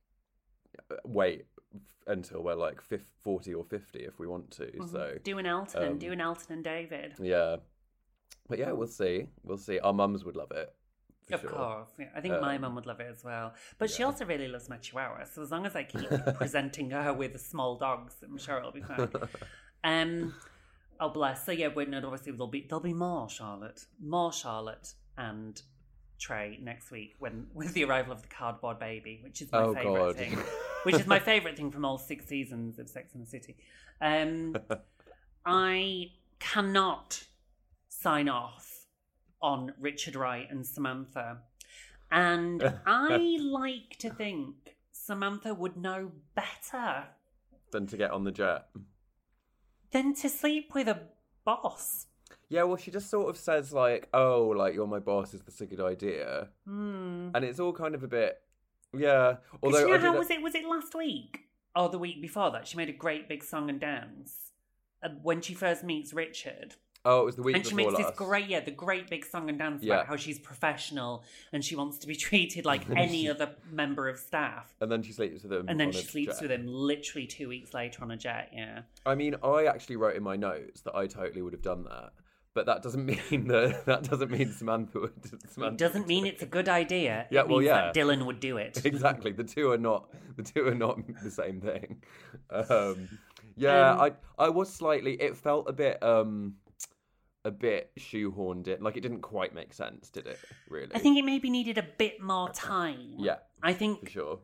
wait 1.05 1.47
until 2.07 2.43
we're 2.43 2.55
like 2.55 2.81
50, 2.81 3.07
40 3.23 3.55
or 3.55 3.65
50 3.65 3.99
if 4.01 4.19
we 4.19 4.27
want 4.27 4.51
to. 4.53 4.65
Mm-hmm. 4.65 4.87
So 4.87 5.15
doing 5.23 5.47
Elton 5.47 5.83
um, 5.83 5.89
and 5.91 6.01
doing 6.01 6.21
Elton 6.21 6.53
and 6.55 6.65
David. 6.65 7.15
yeah. 7.21 7.57
But 8.49 8.59
yeah, 8.59 8.73
we'll 8.73 8.87
see. 8.89 9.27
We'll 9.43 9.59
see. 9.59 9.79
Our 9.79 9.93
mums 9.93 10.25
would 10.25 10.37
love 10.37 10.51
it. 10.53 10.75
Of 11.31 11.43
sure. 11.43 11.51
course, 11.51 11.89
yeah. 11.99 12.07
I 12.17 12.23
think 12.23 12.41
my 12.41 12.55
Um, 12.55 12.63
mum 12.63 12.75
would 12.77 12.87
love 12.87 13.01
it 13.01 13.09
as 13.11 13.23
well. 13.23 13.53
But 13.77 13.91
she 13.91 14.03
also 14.03 14.25
really 14.25 14.49
loves 14.49 14.71
my 14.71 14.79
Chihuahua, 14.79 15.25
so 15.25 15.43
as 15.43 15.51
long 15.51 15.67
as 15.67 15.77
I 15.77 15.83
keep 15.83 16.09
presenting 16.37 16.91
her 16.91 17.13
with 17.13 17.39
small 17.39 17.77
dogs, 17.77 18.15
I'm 18.25 18.39
sure 18.39 18.57
it'll 18.59 18.73
be 18.73 18.81
fine. 18.83 19.11
Um, 19.85 20.35
oh 20.99 21.11
bless. 21.11 21.47
So 21.47 21.53
yeah, 21.53 21.69
we're 21.69 21.87
no, 21.87 21.99
obviously 21.99 22.33
there'll 22.33 22.49
be 22.49 22.67
there'll 22.69 22.83
be 22.83 22.95
more 22.95 23.29
Charlotte, 23.29 23.85
more 24.03 24.33
Charlotte 24.33 24.95
and 25.17 25.63
Trey 26.19 26.59
next 26.63 26.91
week 26.91 27.15
when 27.19 27.47
with 27.55 27.73
the 27.75 27.85
arrival 27.85 28.13
of 28.13 28.23
the 28.23 28.29
cardboard 28.29 28.79
baby, 28.79 29.21
which 29.23 29.41
is 29.43 29.51
my 29.53 29.59
Oh, 29.63 29.75
favorite 29.75 29.95
God. 29.95 30.17
thing, 30.17 30.39
which 30.85 30.97
is 30.97 31.07
my 31.07 31.19
favorite 31.19 31.57
thing 31.57 31.71
from 31.71 31.85
all 31.85 31.99
six 31.99 32.27
seasons 32.27 32.79
of 32.79 32.89
Sex 32.89 33.15
and 33.15 33.23
the 33.25 33.29
City. 33.31 33.57
Um, 34.01 34.57
I 35.47 36.11
cannot 36.39 37.25
sign 37.89 38.29
off 38.29 38.87
on 39.41 39.73
Richard 39.81 40.17
Wright 40.17 40.47
and 40.51 40.67
Samantha. 40.67 41.39
And 42.11 42.63
I 42.87 43.39
like 43.41 43.97
to 43.99 44.11
think 44.11 44.77
Samantha 44.93 45.55
would 45.55 45.77
know 45.77 46.13
better 46.35 47.05
Than 47.71 47.87
to 47.87 47.97
get 47.97 48.11
on 48.11 48.25
the 48.25 48.33
jet. 48.33 48.67
than 49.91 50.15
to 50.17 50.29
sleep 50.29 50.75
with 50.75 50.89
a 50.89 51.01
boss. 51.45 52.07
Yeah, 52.51 52.63
well, 52.63 52.77
she 52.77 52.91
just 52.91 53.11
sort 53.11 53.29
of 53.29 53.37
says 53.37 53.73
like, 53.73 54.09
"Oh, 54.15 54.55
like 54.57 54.75
you're 54.75 54.87
my 54.87 54.99
boss. 55.01 55.35
Is 55.35 55.43
this 55.43 55.61
a 55.61 55.67
good 55.67 55.81
idea?" 55.81 56.49
Hmm. 56.67 57.29
And 57.35 57.45
it's 57.45 57.61
all 57.61 57.73
kind 57.73 57.95
of 57.95 58.03
a 58.03 58.09
bit, 58.09 58.41
yeah. 58.97 59.37
Although 59.63 59.81
you 59.81 59.89
know 59.89 59.99
how 59.99 60.17
was 60.19 60.31
it? 60.31 60.43
Was 60.43 60.55
it 60.55 60.65
last 60.65 60.95
week 60.95 61.41
or 61.77 61.89
the 61.89 61.99
week 61.99 62.23
before 62.23 62.51
that? 62.53 62.67
She 62.67 62.77
made 62.77 62.89
a 62.89 62.93
great 62.93 63.29
big 63.29 63.45
song 63.45 63.69
and 63.69 63.79
dance 63.81 64.53
uh, 65.03 65.11
when 65.23 65.41
she 65.43 65.55
first 65.55 65.85
meets 65.85 66.13
Richard. 66.13 66.77
Oh, 67.05 67.23
it 67.23 67.25
was 67.27 67.37
the 67.37 67.43
week 67.43 67.55
and 67.57 67.65
she 67.65 67.75
makes 67.75 67.95
last. 67.95 68.09
this 68.09 68.17
great, 68.17 68.49
yeah, 68.49 68.61
the 68.61 68.73
great 68.73 69.09
big 69.09 69.25
song 69.25 69.49
and 69.49 69.57
dance 69.59 69.83
Yeah. 69.83 69.95
about 69.95 70.07
how 70.09 70.17
she's 70.17 70.39
professional 70.39 71.23
and 71.53 71.65
she 71.65 71.77
wants 71.77 71.97
to 71.99 72.07
be 72.07 72.17
treated 72.27 72.65
like 72.67 72.91
any 72.97 73.29
other 73.31 73.55
member 73.71 74.09
of 74.09 74.19
staff. 74.19 74.75
And 74.81 74.91
then 74.91 75.03
she 75.03 75.13
sleeps 75.13 75.43
with 75.45 75.53
him. 75.53 75.67
And 75.69 75.79
then 75.79 75.93
she 75.93 76.03
sleeps 76.03 76.35
jet. 76.35 76.43
with 76.43 76.51
him 76.51 76.67
literally 76.67 77.27
two 77.27 77.49
weeks 77.49 77.73
later 77.73 78.03
on 78.03 78.11
a 78.11 78.17
jet. 78.17 78.51
Yeah, 78.53 78.81
I 79.07 79.15
mean, 79.15 79.37
I 79.45 79.67
actually 79.67 79.97
wrote 79.97 80.17
in 80.17 80.23
my 80.25 80.37
notes 80.37 80.81
that 80.83 80.95
I 80.97 81.07
totally 81.07 81.41
would 81.41 81.53
have 81.53 81.63
done 81.63 81.85
that, 81.85 82.11
but 82.59 82.67
that 82.67 82.83
doesn't 82.83 83.07
mean 83.31 83.47
that 83.47 83.87
that 83.87 84.03
doesn't 84.03 84.33
mean 84.33 84.51
Samantha 84.51 84.99
would. 84.99 85.13
Samantha 85.49 85.75
it 85.75 85.79
doesn't 85.79 86.09
mean 86.09 86.27
it's 86.27 86.43
a 86.43 86.47
good 86.47 86.69
idea. 86.69 87.29
Yeah, 87.31 87.43
well, 87.43 87.59
means 87.59 87.67
yeah. 87.67 87.93
that 87.93 87.95
Dylan 87.95 88.27
would 88.27 88.41
do 88.41 88.57
it. 88.57 88.81
exactly. 88.85 89.31
The 89.31 89.45
two 89.45 89.71
are 89.71 89.79
not. 89.79 90.09
The 90.37 90.43
two 90.43 90.67
are 90.67 90.75
not 90.75 90.99
the 91.23 91.31
same 91.31 91.61
thing. 91.61 92.03
Um, 92.51 93.09
yeah, 93.57 93.93
Um, 93.93 94.01
I 94.01 94.13
I 94.47 94.49
was 94.49 94.73
slightly. 94.73 95.13
It 95.15 95.37
felt 95.37 95.69
a 95.69 95.73
bit 95.73 96.03
um 96.03 96.55
a 97.45 97.51
bit 97.53 97.93
shoehorned 97.99 98.67
in. 98.67 98.83
Like 98.83 98.97
it 98.97 99.03
didn't 99.03 99.21
quite 99.21 99.55
make 99.55 99.73
sense, 99.73 100.11
did 100.11 100.27
it? 100.27 100.39
Really? 100.69 100.93
I 100.95 100.99
think 100.99 101.17
it 101.17 101.25
maybe 101.25 101.51
needed 101.51 101.79
a 101.79 101.87
bit 101.97 102.21
more 102.21 102.51
time. 102.51 103.15
Yeah, 103.19 103.37
I 103.63 103.73
think 103.73 104.07
for 104.07 104.11
sure. 104.11 104.39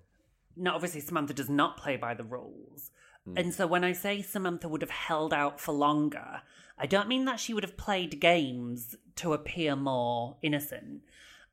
no, 0.56 0.72
obviously 0.74 1.00
Samantha 1.00 1.34
does 1.34 1.50
not 1.50 1.78
play 1.78 1.96
by 1.96 2.14
the 2.14 2.24
rules. 2.24 2.90
Hmm. 3.24 3.38
And 3.38 3.54
so 3.54 3.66
when 3.66 3.82
I 3.82 3.92
say 3.92 4.22
Samantha 4.22 4.68
would 4.68 4.82
have 4.82 4.90
held 4.90 5.32
out 5.32 5.58
for 5.60 5.72
longer, 5.72 6.42
I 6.78 6.86
don't 6.86 7.08
mean 7.08 7.24
that 7.26 7.40
she 7.40 7.54
would 7.54 7.62
have 7.62 7.76
played 7.76 8.20
games 8.20 8.96
to 9.16 9.32
appear 9.32 9.76
more 9.76 10.36
innocent. 10.42 11.02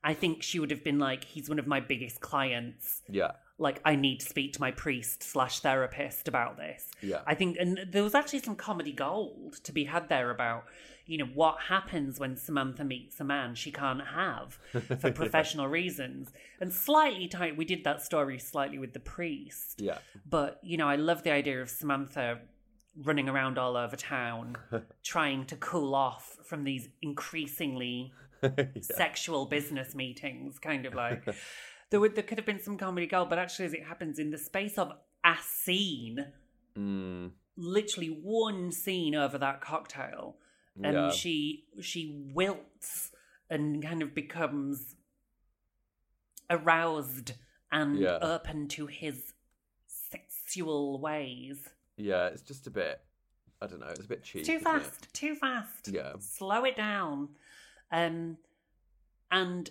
I 0.03 0.13
think 0.13 0.41
she 0.41 0.59
would 0.59 0.71
have 0.71 0.83
been 0.83 0.97
like, 0.99 1.23
he's 1.23 1.47
one 1.47 1.59
of 1.59 1.67
my 1.67 1.79
biggest 1.79 2.21
clients. 2.21 3.01
Yeah. 3.07 3.31
Like, 3.59 3.79
I 3.85 3.95
need 3.95 4.21
to 4.21 4.25
speak 4.25 4.53
to 4.53 4.59
my 4.59 4.71
priest 4.71 5.21
slash 5.21 5.59
therapist 5.59 6.27
about 6.27 6.57
this. 6.57 6.89
Yeah. 7.03 7.21
I 7.27 7.35
think, 7.35 7.57
and 7.59 7.79
there 7.87 8.03
was 8.03 8.15
actually 8.15 8.39
some 8.39 8.55
comedy 8.55 8.91
gold 8.91 9.63
to 9.63 9.71
be 9.71 9.83
had 9.83 10.09
there 10.09 10.31
about, 10.31 10.63
you 11.05 11.19
know, 11.19 11.25
what 11.25 11.59
happens 11.69 12.19
when 12.19 12.35
Samantha 12.35 12.83
meets 12.83 13.19
a 13.19 13.23
man 13.23 13.53
she 13.53 13.71
can't 13.71 14.01
have 14.07 14.57
for 14.99 15.11
professional 15.11 15.67
reasons. 15.67 16.31
And 16.59 16.73
slightly 16.73 17.27
tight, 17.27 17.55
we 17.55 17.65
did 17.65 17.83
that 17.83 18.01
story 18.01 18.39
slightly 18.39 18.79
with 18.79 18.93
the 18.93 18.99
priest. 18.99 19.79
Yeah. 19.79 19.99
But, 20.27 20.59
you 20.63 20.77
know, 20.77 20.87
I 20.87 20.95
love 20.95 21.21
the 21.21 21.31
idea 21.31 21.61
of 21.61 21.69
Samantha 21.69 22.39
running 22.95 23.29
around 23.29 23.57
all 23.57 23.77
over 23.77 23.95
town 23.95 24.57
trying 25.03 25.45
to 25.45 25.55
cool 25.55 25.95
off 25.95 26.37
from 26.45 26.63
these 26.63 26.89
increasingly 27.01 28.11
sexual 28.81 29.45
business 29.45 29.95
meetings, 29.95 30.59
kind 30.59 30.85
of 30.85 30.93
like. 30.93 31.23
There, 31.89 31.99
would, 31.99 32.15
there 32.15 32.23
could 32.23 32.37
have 32.37 32.45
been 32.45 32.61
some 32.61 32.77
comedy 32.77 33.05
gold, 33.05 33.29
but 33.29 33.37
actually, 33.37 33.65
as 33.65 33.73
it 33.73 33.83
happens, 33.83 34.17
in 34.17 34.31
the 34.31 34.37
space 34.37 34.77
of 34.77 34.93
a 35.25 35.35
scene, 35.41 36.25
Mm, 36.77 37.31
literally 37.57 38.07
one 38.07 38.71
scene 38.71 39.13
over 39.13 39.37
that 39.37 39.59
cocktail, 39.59 40.37
and 40.81 40.93
Yeah. 40.95 41.11
she 41.11 41.65
she 41.81 42.29
wilts 42.33 43.11
and 43.49 43.83
kind 43.83 44.01
of 44.01 44.15
becomes 44.15 44.95
aroused 46.49 47.33
and 47.71 47.99
Yeah. 47.99 48.19
open 48.21 48.67
to 48.69 48.87
his 48.87 49.33
sexual 49.87 50.99
ways. 50.99 51.69
Yeah, 51.97 52.27
it's 52.27 52.41
just 52.41 52.67
a 52.67 52.71
bit. 52.71 52.99
I 53.61 53.67
don't 53.67 53.79
know. 53.79 53.87
It's 53.87 53.99
a 54.05 54.07
bit 54.07 54.23
cheap. 54.23 54.45
Too 54.45 54.53
isn't 54.53 54.67
it? 54.67 54.81
fast, 54.81 55.13
too 55.13 55.35
fast. 55.35 55.87
Yeah. 55.91 56.13
slow 56.19 56.63
it 56.65 56.75
down. 56.75 57.29
Um, 57.91 58.37
and 59.29 59.69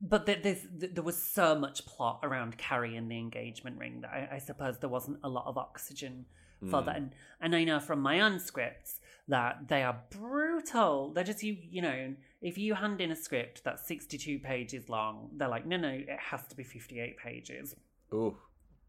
but 0.00 0.26
there, 0.26 0.38
there's, 0.42 0.66
there 0.70 1.02
was 1.02 1.16
so 1.20 1.54
much 1.58 1.86
plot 1.86 2.20
around 2.22 2.58
Carrie 2.58 2.96
and 2.96 3.10
the 3.10 3.18
engagement 3.18 3.78
ring 3.78 4.02
that 4.02 4.10
I, 4.10 4.36
I 4.36 4.38
suppose 4.38 4.78
there 4.78 4.90
wasn't 4.90 5.18
a 5.24 5.28
lot 5.28 5.46
of 5.46 5.56
oxygen 5.58 6.26
for 6.60 6.80
Mm. 6.82 6.86
that. 6.86 6.96
And, 6.96 7.14
and 7.40 7.56
I 7.56 7.64
know 7.64 7.80
from 7.80 8.00
my 8.00 8.20
own 8.20 8.38
scripts 8.38 9.00
that 9.28 9.68
they 9.68 9.82
are 9.82 10.00
brutal. 10.10 11.12
They're 11.12 11.24
just 11.24 11.42
you, 11.42 11.56
you 11.60 11.82
know, 11.82 12.14
if 12.40 12.56
you 12.58 12.74
hand 12.74 13.00
in 13.00 13.10
a 13.10 13.16
script 13.16 13.62
that's 13.64 13.86
62 13.88 14.38
pages 14.38 14.88
long, 14.88 15.30
they're 15.36 15.48
like, 15.48 15.66
no, 15.66 15.76
no, 15.76 15.88
it 15.88 16.08
has 16.30 16.46
to 16.48 16.56
be 16.56 16.62
58 16.62 17.18
pages 17.18 17.74
Ooh. 18.14 18.36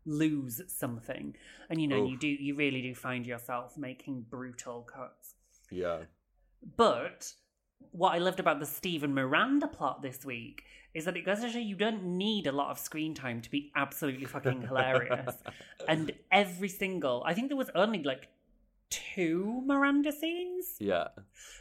Lose 0.07 0.61
something 0.67 1.35
and 1.69 1.79
you 1.81 1.87
know 1.87 2.03
Oof. 2.03 2.11
you 2.11 2.17
do 2.17 2.27
you 2.27 2.55
really 2.55 2.81
do 2.81 2.95
find 2.95 3.27
yourself 3.27 3.77
making 3.77 4.25
brutal 4.29 4.81
cuts 4.81 5.35
Yeah. 5.69 5.99
but 6.75 7.31
what 7.91 8.13
I 8.13 8.17
loved 8.17 8.39
about 8.39 8.59
the 8.59 8.65
Stephen 8.65 9.13
Miranda 9.13 9.67
plot 9.67 10.01
this 10.01 10.25
week 10.25 10.63
is 10.93 11.05
that 11.05 11.15
it 11.15 11.25
goes 11.25 11.41
to 11.41 11.49
show 11.49 11.59
you 11.59 11.75
don't 11.75 12.03
need 12.03 12.47
a 12.47 12.51
lot 12.51 12.71
of 12.71 12.79
screen 12.79 13.13
time 13.13 13.41
to 13.41 13.51
be 13.51 13.71
absolutely 13.75 14.25
fucking 14.25 14.61
hilarious. 14.63 15.35
and 15.87 16.11
every 16.31 16.69
single, 16.69 17.23
I 17.25 17.35
think 17.35 17.49
there 17.49 17.57
was 17.57 17.69
only 17.75 18.01
like 18.01 18.29
two 18.89 19.61
Miranda 19.65 20.11
scenes. 20.11 20.75
Yeah. 20.79 21.07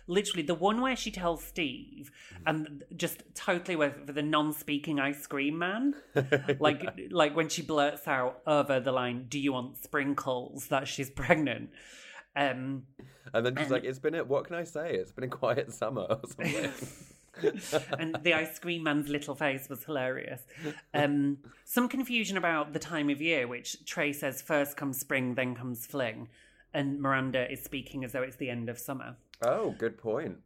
Literally, 0.06 0.42
the 0.42 0.54
one 0.54 0.80
where 0.80 0.96
she 0.96 1.10
tells 1.10 1.42
Steve, 1.44 2.10
and 2.46 2.84
just 2.96 3.22
totally 3.34 3.74
with, 3.76 3.94
with 4.06 4.14
the 4.14 4.22
non-speaking 4.22 5.00
ice 5.00 5.26
cream 5.26 5.58
man, 5.58 5.94
like 6.60 6.84
like 7.10 7.34
when 7.34 7.48
she 7.48 7.62
blurts 7.62 8.06
out 8.06 8.40
over 8.46 8.78
the 8.80 8.92
line, 8.92 9.26
"Do 9.28 9.38
you 9.38 9.52
want 9.52 9.82
sprinkles?" 9.82 10.68
That 10.68 10.86
she's 10.88 11.10
pregnant. 11.10 11.70
Um, 12.36 12.84
And 13.34 13.44
then 13.44 13.56
she's 13.56 13.64
And- 13.64 13.70
like, 13.72 13.84
"It's 13.84 13.98
been 13.98 14.14
a 14.14 14.22
what 14.24 14.44
can 14.46 14.54
I 14.56 14.64
say? 14.64 14.94
It's 14.94 15.10
been 15.12 15.24
a 15.24 15.28
quiet 15.28 15.72
summer 15.72 16.02
or 16.02 16.20
something." 16.28 16.70
and 17.98 18.16
the 18.22 18.32
ice 18.32 18.58
cream 18.58 18.84
man's 18.84 19.08
little 19.08 19.34
face 19.34 19.68
was 19.68 19.84
hilarious. 19.84 20.40
Um, 20.94 21.38
some 21.64 21.86
confusion 21.88 22.36
about 22.38 22.72
the 22.72 22.78
time 22.78 23.10
of 23.10 23.20
year, 23.20 23.46
which 23.46 23.84
Trey 23.84 24.12
says 24.14 24.40
first 24.40 24.76
comes 24.76 24.98
spring, 24.98 25.34
then 25.34 25.54
comes 25.54 25.84
fling, 25.84 26.28
and 26.76 27.00
Miranda 27.00 27.50
is 27.50 27.62
speaking 27.64 28.04
as 28.04 28.12
though 28.12 28.22
it's 28.22 28.36
the 28.36 28.50
end 28.50 28.68
of 28.68 28.78
summer. 28.78 29.16
oh, 29.42 29.74
good 29.78 29.98
point. 29.98 30.36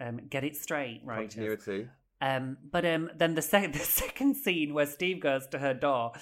Um, 0.00 0.20
get 0.30 0.44
it 0.44 0.56
straight, 0.56 1.00
right? 1.04 1.28
Continuity. 1.28 1.88
Um, 2.20 2.56
but 2.70 2.84
um, 2.84 3.10
then 3.16 3.34
the, 3.34 3.42
sec- 3.42 3.72
the 3.80 3.80
second 3.80 4.36
scene 4.36 4.74
where 4.74 4.86
Steve 4.86 5.20
goes 5.20 5.46
to 5.48 5.58
her 5.58 5.74
door 5.74 6.12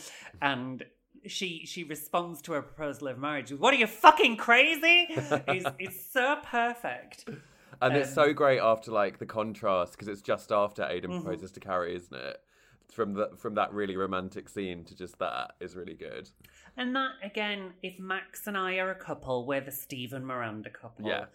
and 0.40 0.84
she 1.26 1.64
she 1.66 1.82
responds 1.84 2.40
to 2.42 2.52
her 2.52 2.62
proposal 2.62 3.08
of 3.08 3.18
marriage. 3.18 3.50
with, 3.50 3.60
What 3.60 3.74
are 3.74 3.78
you 3.78 3.86
fucking 3.86 4.36
crazy? 4.36 5.08
is 5.48 5.66
is 5.78 6.06
so 6.10 6.36
perfect. 6.44 7.28
And 7.82 7.96
it's 7.96 8.08
Um, 8.10 8.14
so 8.26 8.32
great 8.32 8.60
after 8.60 8.90
like 8.92 9.18
the 9.18 9.26
contrast 9.26 9.92
because 9.92 10.08
it's 10.08 10.22
just 10.22 10.52
after 10.52 10.84
Aidan 10.88 11.10
Mhm. 11.10 11.22
proposes 11.24 11.50
to 11.52 11.60
Carrie, 11.60 11.96
isn't 11.96 12.16
it? 12.16 12.36
From 12.92 13.14
the 13.14 13.30
from 13.36 13.54
that 13.56 13.72
really 13.74 13.96
romantic 13.96 14.48
scene 14.48 14.84
to 14.84 14.94
just 14.96 15.18
that 15.18 15.54
is 15.60 15.74
really 15.76 15.94
good. 15.96 16.30
And 16.76 16.94
that 16.96 17.12
again, 17.22 17.72
if 17.82 17.98
Max 17.98 18.46
and 18.46 18.56
I 18.56 18.76
are 18.76 18.90
a 18.90 18.94
couple, 18.94 19.46
we're 19.46 19.60
the 19.62 19.70
Steve 19.70 20.12
and 20.12 20.26
Miranda 20.26 20.70
couple. 20.70 21.06
Yeah. 21.08 21.26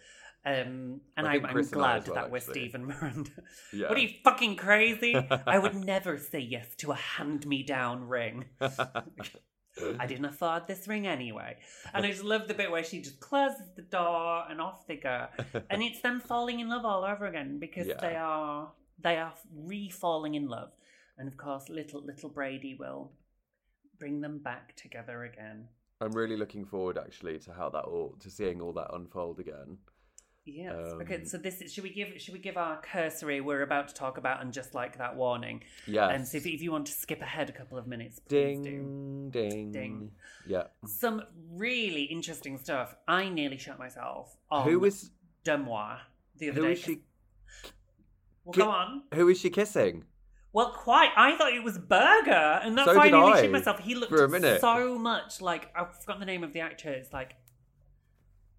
Um, 0.44 1.00
and 1.16 1.26
I 1.28 1.34
I'm, 1.34 1.46
I'm 1.46 1.56
and 1.56 1.70
glad 1.70 2.06
well, 2.08 2.16
that 2.16 2.30
we're 2.30 2.38
actually. 2.38 2.54
Stephen 2.54 2.84
Miranda. 2.86 3.30
Yeah. 3.72 3.88
What 3.88 3.96
are 3.96 4.00
you 4.00 4.10
fucking 4.24 4.56
crazy? 4.56 5.14
I 5.46 5.58
would 5.58 5.74
never 5.84 6.18
say 6.18 6.40
yes 6.40 6.74
to 6.78 6.90
a 6.90 6.96
hand-me-down 6.96 8.08
ring. 8.08 8.46
I 8.60 10.06
didn't 10.06 10.24
afford 10.26 10.66
this 10.66 10.86
ring 10.88 11.06
anyway. 11.06 11.56
And 11.94 12.04
I 12.04 12.10
just 12.10 12.24
love 12.24 12.48
the 12.48 12.54
bit 12.54 12.70
where 12.70 12.84
she 12.84 13.00
just 13.00 13.20
closes 13.20 13.70
the 13.76 13.82
door 13.82 14.44
and 14.50 14.60
off 14.60 14.86
they 14.86 14.96
go. 14.96 15.28
And 15.70 15.82
it's 15.82 16.00
them 16.02 16.20
falling 16.20 16.60
in 16.60 16.68
love 16.68 16.84
all 16.84 17.04
over 17.04 17.26
again 17.26 17.58
because 17.58 17.86
Yeah. 17.86 17.94
they 18.00 18.16
are 18.16 18.72
they 19.02 19.16
are 19.16 19.32
re-falling 19.54 20.34
in 20.34 20.48
love. 20.48 20.72
And 21.16 21.28
of 21.28 21.36
course 21.36 21.68
little 21.68 22.04
little 22.04 22.28
Brady 22.28 22.74
will 22.78 23.12
bring 24.02 24.20
them 24.20 24.38
back 24.38 24.74
together 24.74 25.22
again. 25.22 25.68
I'm 26.00 26.10
really 26.10 26.36
looking 26.36 26.64
forward 26.64 26.98
actually 26.98 27.38
to 27.38 27.52
how 27.52 27.68
that 27.70 27.84
all 27.84 28.16
to 28.18 28.30
seeing 28.30 28.60
all 28.60 28.72
that 28.72 28.88
unfold 28.92 29.38
again. 29.38 29.78
Yes. 30.44 30.74
Um, 30.74 31.02
okay, 31.02 31.24
so 31.24 31.38
this 31.38 31.62
should 31.72 31.84
we 31.84 31.90
give 31.90 32.08
should 32.20 32.34
we 32.34 32.40
give 32.40 32.56
our 32.56 32.80
cursory 32.80 33.40
we're 33.40 33.62
about 33.62 33.86
to 33.86 33.94
talk 33.94 34.18
about 34.18 34.42
and 34.42 34.52
just 34.52 34.74
like 34.74 34.98
that 34.98 35.14
warning. 35.14 35.62
Yes. 35.86 36.10
And 36.12 36.26
so 36.26 36.38
if, 36.38 36.46
if 36.46 36.60
you 36.62 36.72
want 36.72 36.86
to 36.86 36.92
skip 36.92 37.22
ahead 37.22 37.48
a 37.48 37.52
couple 37.52 37.78
of 37.78 37.86
minutes, 37.86 38.18
please 38.18 38.58
do. 38.58 38.64
Ding 38.64 39.30
ding 39.30 39.70
Ding. 39.70 40.10
Yeah. 40.48 40.64
Some 40.84 41.22
really 41.52 42.02
interesting 42.02 42.58
stuff. 42.58 42.96
I 43.06 43.28
nearly 43.28 43.56
shot 43.56 43.78
myself 43.78 44.36
on 44.50 44.80
was 44.80 45.12
DeuxMoi 45.44 45.98
the 46.38 46.50
other 46.50 46.60
who 46.60 46.66
day. 46.66 46.72
is 46.72 46.78
she? 46.80 46.98
Well, 48.44 48.52
ki- 48.52 48.60
go 48.62 48.68
on. 48.68 49.02
Who 49.14 49.28
is 49.28 49.38
she 49.38 49.50
kissing? 49.50 50.06
Well, 50.54 50.72
quite. 50.72 51.10
I 51.16 51.36
thought 51.36 51.52
it 51.52 51.62
was 51.64 51.78
Berger, 51.78 52.60
and 52.62 52.76
that's 52.76 52.90
So 52.90 52.96
why 52.96 53.06
I 53.06 53.10
nearly 53.10 53.40
shit 53.40 53.50
myself. 53.50 53.78
He 53.80 53.94
looked 53.94 54.12
for 54.12 54.24
a 54.24 54.28
minute. 54.28 54.60
so 54.60 54.98
much 54.98 55.40
like 55.40 55.70
I've 55.74 55.98
forgotten 56.00 56.20
the 56.20 56.26
name 56.26 56.44
of 56.44 56.52
the 56.52 56.60
actor. 56.60 56.90
It's 56.90 57.12
like 57.12 57.36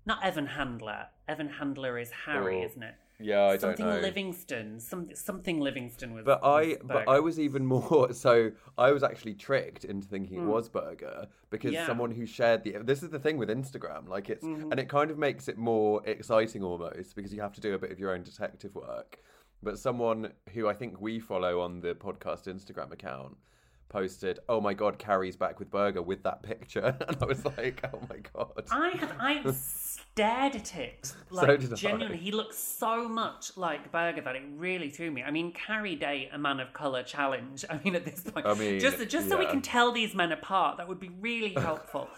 not 0.06 0.24
Evan 0.24 0.48
Handler. 0.48 1.08
Evan 1.28 1.50
Handler 1.50 1.98
is 1.98 2.10
Harry, 2.26 2.62
isn't 2.64 2.82
it? 2.84 2.96
Yeah, 3.20 3.44
I 3.46 3.58
something 3.58 3.78
don't 3.78 3.88
know. 3.88 3.92
Something 3.94 4.02
Livingston. 4.02 4.80
Some, 4.80 5.10
something 5.16 5.60
Livingston 5.62 6.14
was. 6.14 6.26
But 6.26 6.44
I, 6.44 6.62
was 6.70 6.78
but 6.84 7.08
I 7.08 7.20
was 7.20 7.40
even 7.40 7.66
more. 7.76 8.12
So 8.12 8.52
I 8.78 8.92
was 8.92 9.04
actually 9.04 9.36
tricked 9.36 9.86
into 9.86 10.08
thinking 10.08 10.38
it 10.40 10.42
Mm. 10.42 10.48
was 10.48 10.68
Berger 10.68 11.28
because 11.52 11.72
Yeah. 11.74 11.86
someone 11.86 12.12
who 12.12 12.26
shared 12.26 12.64
the. 12.64 12.78
This 12.84 13.04
is 13.04 13.12
the 13.12 13.20
thing 13.20 13.38
with 13.38 13.50
Instagram, 13.50 14.10
like 14.10 14.30
it's, 14.30 14.44
Mhm. 14.44 14.72
and 14.72 14.80
it 14.80 14.90
kind 14.90 15.10
of 15.12 15.18
makes 15.18 15.48
it 15.48 15.58
more 15.58 16.02
exciting 16.06 16.64
almost 16.64 17.16
because 17.16 17.34
you 17.34 17.42
have 17.42 17.54
to 17.54 17.62
do 17.62 17.76
a 17.76 17.78
bit 17.80 17.92
of 17.92 18.00
your 18.00 18.12
own 18.12 18.24
detective 18.24 18.74
work. 18.76 19.20
But 19.64 19.80
someone 19.80 20.34
who 20.54 20.68
I 20.68 20.74
think 20.74 21.00
we 21.00 21.20
follow 21.20 21.62
on 21.62 21.80
the 21.80 21.96
podcast 21.96 22.48
Instagram 22.48 22.92
account 22.92 23.38
posted, 23.90 24.40
"Oh 24.50 24.60
my 24.60 24.74
god, 24.74 25.00
Carrie's 25.00 25.38
back 25.38 25.60
with 25.60 25.70
Berger 25.70 26.02
with 26.02 26.24
that 26.24 26.44
picture," 26.44 26.98
and 27.08 27.18
I 27.22 27.26
was 27.26 27.46
like, 27.46 27.84
"Oh 27.94 28.00
my 28.10 28.18
god." 28.34 28.66
I 28.72 28.90
have 28.98 29.16
I 29.20 29.52
stared 29.52 30.56
at 30.56 30.76
it 30.76 31.06
So 31.32 31.36
like 31.36 31.50
I. 31.50 31.76
genuinely. 31.76 32.18
He 32.18 32.32
looks 32.32 32.58
so 32.58 33.08
much 33.08 33.56
like 33.56 33.92
Berger 33.92 34.22
that 34.22 34.36
it 34.36 34.44
really 34.56 34.90
threw 34.90 35.10
me. 35.12 35.24
I 35.24 35.32
mean, 35.32 35.52
Carrie 35.54 35.96
Day, 35.96 36.30
a 36.34 36.38
man 36.38 36.60
of 36.60 36.74
color 36.74 37.04
challenge. 37.04 37.64
I 37.70 37.80
mean, 37.84 37.96
at 37.96 38.04
this 38.04 38.22
point, 38.22 38.46
I 38.46 38.54
mean, 38.56 38.80
just 38.80 39.08
just 39.08 39.30
so 39.30 39.38
we 39.38 39.46
can 39.46 39.62
tell 39.62 39.92
these 39.92 40.14
men 40.14 40.32
apart, 40.32 40.78
that 40.78 40.88
would 40.88 41.00
be 41.00 41.12
really 41.22 41.54
helpful. 41.54 42.10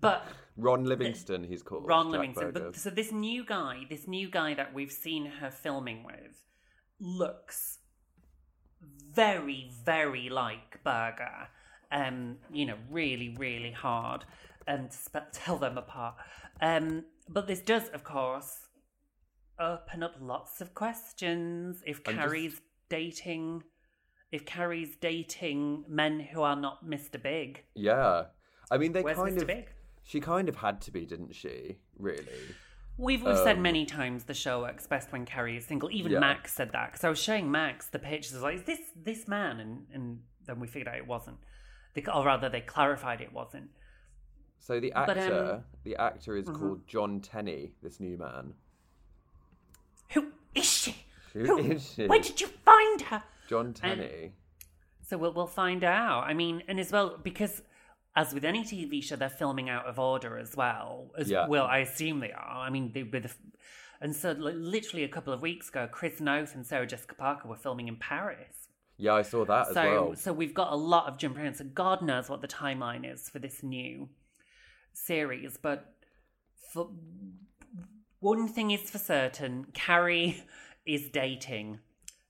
but 0.00 0.26
Ron 0.56 0.84
Livingston, 0.84 1.44
he's 1.44 1.62
called. 1.62 1.86
Ron 1.86 2.06
Jack 2.06 2.12
Livingston. 2.12 2.52
Berger. 2.52 2.66
But 2.66 2.76
so 2.76 2.90
this 2.90 3.12
new 3.12 3.44
guy, 3.44 3.86
this 3.88 4.06
new 4.06 4.28
guy 4.28 4.54
that 4.54 4.74
we've 4.74 4.92
seen 4.92 5.26
her 5.26 5.50
filming 5.50 6.04
with, 6.04 6.42
looks 7.02 7.78
very, 9.14 9.70
very 9.84 10.28
like 10.30 10.82
Berger. 10.84 11.48
Um, 11.90 12.38
you 12.50 12.64
know, 12.64 12.76
really, 12.90 13.36
really 13.38 13.72
hard, 13.72 14.24
and 14.66 14.90
to 14.90 14.96
sp- 14.96 15.28
tell 15.32 15.58
them 15.58 15.76
apart. 15.76 16.14
Um, 16.62 17.04
but 17.28 17.46
this 17.46 17.60
does, 17.60 17.88
of 17.90 18.02
course, 18.02 18.68
open 19.60 20.02
up 20.02 20.14
lots 20.18 20.62
of 20.62 20.74
questions. 20.74 21.82
If 21.86 22.00
I'm 22.06 22.14
just- 22.14 22.26
Carrie's 22.26 22.60
dating, 22.88 23.64
if 24.30 24.46
Carrie's 24.46 24.96
dating 24.96 25.84
men 25.86 26.20
who 26.20 26.40
are 26.42 26.56
not 26.56 26.86
Mr. 26.86 27.22
Big, 27.22 27.62
Yeah, 27.74 28.26
I 28.70 28.78
mean 28.78 28.92
they 28.92 29.02
Where's 29.02 29.18
kind 29.18 29.36
Mr. 29.36 29.42
of. 29.42 29.46
Big? 29.48 29.68
She 30.02 30.18
kind 30.20 30.48
of 30.48 30.56
had 30.56 30.80
to 30.82 30.90
be, 30.90 31.04
didn't 31.04 31.34
she? 31.34 31.76
Really? 31.98 32.24
We've, 32.98 33.22
we've 33.22 33.36
said 33.38 33.56
Um, 33.56 33.62
many 33.62 33.86
times 33.86 34.24
the 34.24 34.34
show 34.34 34.60
works 34.60 34.86
best 34.86 35.12
when 35.12 35.24
Carrie 35.24 35.56
is 35.56 35.66
single. 35.66 35.90
Even 35.90 36.12
Yeah. 36.12 36.20
Max 36.20 36.52
said 36.52 36.72
that 36.72 36.92
because 36.92 37.04
I 37.04 37.08
was 37.08 37.18
showing 37.20 37.50
Max 37.50 37.86
the 37.86 37.98
pictures. 37.98 38.34
I 38.34 38.36
was 38.36 38.42
like, 38.42 38.54
"Is 38.56 38.62
this 38.64 38.80
this 38.94 39.28
man?" 39.28 39.60
And 39.60 39.86
and 39.92 40.22
then 40.44 40.60
we 40.60 40.66
figured 40.66 40.88
out 40.88 40.96
it 40.96 41.06
wasn't. 41.06 41.38
They, 41.94 42.04
or 42.04 42.24
rather, 42.24 42.48
they 42.48 42.60
clarified 42.60 43.20
it 43.20 43.32
wasn't. 43.32 43.70
So 44.58 44.78
the 44.78 44.92
But, 44.94 45.16
actor, 45.18 45.54
um, 45.54 45.64
the 45.84 45.96
actor 45.96 46.36
is 46.36 46.46
mhm. 46.46 46.58
called 46.58 46.86
John 46.86 47.20
Tenney. 47.20 47.72
This 47.82 47.98
new 47.98 48.16
man. 48.16 48.54
Who 50.10 50.32
is 50.54 50.66
she? 50.66 50.96
Who 51.32 51.58
is 51.58 51.94
she? 51.94 52.06
Where 52.06 52.20
did 52.20 52.40
you 52.40 52.46
find 52.46 53.00
her? 53.02 53.22
John 53.48 53.72
Tenney. 53.72 54.32
So 55.02 55.18
we'll 55.18 55.32
we'll 55.32 55.46
find 55.46 55.82
out. 55.82 56.24
I 56.24 56.34
mean, 56.34 56.62
and 56.68 56.78
as 56.78 56.92
well 56.92 57.18
because 57.22 57.62
as 58.14 58.34
with 58.34 58.44
any 58.44 58.62
TV 58.64 59.02
show, 59.02 59.16
they're 59.16 59.28
filming 59.30 59.68
out 59.70 59.86
of 59.86 59.98
order 59.98 60.36
as 60.38 60.54
well. 60.56 61.10
As 61.16 61.30
Yeah. 61.30 61.46
well, 61.48 61.64
I 61.66 61.78
assume 61.78 62.20
they 62.20 62.32
are. 62.32 62.58
I 62.58 62.70
mean, 62.70 62.92
they 62.92 63.02
with. 63.04 63.38
And 64.00 64.14
so, 64.16 64.32
li- 64.32 64.52
literally 64.52 65.04
a 65.04 65.08
couple 65.08 65.32
of 65.32 65.40
weeks 65.40 65.68
ago, 65.68 65.88
Chris 65.90 66.20
Noth 66.20 66.54
and 66.54 66.66
Sarah 66.66 66.86
Jessica 66.86 67.14
Parker 67.14 67.48
were 67.48 67.56
filming 67.56 67.88
in 67.88 67.96
Paris. 67.96 68.68
yeah, 68.98 69.14
I 69.14 69.22
saw 69.22 69.44
that 69.46 69.68
as 69.68 69.74
so, 69.74 69.82
well. 69.82 70.16
so 70.16 70.32
we've 70.32 70.54
got 70.54 70.72
a 70.72 70.76
lot 70.76 71.06
of 71.08 71.18
jumping 71.18 71.42
around. 71.42 71.54
So 71.54 71.64
God 71.64 72.02
knows 72.02 72.28
what 72.28 72.40
the 72.40 72.48
timeline 72.48 73.10
is 73.10 73.28
for 73.28 73.38
this 73.38 73.62
new 73.62 74.08
series. 74.92 75.56
But 75.56 75.94
for 76.72 76.90
one 78.20 78.46
thing 78.48 78.70
is 78.70 78.90
for 78.90 78.98
certain, 78.98 79.66
Carrie 79.72 80.44
is 80.86 81.08
dating. 81.10 81.78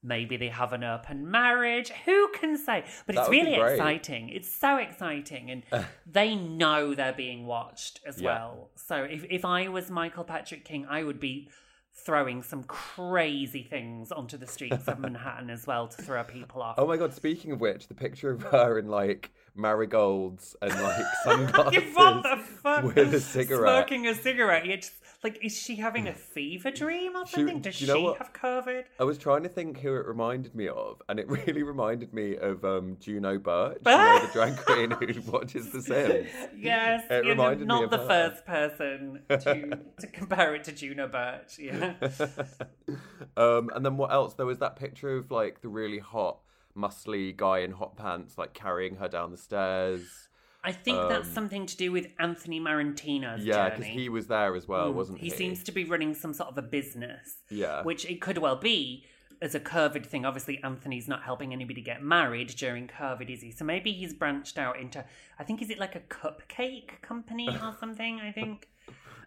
Maybe 0.05 0.37
they 0.37 0.49
have 0.49 0.73
an 0.73 0.83
open 0.83 1.31
marriage. 1.31 1.91
Who 2.07 2.29
can 2.35 2.57
say? 2.59 2.85
But 3.07 3.15
That 3.15 3.21
it's 3.23 3.31
really 3.31 3.55
exciting. 3.55 4.31
It's 4.31 4.49
so 4.53 4.77
exciting, 4.77 5.51
and 5.51 5.63
they 6.11 6.35
know 6.35 6.95
they're 6.95 7.13
being 7.13 7.47
watched 7.47 8.01
as 8.07 8.21
Yeah. 8.21 8.31
well. 8.35 8.71
So 8.75 9.05
if 9.05 9.25
if 9.31 9.45
I 9.45 9.69
was 9.69 9.91
Michael 9.91 10.25
Patrick 10.25 10.65
King, 10.65 10.87
I 10.91 11.05
would 11.05 11.21
be 11.21 11.51
throwing 11.95 12.43
some 12.43 12.65
crazy 12.65 13.63
things 13.63 14.11
onto 14.11 14.39
the 14.39 14.47
streets 14.47 14.89
of 14.89 14.99
Manhattan 15.07 15.51
as 15.51 15.67
well 15.67 15.87
to 15.89 16.03
throw 16.03 16.25
people 16.25 16.63
off. 16.63 16.77
Oh 16.79 16.87
my 16.87 16.97
god! 16.97 17.13
Speaking 17.15 17.53
of 17.53 17.61
which, 17.61 17.87
the 17.87 17.95
picture 17.95 18.31
of 18.31 18.43
her 18.45 18.79
in 18.79 18.89
like 18.89 19.31
marigolds 19.55 20.57
and 20.63 20.71
like 20.83 21.05
sunglasses 21.23 21.83
what 21.95 22.23
the 22.23 22.37
fuck? 22.37 22.85
with 22.85 23.15
a 23.15 23.21
cigarette. 23.21 23.87
Smoking 23.89 24.07
a 24.09 24.15
cigarette. 24.15 24.67
You 24.67 24.77
just, 24.79 24.93
like, 25.23 25.39
is 25.45 25.57
she 25.57 25.77
having 25.77 26.09
a 26.09 26.15
fever 26.15 26.71
dream 26.71 27.15
or 27.17 27.25
She- 27.27 27.37
something? 27.37 27.61
Does 27.61 27.77
she 27.77 27.87
you 27.87 27.95
know 27.95 28.01
what? 28.01 28.19
have 28.19 28.33
COVID? 28.33 28.85
I 28.99 29.05
was 29.05 29.19
trying 29.19 29.43
to 29.45 29.49
think 29.49 29.79
who 29.81 29.95
it 29.95 30.07
reminded 30.07 30.55
me 30.55 30.69
of, 30.69 31.01
and 31.09 31.21
it 31.21 31.29
really 31.47 31.63
reminded 31.63 32.13
me 32.13 32.37
of 32.37 32.65
um, 32.65 32.97
Juno 33.01 33.39
Birch, 33.39 33.79
you 33.87 33.91
know, 33.93 34.27
the 34.27 34.33
drag 34.33 34.57
queen 34.65 34.91
who 34.91 35.21
watches 35.31 35.71
The 35.71 35.83
Sims. 35.83 36.29
Yes, 36.57 37.05
It 37.11 37.25
you're 37.25 37.35
reminded 37.35 37.61
me 37.61 37.67
not 37.67 37.85
of 37.85 37.91
the 37.91 37.99
her. 37.99 38.09
first 38.09 38.45
person 38.47 39.21
to 39.29 39.79
to 40.01 40.07
compare 40.09 40.55
it 40.55 40.65
to 40.65 40.73
Juno 40.73 41.07
Birch. 41.09 41.59
Yeah. 41.59 41.95
um, 43.37 43.71
and 43.75 43.85
then 43.85 43.97
what 43.97 44.13
else? 44.13 44.35
There 44.35 44.47
was 44.47 44.59
that 44.59 44.77
picture 44.77 45.17
of 45.17 45.31
like 45.31 45.61
the 45.63 45.69
really 45.69 45.99
hot, 45.99 46.39
muscly 46.77 47.37
guy 47.37 47.59
in 47.61 47.73
hot 47.73 47.97
pants, 47.97 48.37
like 48.39 48.55
carrying 48.55 48.97
her 48.97 49.09
down 49.09 49.31
the 49.31 49.37
stairs. 49.37 50.29
I 50.65 50.71
think 50.73 50.97
that's 51.09 51.27
Um, 51.29 51.35
something 51.35 51.67
to 51.67 51.77
do 51.77 51.91
with 51.91 52.07
Anthony 52.21 52.61
Marentino's 52.61 53.45
Yeah, 53.45 53.71
because 53.71 53.87
he 53.87 54.09
was 54.09 54.29
there 54.29 54.55
as 54.55 54.69
well, 54.69 54.93
Mm. 54.93 54.95
wasn't 54.95 55.19
he? 55.19 55.27
He 55.27 55.31
seems 55.31 55.65
to 55.65 55.73
be 55.73 55.85
running 55.85 56.15
some 56.15 56.33
sort 56.33 56.51
of 56.51 56.59
a 56.59 56.63
business. 56.63 57.43
Yeah. 57.51 57.83
Which 57.83 58.05
it 58.05 58.21
could 58.21 58.39
well 58.39 58.55
be 58.57 59.05
as 59.41 59.57
a 59.57 59.61
COVID 59.61 60.07
thing. 60.07 60.25
Obviously, 60.25 60.63
Anthony's 60.63 61.09
not 61.09 61.25
helping 61.25 61.53
anybody 61.53 61.81
get 61.83 62.01
married 62.03 62.49
during 62.51 62.87
COVID, 62.87 63.29
is 63.29 63.41
he? 63.43 63.51
So 63.51 63.65
maybe 63.65 63.93
he's 63.93 64.15
branched 64.15 64.57
out 64.57 64.79
into, 64.79 65.05
I 65.39 65.43
think, 65.43 65.63
is 65.63 65.69
it 65.71 65.79
like 65.81 65.97
a 65.97 66.01
cupcake 66.01 67.01
company 67.03 67.49
or 67.49 67.75
something? 67.81 68.21
I 68.21 68.31
think. 68.31 68.69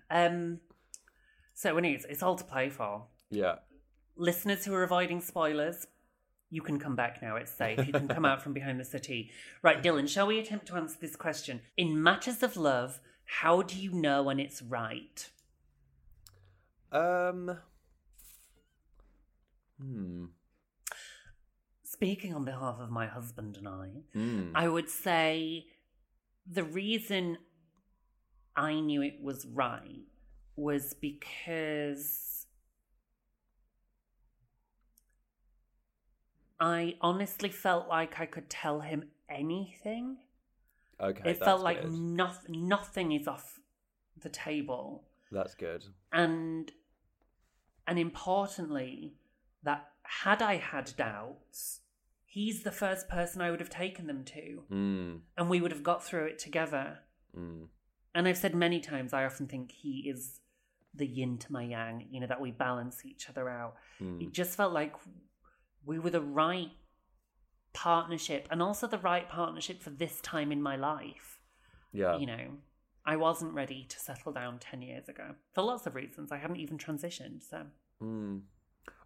Um. 0.09 0.61
So, 1.53 1.77
anyways, 1.77 2.05
it's 2.05 2.23
all 2.23 2.35
to 2.35 2.43
play 2.45 2.69
for. 2.69 3.07
Yeah. 3.29 3.55
Listeners 4.17 4.63
who 4.65 4.73
are 4.73 4.83
avoiding 4.83 5.19
spoilers, 5.19 5.85
you 6.55 6.61
can 6.61 6.79
come 6.79 6.95
back 6.95 7.21
now. 7.21 7.35
It's 7.35 7.51
safe. 7.51 7.85
You 7.85 7.91
can 7.91 8.07
come 8.07 8.23
out 8.31 8.41
from 8.41 8.53
behind 8.53 8.79
the 8.79 8.85
city. 8.85 9.29
Right, 9.61 9.83
Dylan, 9.83 10.07
shall 10.07 10.27
we 10.27 10.39
attempt 10.39 10.67
to 10.67 10.75
answer 10.75 10.95
this 11.01 11.17
question? 11.17 11.59
In 11.75 12.01
matters 12.01 12.41
of 12.41 12.55
love, 12.55 13.01
how 13.25 13.61
do 13.61 13.75
you 13.75 13.91
know 13.91 14.23
when 14.23 14.39
it's 14.39 14.61
right? 14.61 15.29
Um. 16.93 17.57
Hmm. 19.81 20.25
Speaking 21.83 22.33
on 22.33 22.45
behalf 22.45 22.77
of 22.79 22.89
my 22.89 23.07
husband 23.07 23.57
and 23.57 23.67
I, 23.67 23.89
Mm. 24.15 24.51
I 24.55 24.67
would 24.69 24.89
say 24.89 25.65
the 26.49 26.63
reason 26.63 27.37
I 28.55 28.79
knew 28.79 29.01
it 29.01 29.21
was 29.21 29.45
right 29.45 30.05
was 30.55 30.93
because 30.93 32.34
I 36.59 36.95
honestly 37.01 37.49
felt 37.49 37.87
like 37.87 38.19
I 38.19 38.25
could 38.25 38.49
tell 38.49 38.81
him 38.81 39.05
anything. 39.29 40.17
Okay. 41.01 41.31
it 41.31 41.39
felt 41.43 41.61
like 41.61 41.85
nothing, 41.89 42.67
nothing 42.69 43.11
is 43.11 43.27
off 43.27 43.59
the 44.21 44.29
table. 44.29 45.03
That's 45.31 45.53
good. 45.55 45.83
And 46.13 46.71
and 47.87 47.99
importantly, 47.99 49.15
that 49.63 49.89
had 50.03 50.41
I 50.41 50.55
had 50.57 50.93
doubts, 50.95 51.81
he's 52.25 52.63
the 52.63 52.71
first 52.71 53.09
person 53.09 53.41
I 53.41 53.51
would 53.51 53.59
have 53.59 53.69
taken 53.69 54.07
them 54.07 54.23
to, 54.25 54.63
Mm, 54.71 55.19
and 55.37 55.49
we 55.49 55.59
would 55.61 55.71
have 55.71 55.83
got 55.83 56.03
through 56.03 56.25
it 56.25 56.39
together. 56.39 56.99
mm. 57.37 57.67
And 58.13 58.27
I've 58.29 58.37
said 58.37 58.55
many 58.55 58.79
times, 58.79 59.13
I 59.13 59.25
often 59.25 59.45
think 59.45 59.73
he 59.73 60.09
is 60.09 60.39
the 60.93 61.05
yin 61.05 61.37
to 61.39 61.51
my 61.51 61.63
yang, 61.63 62.07
you 62.09 62.21
know, 62.21 62.27
that 62.27 62.39
we 62.39 62.51
balance 62.51 63.03
each 63.05 63.29
other 63.29 63.49
out. 63.49 63.75
Mm. 64.01 64.21
It 64.21 64.31
just 64.31 64.55
felt 64.55 64.71
like 64.71 64.93
we 65.85 65.99
were 65.99 66.09
the 66.09 66.21
right 66.21 66.71
partnership 67.73 68.47
and 68.51 68.61
also 68.61 68.87
the 68.87 68.97
right 68.97 69.27
partnership 69.29 69.81
for 69.81 69.89
this 69.89 70.21
time 70.21 70.51
in 70.51 70.61
my 70.61 70.75
life. 70.75 71.39
Yeah. 71.91 72.17
You 72.17 72.25
know, 72.25 72.47
I 73.05 73.15
wasn't 73.17 73.53
ready 73.53 73.85
to 73.89 73.99
settle 73.99 74.31
down 74.31 74.59
10 74.59 74.81
years 74.81 75.07
ago 75.09 75.35
for 75.53 75.61
lots 75.63 75.85
of 75.85 75.95
reasons. 75.95 76.31
I 76.31 76.37
hadn't 76.37 76.57
even 76.57 76.77
transitioned. 76.77 77.43
So, 77.49 77.63
Mm. 78.03 78.41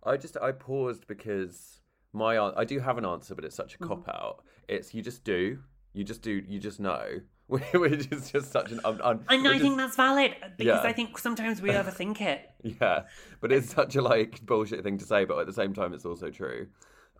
I 0.03 0.17
just 0.17 0.35
I 0.41 0.51
paused 0.51 1.05
because 1.07 1.79
my 2.11 2.37
I 2.37 2.63
do 2.65 2.79
have 2.79 2.97
an 2.97 3.05
answer, 3.05 3.35
but 3.35 3.45
it's 3.45 3.55
such 3.55 3.75
a 3.75 3.77
Mm-hmm. 3.77 3.87
cop 3.87 4.09
out. 4.09 4.43
It's 4.67 4.93
you 4.93 5.01
just 5.01 5.23
do, 5.23 5.59
you 5.93 6.03
just 6.03 6.21
do, 6.21 6.43
you 6.47 6.59
just 6.59 6.79
know, 6.79 7.19
which 7.73 8.07
is 8.11 8.31
just 8.31 8.51
such 8.51 8.71
an 8.71 8.79
un, 8.85 9.01
un, 9.01 9.25
and 9.27 9.47
I 9.47 9.51
which 9.53 9.61
think 9.61 9.71
is- 9.73 9.77
that's 9.77 9.95
valid 9.95 10.35
because 10.57 10.83
Yeah. 10.83 10.89
I 10.89 10.93
think 10.93 11.17
sometimes 11.17 11.61
we 11.61 11.69
overthink 11.81 12.21
it. 12.21 12.49
yeah, 12.63 13.03
but 13.41 13.51
it's 13.51 13.73
such 13.73 13.95
a 13.95 14.01
like 14.01 14.45
bullshit 14.45 14.83
thing 14.83 14.97
to 14.99 15.05
say, 15.05 15.25
but 15.25 15.39
at 15.39 15.47
the 15.47 15.53
same 15.53 15.73
time, 15.73 15.93
it's 15.93 16.05
also 16.05 16.29
true. 16.29 16.67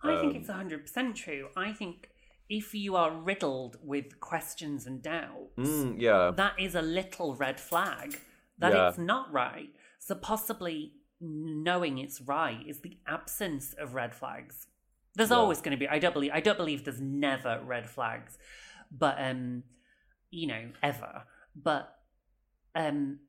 I 0.03 0.19
think 0.21 0.35
Um, 0.35 0.41
it's 0.41 0.49
100% 0.49 1.15
true. 1.15 1.49
I 1.57 1.73
think 1.73 2.09
if 2.47 2.73
you 2.73 2.95
are 2.95 3.11
riddled 3.11 3.77
with 3.83 4.19
questions 4.19 4.85
and 4.87 5.01
doubts, 5.01 5.57
Mm, 5.57 5.95
yeah, 5.99 6.31
that 6.35 6.53
is 6.59 6.75
a 6.75 6.81
little 6.81 7.35
red 7.35 7.59
flag 7.59 8.19
that 8.59 8.71
Yeah. 8.73 8.89
it's 8.89 8.97
not 8.97 9.31
right. 9.31 9.69
So 9.99 10.15
possibly 10.15 10.93
knowing 11.21 11.97
it's 11.97 12.21
right 12.21 12.65
is 12.67 12.79
the 12.81 12.97
absence 13.07 13.73
of 13.73 13.93
red 13.93 14.15
flags. 14.15 14.67
There's 15.15 15.31
Yeah. 15.31 15.37
always 15.37 15.59
going 15.59 15.71
to 15.71 15.77
be. 15.77 15.87
I 15.87 15.99
don't 15.99 16.13
believe. 16.13 16.31
I 16.33 16.39
don't 16.39 16.57
believe 16.57 16.85
there's 16.85 17.01
never 17.01 17.61
red 17.65 17.89
flags, 17.89 18.37
but 18.91 19.15
um, 19.19 19.63
you 20.31 20.47
know, 20.47 20.69
ever. 20.83 21.23
But 21.55 21.95
um, 22.75 23.19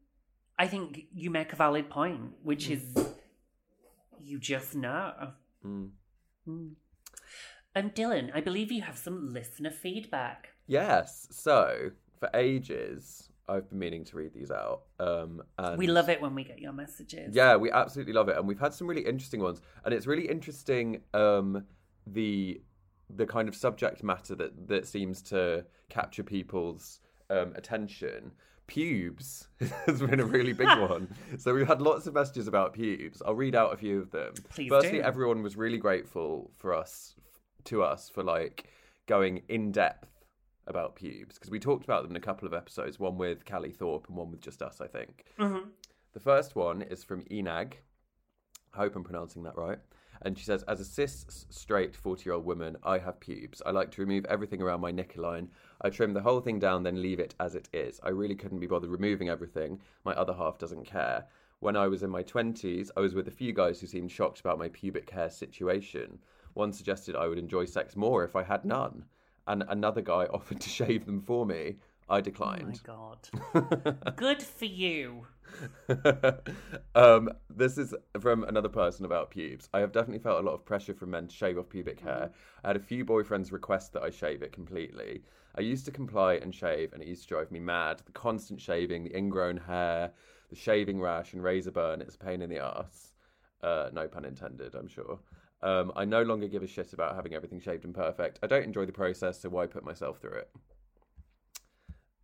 I 0.59 0.67
think 0.67 1.07
you 1.13 1.31
make 1.31 1.53
a 1.53 1.57
valid 1.57 1.91
point, 1.91 2.33
which 2.43 2.69
is 2.71 2.83
you 4.23 4.39
just 4.39 4.75
know. 4.75 5.33
Mm. 5.65 5.91
Um, 6.47 6.77
Dylan, 7.77 8.31
I 8.35 8.41
believe 8.41 8.73
you 8.73 8.83
have 8.83 8.99
some 8.99 9.33
listener 9.33 9.71
feedback. 9.71 10.49
yes. 10.67 11.29
So 11.31 11.91
for 12.19 12.29
ages, 12.35 13.31
I've 13.49 13.69
been 13.69 13.79
meaning 13.79 14.05
to 14.05 14.17
read 14.17 14.33
these 14.35 14.51
out. 14.51 14.83
Um, 14.99 15.43
and 15.59 15.79
We 15.79 15.87
love 15.87 16.09
it 16.09 16.21
when 16.21 16.35
we 16.35 16.45
get 16.45 16.59
your 16.61 16.73
messages. 16.73 17.35
Yeah, 17.35 17.57
we 17.57 17.71
absolutely 17.71 18.13
love 18.13 18.29
it, 18.29 18.37
and 18.37 18.47
we've 18.47 18.61
had 18.61 18.75
some 18.75 18.87
really 18.87 19.05
interesting 19.07 19.41
ones, 19.41 19.61
and 19.85 19.95
it's 19.95 20.07
really 20.07 20.29
interesting 20.29 21.01
um, 21.15 21.65
the 22.07 22.61
the 23.17 23.27
kind 23.27 23.49
of 23.49 23.55
subject 23.55 24.03
matter 24.03 24.35
that 24.37 24.69
that 24.69 24.87
seems 24.87 25.23
to 25.23 25.65
capture 25.89 26.23
people's 26.23 27.01
um, 27.31 27.53
attention. 27.57 28.33
Pubes 28.67 29.49
has 29.87 30.01
been 30.01 30.21
a 30.21 30.25
really 30.25 30.53
big 30.53 30.69
one. 30.79 31.13
So 31.39 31.53
we've 31.53 31.67
had 31.67 31.83
lots 31.83 32.07
of 32.07 32.15
messages 32.15 32.47
about 32.47 32.73
pubes. 32.73 33.21
I'll 33.27 33.35
read 33.35 33.57
out 33.57 33.73
a 33.75 33.77
few 33.77 33.99
of 34.01 34.11
them. 34.13 34.33
Please 34.49 34.69
Firstly, 34.69 34.99
do. 34.99 35.03
everyone 35.03 35.43
was 35.43 35.57
really 35.57 35.79
grateful 35.79 36.51
for 36.57 36.73
us 36.75 37.17
to 37.65 37.83
us 37.83 38.09
for 38.09 38.23
like 38.23 38.69
going 39.07 39.43
in 39.49 39.73
depth 39.73 40.07
about 40.69 40.95
pubes 40.95 41.35
because 41.37 41.51
we 41.51 41.59
talked 41.59 41.83
about 41.85 42.03
them 42.03 42.13
in 42.13 42.17
a 42.17 42.21
couple 42.21 42.47
of 42.47 42.55
episodes, 42.55 43.01
one 43.01 43.19
with 43.19 43.45
Callie 43.45 43.73
Thorpe 43.73 44.07
and 44.09 44.17
one 44.17 44.31
with 44.31 44.41
just 44.41 44.63
us, 44.63 44.81
I 44.81 44.87
think. 44.87 45.25
Mhm. 45.39 45.65
The 46.13 46.21
first 46.21 46.55
one 46.55 46.83
is 46.83 47.03
from 47.03 47.23
Enag. 47.25 47.73
I 48.73 48.77
hope 48.77 48.95
I'm 48.95 49.03
pronouncing 49.03 49.43
that 49.45 49.57
right. 49.57 49.79
And 50.23 50.37
she 50.37 50.45
says, 50.45 50.63
As 50.65 50.81
a 50.81 50.85
cis, 50.85 51.47
straight 51.49 51.97
40 51.97 52.25
year 52.25 52.35
old 52.35 52.45
woman, 52.45 52.77
I 52.83 52.99
have 52.99 53.21
pubes. 53.21 53.63
I 53.65 53.71
like 53.71 53.91
to 53.93 54.03
remove 54.03 54.27
everything 54.27 54.61
around 54.61 54.81
my 54.81 54.91
nipple 54.91 55.23
line. 55.23 55.49
I 55.81 55.89
trim 55.89 56.13
the 56.13 56.21
whole 56.21 56.41
thing 56.41 56.59
down, 56.59 56.83
then 56.83 57.01
leave 57.01 57.21
it 57.21 57.35
as 57.41 57.55
it 57.55 57.69
is. 57.73 58.01
I 58.03 58.11
really 58.11 58.35
couldn't 58.35 58.59
be 58.59 58.67
bothered 58.67 58.91
removing 58.91 59.31
everything. 59.31 59.81
My 60.05 60.13
other 60.13 60.35
half 60.35 60.59
doesn't 60.59 60.85
care. 60.85 61.27
When 61.61 61.77
I 61.77 61.89
was 61.89 62.03
in 62.03 62.11
my 62.11 62.23
20s, 62.23 62.91
I 62.97 63.01
was 63.01 63.15
with 63.15 63.29
a 63.29 63.33
few 63.33 63.53
guys 63.53 63.81
who 63.81 63.87
seemed 63.87 64.11
shocked 64.11 64.41
about 64.41 64.59
my 64.59 64.69
pubic 64.69 65.11
hair 65.11 65.31
situation. 65.31 66.19
One 66.55 66.73
suggested 66.73 67.17
I 67.17 67.29
would 67.29 67.39
enjoy 67.39 67.65
sex 67.65 67.97
more 67.97 68.25
if 68.25 68.37
I 68.37 68.43
had 68.43 68.65
none. 68.65 69.05
And 69.47 69.65
another 69.69 70.01
guy 70.03 70.25
offered 70.33 70.61
to 70.61 70.69
shave 70.69 71.07
them 71.07 71.21
for 71.21 71.47
me. 71.47 71.77
I 72.11 72.15
Oh 72.15 72.17
my 72.17 72.23
declined. 72.23 72.81
god. 72.83 73.29
Good 74.17 74.43
for 74.43 74.65
you. 74.65 75.27
um, 76.95 77.31
this 77.49 77.79
is 77.79 77.95
from 78.21 78.43
another 78.45 78.69
person 78.69 79.05
about 79.05 79.31
pubes. 79.31 79.69
I 79.73 79.79
have 79.81 79.93
definitely 79.93 80.19
felt 80.23 80.43
a 80.43 80.47
lot 80.47 80.55
of 80.55 80.65
pressure 80.65 80.93
from 80.95 81.11
men 81.11 81.29
to 81.29 81.35
shave 81.35 81.57
off 81.59 81.69
pubic 81.69 82.01
hair. 82.01 82.31
I 82.65 82.69
had 82.69 82.77
a 82.77 82.81
few 82.81 83.05
boyfriends 83.05 83.53
request 83.53 83.93
that 83.93 84.03
I 84.03 84.11
shave 84.11 84.43
it 84.43 84.53
completely. 84.53 85.23
I 85.57 85.61
used 85.61 85.85
to 85.87 85.91
comply 85.93 86.35
and 86.35 86.55
shave, 86.55 86.93
and 86.93 87.03
it 87.03 87.09
used 87.09 87.23
to 87.23 87.29
drive 87.29 87.51
me 87.53 87.61
mad. 87.61 88.03
The 88.05 88.13
constant 88.13 88.61
shaving, 88.61 89.05
the 89.05 89.17
ingrown 89.17 89.57
hair, 89.57 90.13
the 90.49 90.57
shaving 90.57 91.01
rash, 91.01 91.33
and 91.33 91.43
razor 91.43 91.71
burn. 91.71 92.01
It's 92.01 92.17
a 92.17 92.19
pain 92.19 92.43
in 92.43 92.51
the 92.51 92.59
ass. 92.59 93.13
Uh, 93.63 93.91
no 93.93 94.09
pun 94.09 94.25
intended, 94.25 94.75
I'm 94.75 94.89
sure. 94.89 95.19
Um, 95.63 95.93
I 95.95 96.05
no 96.05 96.23
longer 96.23 96.49
give 96.49 96.63
a 96.63 96.67
shit 96.67 96.93
about 96.93 97.15
having 97.15 97.35
everything 97.35 97.61
shaved 97.61 97.85
and 97.85 97.95
perfect. 97.95 98.39
I 98.43 98.47
don't 98.47 98.65
enjoy 98.65 98.87
the 98.87 98.93
process, 98.93 99.41
so 99.41 99.49
why 99.49 99.67
put 99.67 99.85
myself 99.85 100.19
through 100.19 100.39
it? 100.39 100.51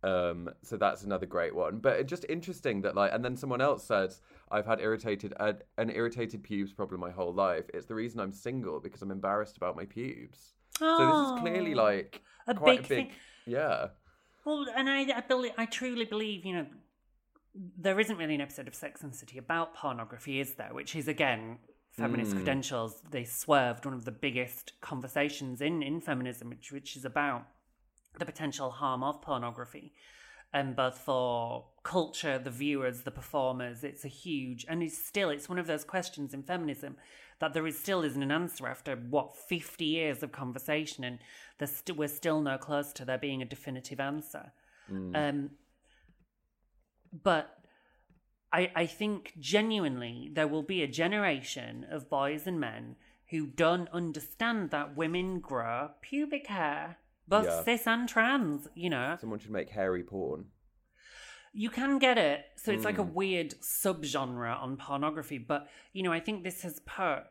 Um, 0.07 0.49
so 0.61 0.77
that's 0.77 1.03
another 1.03 1.25
great 1.25 1.53
one. 1.55 1.79
But 1.79 1.93
it's 1.99 2.09
just 2.09 2.25
interesting 2.29 2.81
that 2.83 2.95
like, 2.95 3.11
and 3.13 3.23
then 3.25 3.35
someone 3.35 3.61
else 3.61 3.83
says, 3.83 4.21
"I've 4.55 4.65
had 4.71 4.79
irritated 4.87 5.33
an, 5.39 5.57
an 5.77 5.89
irritated 5.89 6.43
pubes 6.43 6.71
problem 6.73 6.99
my 7.01 7.11
whole 7.11 7.33
life. 7.33 7.65
It's 7.73 7.87
the 7.87 7.95
reason 7.95 8.19
I'm 8.19 8.31
single 8.47 8.79
because 8.79 9.01
I'm 9.01 9.11
embarrassed 9.11 9.57
about 9.57 9.75
my 9.75 9.85
pubes." 9.85 10.39
So 10.79 11.05
this 11.07 11.19
is 11.25 11.31
clearly 11.43 11.73
Oh, 11.73 11.83
like 11.89 12.21
a 12.47 12.53
quite 12.53 12.77
big 12.77 12.85
a 12.85 12.87
big, 12.95 13.07
thing. 13.07 13.11
yeah, 13.45 13.87
Well, 14.45 14.65
and 14.75 14.87
I, 14.89 14.99
I 15.19 15.21
believe, 15.21 15.53
I 15.57 15.65
truly 15.65 16.05
believe, 16.05 16.45
you 16.45 16.53
know, 16.53 16.67
there 17.85 17.99
isn't 17.99 18.17
really 18.17 18.35
an 18.35 18.41
episode 18.41 18.67
of 18.67 18.75
Sex 18.75 19.01
and 19.01 19.11
the 19.11 19.17
City 19.17 19.37
about 19.39 19.73
pornography, 19.73 20.39
is 20.39 20.53
there? 20.55 20.73
Which 20.73 20.95
is 20.95 21.07
again, 21.07 21.57
feminist 21.91 22.31
Mm. 22.33 22.35
credentials. 22.35 23.01
They 23.09 23.23
swerved 23.23 23.85
one 23.85 23.95
of 23.95 24.05
the 24.05 24.11
biggest 24.11 24.73
conversations 24.81 25.61
in 25.61 25.81
in 25.81 25.99
feminism, 25.99 26.49
which 26.49 26.71
which 26.71 26.95
is 26.95 27.05
about 27.05 27.47
the 28.19 28.25
potential 28.25 28.71
harm 28.71 29.03
of 29.03 29.21
pornography, 29.21 29.93
and 30.53 30.75
both 30.75 30.97
for 30.97 31.65
culture, 31.83 32.39
the 32.39 32.49
viewers, 32.49 33.01
the 33.01 33.11
performers. 33.11 33.83
It's 33.83 34.05
a 34.05 34.09
huge, 34.09 34.65
and 34.67 34.81
it's 34.83 34.97
still 34.97 35.29
it's 35.29 35.49
one 35.49 35.59
of 35.59 35.67
those 35.67 35.83
questions 35.83 36.33
in 36.33 36.43
feminism 36.43 36.95
that 37.39 37.53
there 37.53 37.67
is 37.67 37.77
still 37.77 38.03
isn't 38.03 38.23
an 38.23 38.31
answer 38.31 38.67
after 38.67 38.95
what 38.95 39.35
fifty 39.35 39.85
years 39.85 40.23
of 40.23 40.31
conversation, 40.31 41.03
and 41.03 41.19
there's 41.57 41.75
st- 41.75 41.97
we're 41.97 42.07
still 42.07 42.41
no 42.41 42.57
close 42.57 42.91
to 42.93 43.05
there 43.05 43.17
being 43.17 43.41
a 43.41 43.45
definitive 43.45 43.99
answer. 43.99 44.51
Um, 45.15 45.49
but 47.23 47.57
I, 48.51 48.71
I 48.75 48.85
think 48.85 49.33
genuinely 49.39 50.29
there 50.33 50.47
will 50.47 50.63
be 50.63 50.81
a 50.81 50.87
generation 50.87 51.85
of 51.89 52.09
boys 52.09 52.47
and 52.47 52.59
men 52.59 52.95
who 53.29 53.45
don't 53.45 53.89
understand 53.89 54.71
that 54.71 54.95
women 54.95 55.39
grow 55.39 55.89
pubic 56.01 56.47
hair, 56.47 56.97
both 57.27 57.45
Yeah. 57.45 57.63
cis 57.63 57.85
and 57.87 58.07
trans. 58.07 58.67
You 58.75 58.89
know, 58.89 59.17
someone 59.19 59.39
should 59.39 59.51
make 59.51 59.69
hairy 59.69 60.03
porn. 60.03 60.45
you 61.53 61.69
can 61.71 61.97
get 61.97 62.19
it. 62.19 62.45
So 62.57 62.71
it's 62.71 62.85
like 62.85 62.99
a 62.99 63.03
Mm. 63.03 63.13
weird 63.13 63.51
subgenre 63.61 64.55
on 64.61 64.77
pornography. 64.77 65.39
But, 65.39 65.67
you 65.91 66.03
know, 66.03 66.11
I 66.13 66.19
think 66.19 66.43
this 66.43 66.61
has 66.61 66.79
put 66.81 67.23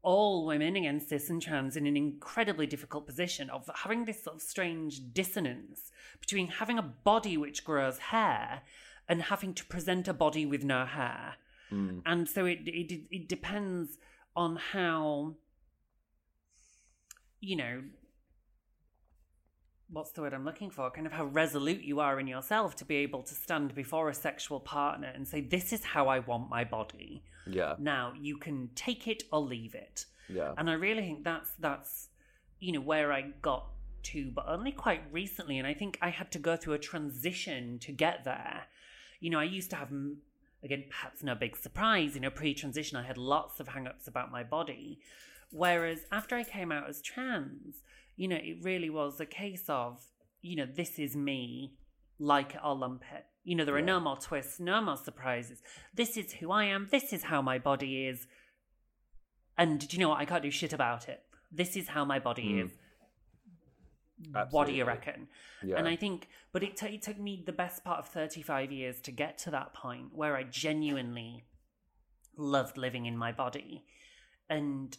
all 0.00 0.46
women 0.46 0.76
against 0.76 1.08
cis 1.08 1.28
and 1.28 1.42
trans 1.42 1.76
in 1.76 1.84
an 1.84 1.96
incredibly 1.96 2.68
difficult 2.68 3.04
position 3.04 3.50
of 3.50 3.68
having 3.74 4.04
this 4.04 4.22
sort 4.22 4.36
of 4.36 4.42
strange 4.42 5.12
dissonance 5.12 5.90
between 6.20 6.46
having 6.46 6.78
a 6.78 6.82
body 6.82 7.36
which 7.36 7.64
grows 7.64 7.98
hair 7.98 8.62
and 9.08 9.22
having 9.22 9.54
to 9.54 9.64
present 9.64 10.06
a 10.06 10.14
body 10.14 10.46
with 10.46 10.62
no 10.62 10.86
hair. 10.86 11.34
Mm. 11.72 12.02
And 12.06 12.28
so 12.28 12.46
it, 12.46 12.60
it 12.68 13.06
it 13.10 13.28
depends 13.28 13.98
on 14.36 14.54
how 14.56 15.34
you 17.40 17.56
know 17.56 17.82
what's 19.90 20.12
the 20.12 20.20
word 20.20 20.34
I'm 20.34 20.44
looking 20.44 20.70
for? 20.70 20.90
Kind 20.90 21.06
of 21.06 21.12
how 21.12 21.24
resolute 21.24 21.82
you 21.82 22.00
are 22.00 22.20
in 22.20 22.26
yourself 22.26 22.76
to 22.76 22.84
be 22.84 22.96
able 22.96 23.22
to 23.22 23.34
stand 23.34 23.74
before 23.74 24.08
a 24.08 24.14
sexual 24.14 24.60
partner 24.60 25.10
and 25.14 25.26
say, 25.26 25.40
This 25.40 25.72
is 25.72 25.84
how 25.84 26.08
I 26.08 26.18
want 26.20 26.50
my 26.50 26.64
body. 26.64 27.22
Yeah, 27.46 27.76
Now 27.78 28.12
you 28.20 28.36
can 28.36 28.70
take 28.74 29.08
it 29.08 29.22
or 29.32 29.40
leave 29.40 29.74
it. 29.74 30.04
yeah, 30.28 30.52
And 30.58 30.68
I 30.68 30.74
really 30.74 31.02
think 31.02 31.24
that's 31.24 31.50
that's 31.58 32.08
you 32.60 32.72
know 32.72 32.80
where 32.80 33.12
I 33.12 33.22
got 33.40 33.66
to, 34.04 34.30
but 34.34 34.44
only 34.48 34.72
quite 34.72 35.02
recently. 35.10 35.58
And 35.58 35.66
I 35.66 35.74
think 35.74 35.98
I 36.02 36.10
had 36.10 36.30
to 36.32 36.38
go 36.38 36.56
through 36.56 36.74
a 36.74 36.78
transition 36.78 37.78
to 37.80 37.92
get 37.92 38.24
there. 38.24 38.64
You 39.20 39.30
know, 39.30 39.38
I 39.38 39.44
used 39.44 39.70
to 39.70 39.76
have 39.76 39.90
again, 40.62 40.84
perhaps 40.90 41.22
no 41.22 41.34
big 41.34 41.56
surprise. 41.56 42.14
You 42.14 42.20
know, 42.20 42.30
pre-transition, 42.30 42.96
I 42.96 43.02
had 43.02 43.16
lots 43.18 43.60
of 43.60 43.68
hang-ups 43.68 44.08
about 44.08 44.30
my 44.32 44.42
body, 44.42 44.98
whereas 45.50 46.00
after 46.10 46.36
I 46.36 46.44
came 46.44 46.72
out 46.72 46.88
as 46.88 47.00
trans, 47.00 47.82
you 48.18 48.28
know, 48.28 48.36
it 48.36 48.58
really 48.62 48.90
was 48.90 49.18
a 49.20 49.26
case 49.26 49.64
of 49.68 50.02
you 50.42 50.56
know 50.56 50.66
this 50.66 50.98
is 50.98 51.16
me, 51.16 51.72
like 52.18 52.54
it 52.54 52.60
or 52.62 52.74
lump 52.76 53.02
it. 53.14 53.24
You 53.44 53.54
know, 53.56 53.64
there 53.64 53.76
are 53.76 53.82
no 53.94 53.98
more 54.00 54.18
twists, 54.18 54.60
no 54.60 54.82
more 54.82 54.98
surprises. 54.98 55.62
This 55.94 56.18
is 56.18 56.32
who 56.32 56.50
I 56.50 56.64
am. 56.64 56.88
This 56.90 57.12
is 57.14 57.22
how 57.22 57.40
my 57.40 57.58
body 57.58 58.06
is. 58.06 58.26
And 59.56 59.80
do 59.80 59.96
you 59.96 60.00
know 60.02 60.10
what? 60.10 60.18
I 60.20 60.26
can't 60.26 60.42
do 60.42 60.50
shit 60.50 60.74
about 60.74 61.08
it. 61.08 61.22
This 61.50 61.74
is 61.76 61.88
how 61.88 62.04
my 62.04 62.18
body 62.18 62.52
Mm. 62.52 62.64
is. 62.66 62.72
What 64.50 64.66
do 64.66 64.72
you 64.74 64.84
reckon? 64.84 65.28
Yeah. 65.62 65.76
And 65.78 65.86
I 65.88 65.96
think, 65.96 66.28
but 66.52 66.62
it, 66.62 66.76
t- 66.76 66.94
it 66.96 67.02
took 67.02 67.18
me 67.18 67.42
the 67.46 67.52
best 67.52 67.84
part 67.84 68.00
of 68.00 68.08
35 68.08 68.72
years 68.72 69.00
to 69.02 69.12
get 69.12 69.38
to 69.38 69.50
that 69.52 69.72
point 69.74 70.12
where 70.12 70.36
I 70.36 70.42
genuinely 70.42 71.44
loved 72.36 72.76
living 72.76 73.06
in 73.06 73.16
my 73.16 73.32
body. 73.32 73.84
And 74.50 74.96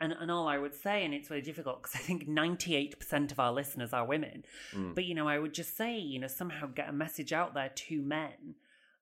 and 0.00 0.12
and 0.12 0.30
all 0.30 0.46
I 0.48 0.58
would 0.58 0.74
say, 0.74 1.04
and 1.04 1.12
it's 1.14 1.30
really 1.30 1.42
difficult 1.42 1.82
because 1.82 1.96
I 1.96 2.00
think 2.00 2.28
ninety 2.28 2.74
eight 2.76 2.98
percent 2.98 3.32
of 3.32 3.40
our 3.40 3.52
listeners 3.52 3.92
are 3.92 4.06
women. 4.06 4.44
Mm. 4.74 4.94
But 4.94 5.04
you 5.04 5.14
know, 5.14 5.28
I 5.28 5.38
would 5.38 5.54
just 5.54 5.76
say, 5.76 5.98
you 5.98 6.18
know, 6.20 6.28
somehow 6.28 6.66
get 6.66 6.88
a 6.88 6.92
message 6.92 7.32
out 7.32 7.54
there 7.54 7.70
to 7.74 8.02
men 8.02 8.54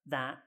that 0.06 0.38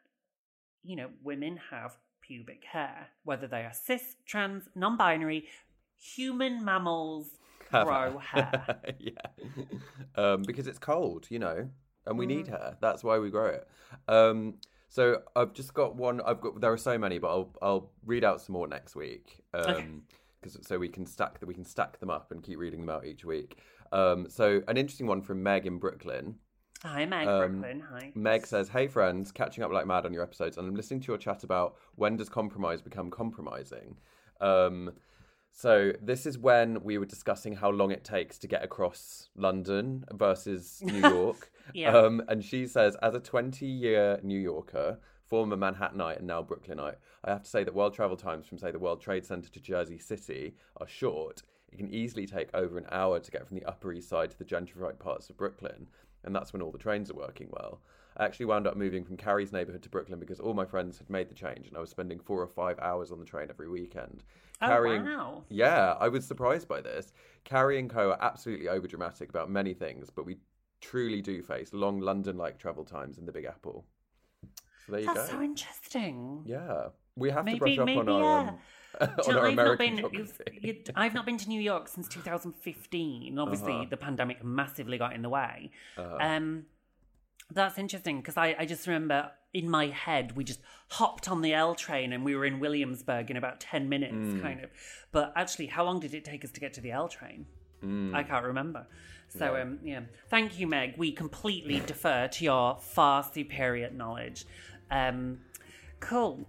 you 0.84 0.95
know 0.95 1.10
women 1.24 1.60
have 1.72 1.97
pubic 2.22 2.64
hair, 2.72 3.08
whether 3.24 3.47
they 3.47 3.62
are 3.62 3.74
cis, 3.74 4.16
trans, 4.26 4.70
non 4.76 4.97
binary, 4.97 5.45
human 5.97 6.64
mammals 6.64 7.28
grow 7.72 8.18
hair. 8.18 8.80
yeah, 9.00 9.12
um, 10.16 10.43
because 10.43 10.68
it's 10.68 10.80
cold, 10.80 11.28
you 11.30 11.39
know, 11.39 11.70
and 12.06 12.18
we 12.18 12.26
Mm. 12.26 12.30
need 12.30 12.47
hair. 12.47 12.78
That's 12.82 13.04
why 13.04 13.20
we 13.20 13.30
grow 13.30 13.47
it. 13.47 13.68
Um, 14.08 14.56
so 14.88 15.22
I've 15.36 15.54
just 15.54 15.74
got 15.74 15.95
one. 15.95 16.22
I've 16.22 16.41
got 16.41 16.60
there 16.62 16.72
are 16.74 16.78
so 16.78 16.97
many, 16.97 17.20
but 17.20 17.28
I'll 17.30 17.56
I'll 17.62 17.91
read 18.06 18.24
out 18.24 18.41
some 18.41 18.54
more 18.54 18.68
next 18.68 18.95
week. 18.95 19.43
Um, 19.54 19.64
Okay. 19.64 19.86
Cause, 20.42 20.58
so 20.62 20.78
we 20.78 20.88
can 20.88 21.06
stack 21.06 21.40
that 21.40 21.46
we 21.48 21.54
can 21.54 21.66
stack 21.66 22.00
them 22.00 22.10
up 22.10 22.32
and 22.32 22.42
keep 22.42 22.60
reading 22.60 22.80
them 22.82 22.90
out 22.90 23.06
each 23.06 23.26
week. 23.26 23.58
Um, 23.92 24.28
so 24.30 24.62
an 24.68 24.78
interesting 24.78 25.08
one 25.08 25.22
from 25.22 25.44
Meg 25.44 25.66
in 25.66 25.78
Brooklyn. 25.80 26.36
Hi, 26.84 27.06
Meg 27.06 27.28
Um, 27.28 27.60
Brooklyn. 27.60 27.84
Hi. 27.92 28.12
Meg 28.16 28.46
says, 28.48 28.70
"Hey 28.70 28.88
friends, 28.88 29.32
catching 29.34 29.64
up 29.66 29.72
like 29.72 29.86
mad 29.86 30.06
on 30.06 30.14
your 30.14 30.24
episodes, 30.24 30.58
and 30.58 30.66
I'm 30.68 30.76
listening 30.76 31.02
to 31.02 31.08
your 31.12 31.18
chat 31.18 31.44
about 31.44 31.76
when 31.96 32.16
does 32.16 32.30
compromise 32.30 32.82
become 32.82 33.12
compromising." 33.12 33.98
Um, 34.40 34.92
so 35.52 35.92
this 36.02 36.26
is 36.26 36.38
when 36.38 36.82
we 36.84 36.98
were 36.98 37.06
discussing 37.06 37.56
how 37.56 37.70
long 37.72 37.92
it 37.92 38.06
takes 38.06 38.38
to 38.40 38.48
get 38.48 38.64
across 38.64 39.30
London 39.36 40.06
versus 40.14 40.82
New 40.82 41.02
York. 41.10 41.52
Yeah. 41.74 41.98
um, 41.98 42.22
and 42.30 42.44
she 42.46 42.66
says, 42.66 42.96
as 43.02 43.14
a 43.16 43.20
20-year 43.20 44.20
New 44.24 44.40
Yorker, 44.40 45.00
former 45.30 45.55
Manhattanite 45.55 46.17
and 46.17 46.27
now 46.27 46.41
Brooklynite, 46.41 46.97
I 47.23 47.30
have 47.32 47.43
to 47.43 47.49
say 47.49 47.63
that 47.63 47.73
while 47.73 47.91
travel 47.91 48.17
times 48.17 48.47
from 48.47 48.57
say 48.57 48.71
the 48.71 48.80
World 48.80 48.99
Trade 48.99 49.25
Center 49.25 49.49
to 49.49 49.61
Jersey 49.61 49.99
City 49.99 50.55
are 50.77 50.88
short, 50.88 51.43
it 51.71 51.77
can 51.77 51.93
easily 51.93 52.25
take 52.25 52.49
over 52.53 52.77
an 52.77 52.88
hour 52.91 53.19
to 53.19 53.32
get 53.32 53.47
from 53.47 53.57
the 53.57 53.65
Upper 53.65 53.93
East 53.93 54.09
Side 54.09 54.32
to 54.32 54.38
the 54.38 54.43
gentrified 54.45 54.97
parts 54.97 55.30
of 55.30 55.38
Brooklyn, 55.38 55.88
and 56.23 56.36
that's 56.36 56.51
when 56.51 56.61
all 56.61 56.71
the 56.71 56.80
trains 56.80 57.11
are 57.11 57.15
working 57.15 57.47
well. 57.51 57.80
I 58.17 58.25
actually 58.25 58.47
wound 58.47 58.67
up 58.67 58.75
moving 58.75 59.05
from 59.05 59.17
Carrie's 59.17 59.53
neighborhood 59.53 59.84
to 59.84 59.89
Brooklyn 59.89 60.19
because 60.19 60.39
all 60.39 60.55
my 60.55 60.65
friends 60.65 60.97
had 60.97 61.09
made 61.09 61.30
the 61.30 61.36
change, 61.36 61.67
and 61.67 61.77
I 61.77 61.80
was 61.80 61.91
spending 61.91 62.19
four 62.19 62.41
or 62.41 62.47
five 62.47 62.80
hours 62.80 63.11
on 63.11 63.19
the 63.19 63.25
train 63.25 63.47
every 63.49 63.69
weekend. 63.69 64.23
Oh, 64.61 64.67
Carrie- 64.67 64.99
wow. 64.99 65.43
Yeah, 65.49 65.93
I 65.99 66.09
was 66.09 66.25
surprised 66.25 66.67
by 66.67 66.82
this. 66.82 67.13
Carrie 67.43 67.80
and 67.80 67.89
Co 67.89 68.09
are 68.09 68.17
absolutely 68.19 68.65
overdramatic 68.65 69.30
about 69.30 69.49
many 69.49 69.73
things, 69.73 70.09
but 70.09 70.25
we 70.25 70.38
truly 70.82 71.21
do 71.21 71.41
face 71.43 71.71
long 71.71 71.99
London-like 71.99 72.57
travel 72.57 72.84
times 72.84 73.19
in 73.19 73.25
the 73.25 73.32
Big 73.32 73.45
Apple. 73.45 73.86
So 74.90 74.92
there 74.94 75.00
you 75.02 75.14
That's 75.14 75.32
go. 75.32 75.38
so 75.38 75.42
interesting. 75.44 76.42
Yeah, 76.46 76.88
we 77.16 77.30
have 77.30 77.46
Maybe, 77.46 77.60
to 77.60 77.66
brush 77.66 77.78
up 77.80 77.86
maybe, 77.86 78.00
on 78.00 78.10
our 78.10 78.44
yeah. 78.44 78.50
um, 79.02 79.10
on 79.28 79.38
our 79.38 79.48
I've 79.48 79.56
not 79.56 79.66
American 79.66 79.78
been. 79.78 79.98
geography. 79.98 80.60
you- 80.62 80.84
I've 80.96 81.14
not 81.14 81.26
been 81.26 81.38
to 81.38 81.48
New 81.50 81.62
York 81.62 81.88
since 81.88 82.08
2015. 82.08 83.38
Obviously, 83.38 83.74
Uh-huh. 83.74 83.86
the 83.90 83.98
pandemic 83.98 84.44
massively 84.44 84.98
got 84.98 85.14
in 85.14 85.22
the 85.22 85.30
way. 85.30 85.72
Uh-huh. 85.98 86.18
Um, 86.20 86.66
that's 87.52 87.78
interesting 87.78 88.18
because 88.18 88.38
I, 88.38 88.56
I 88.60 88.66
just 88.66 88.88
remember 88.88 89.32
in 89.54 89.70
my 89.70 89.88
head 89.88 90.36
we 90.36 90.44
just 90.44 90.62
hopped 90.90 91.30
on 91.30 91.42
the 91.42 91.54
L 91.54 91.74
train 91.76 92.14
and 92.14 92.24
we 92.24 92.36
were 92.36 92.46
in 92.46 92.60
Williamsburg 92.60 93.30
in 93.32 93.38
about 93.38 93.60
10 93.60 93.90
minutes, 93.90 94.14
Mm. 94.16 94.42
kind 94.42 94.64
of. 94.64 94.70
But 95.12 95.34
actually, 95.36 95.68
how 95.68 95.84
long 95.84 96.00
did 96.00 96.14
it 96.14 96.24
take 96.26 96.44
us 96.44 96.52
to 96.52 96.60
get 96.60 96.74
to 96.74 96.82
the 96.82 96.92
L 96.92 97.08
train? 97.08 97.46
Mm. 97.84 98.14
I 98.14 98.24
can't 98.24 98.46
remember. 98.46 98.88
So 99.30 99.56
Yeah. 99.56 99.62
um, 99.62 99.80
yeah, 99.84 100.02
thank 100.30 100.60
you, 100.60 100.68
Meg. 100.68 100.96
We 100.98 101.12
completely 101.12 101.80
defer 101.80 102.28
to 102.28 102.44
your 102.44 102.78
far 102.80 103.24
superior 103.24 103.90
knowledge. 103.92 104.46
Um, 104.92 105.40
cool. 106.00 106.46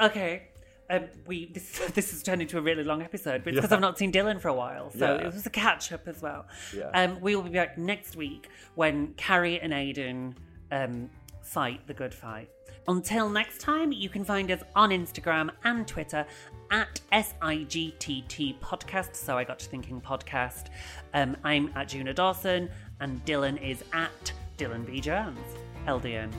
Okay. 0.00 0.48
Um, 0.88 1.04
we 1.26 1.46
this 1.52 1.78
this 1.94 2.10
has 2.10 2.22
turned 2.22 2.42
into 2.42 2.58
a 2.58 2.60
really 2.60 2.82
long 2.84 3.02
episode, 3.02 3.44
but 3.44 3.52
it's 3.52 3.58
because 3.58 3.70
Yeah. 3.70 3.76
I've 3.76 3.80
not 3.80 3.98
seen 3.98 4.10
Dylan 4.12 4.40
for 4.40 4.48
a 4.48 4.54
while, 4.54 4.90
so 4.90 5.14
Yeah. 5.16 5.26
it 5.26 5.32
was 5.32 5.46
a 5.46 5.50
catch 5.50 5.92
up 5.92 6.08
as 6.08 6.20
well. 6.20 6.46
Yeah. 6.76 6.90
Um, 6.94 7.20
we 7.20 7.36
will 7.36 7.42
be 7.44 7.50
back 7.50 7.78
next 7.78 8.16
week 8.16 8.48
when 8.74 9.14
Carrie 9.14 9.60
and 9.60 9.72
Aidan 9.72 10.34
um, 10.72 11.10
fight 11.42 11.86
the 11.86 11.94
good 11.94 12.12
fight. 12.14 12.50
Until 12.88 13.28
next 13.28 13.60
time, 13.60 13.92
you 13.92 14.08
can 14.08 14.24
find 14.24 14.50
us 14.50 14.62
on 14.74 14.90
Instagram 14.90 15.50
and 15.64 15.86
Twitter 15.86 16.26
at 16.72 17.00
SIGTT 17.12 18.58
Podcast. 18.60 19.14
So 19.14 19.36
I 19.38 19.44
got 19.44 19.58
to 19.60 19.66
thinking 19.68 20.00
podcast. 20.00 20.68
Um, 21.14 21.36
I'm 21.44 21.70
at 21.76 21.88
Juno 21.88 22.12
Dawson, 22.12 22.68
and 23.00 23.24
Dylan 23.24 23.62
is 23.62 23.84
at 23.92 24.32
Dylan 24.58 24.84
B 24.86 25.00
Jones. 25.00 25.38
LDN. 25.86 26.32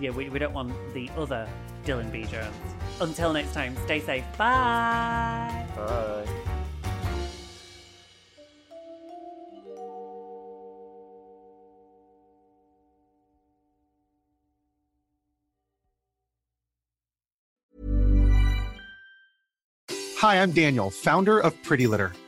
Yeah, 0.00 0.10
we, 0.10 0.28
we 0.28 0.38
don't 0.38 0.54
want 0.54 0.72
the 0.94 1.10
other 1.16 1.48
Dylan 1.84 2.10
B 2.10 2.24
Jones. 2.24 2.54
Until 3.00 3.32
next 3.32 3.54
time, 3.54 3.76
stay 3.84 4.00
safe. 4.00 4.24
Bye. 4.36 5.66
Bye. 5.76 6.26
Hi, 20.22 20.40
I'm 20.40 20.52
Daniel, 20.52 20.88
founder 20.88 21.40
of 21.40 21.60
Pretty 21.64 21.88
Litter. 21.88 22.12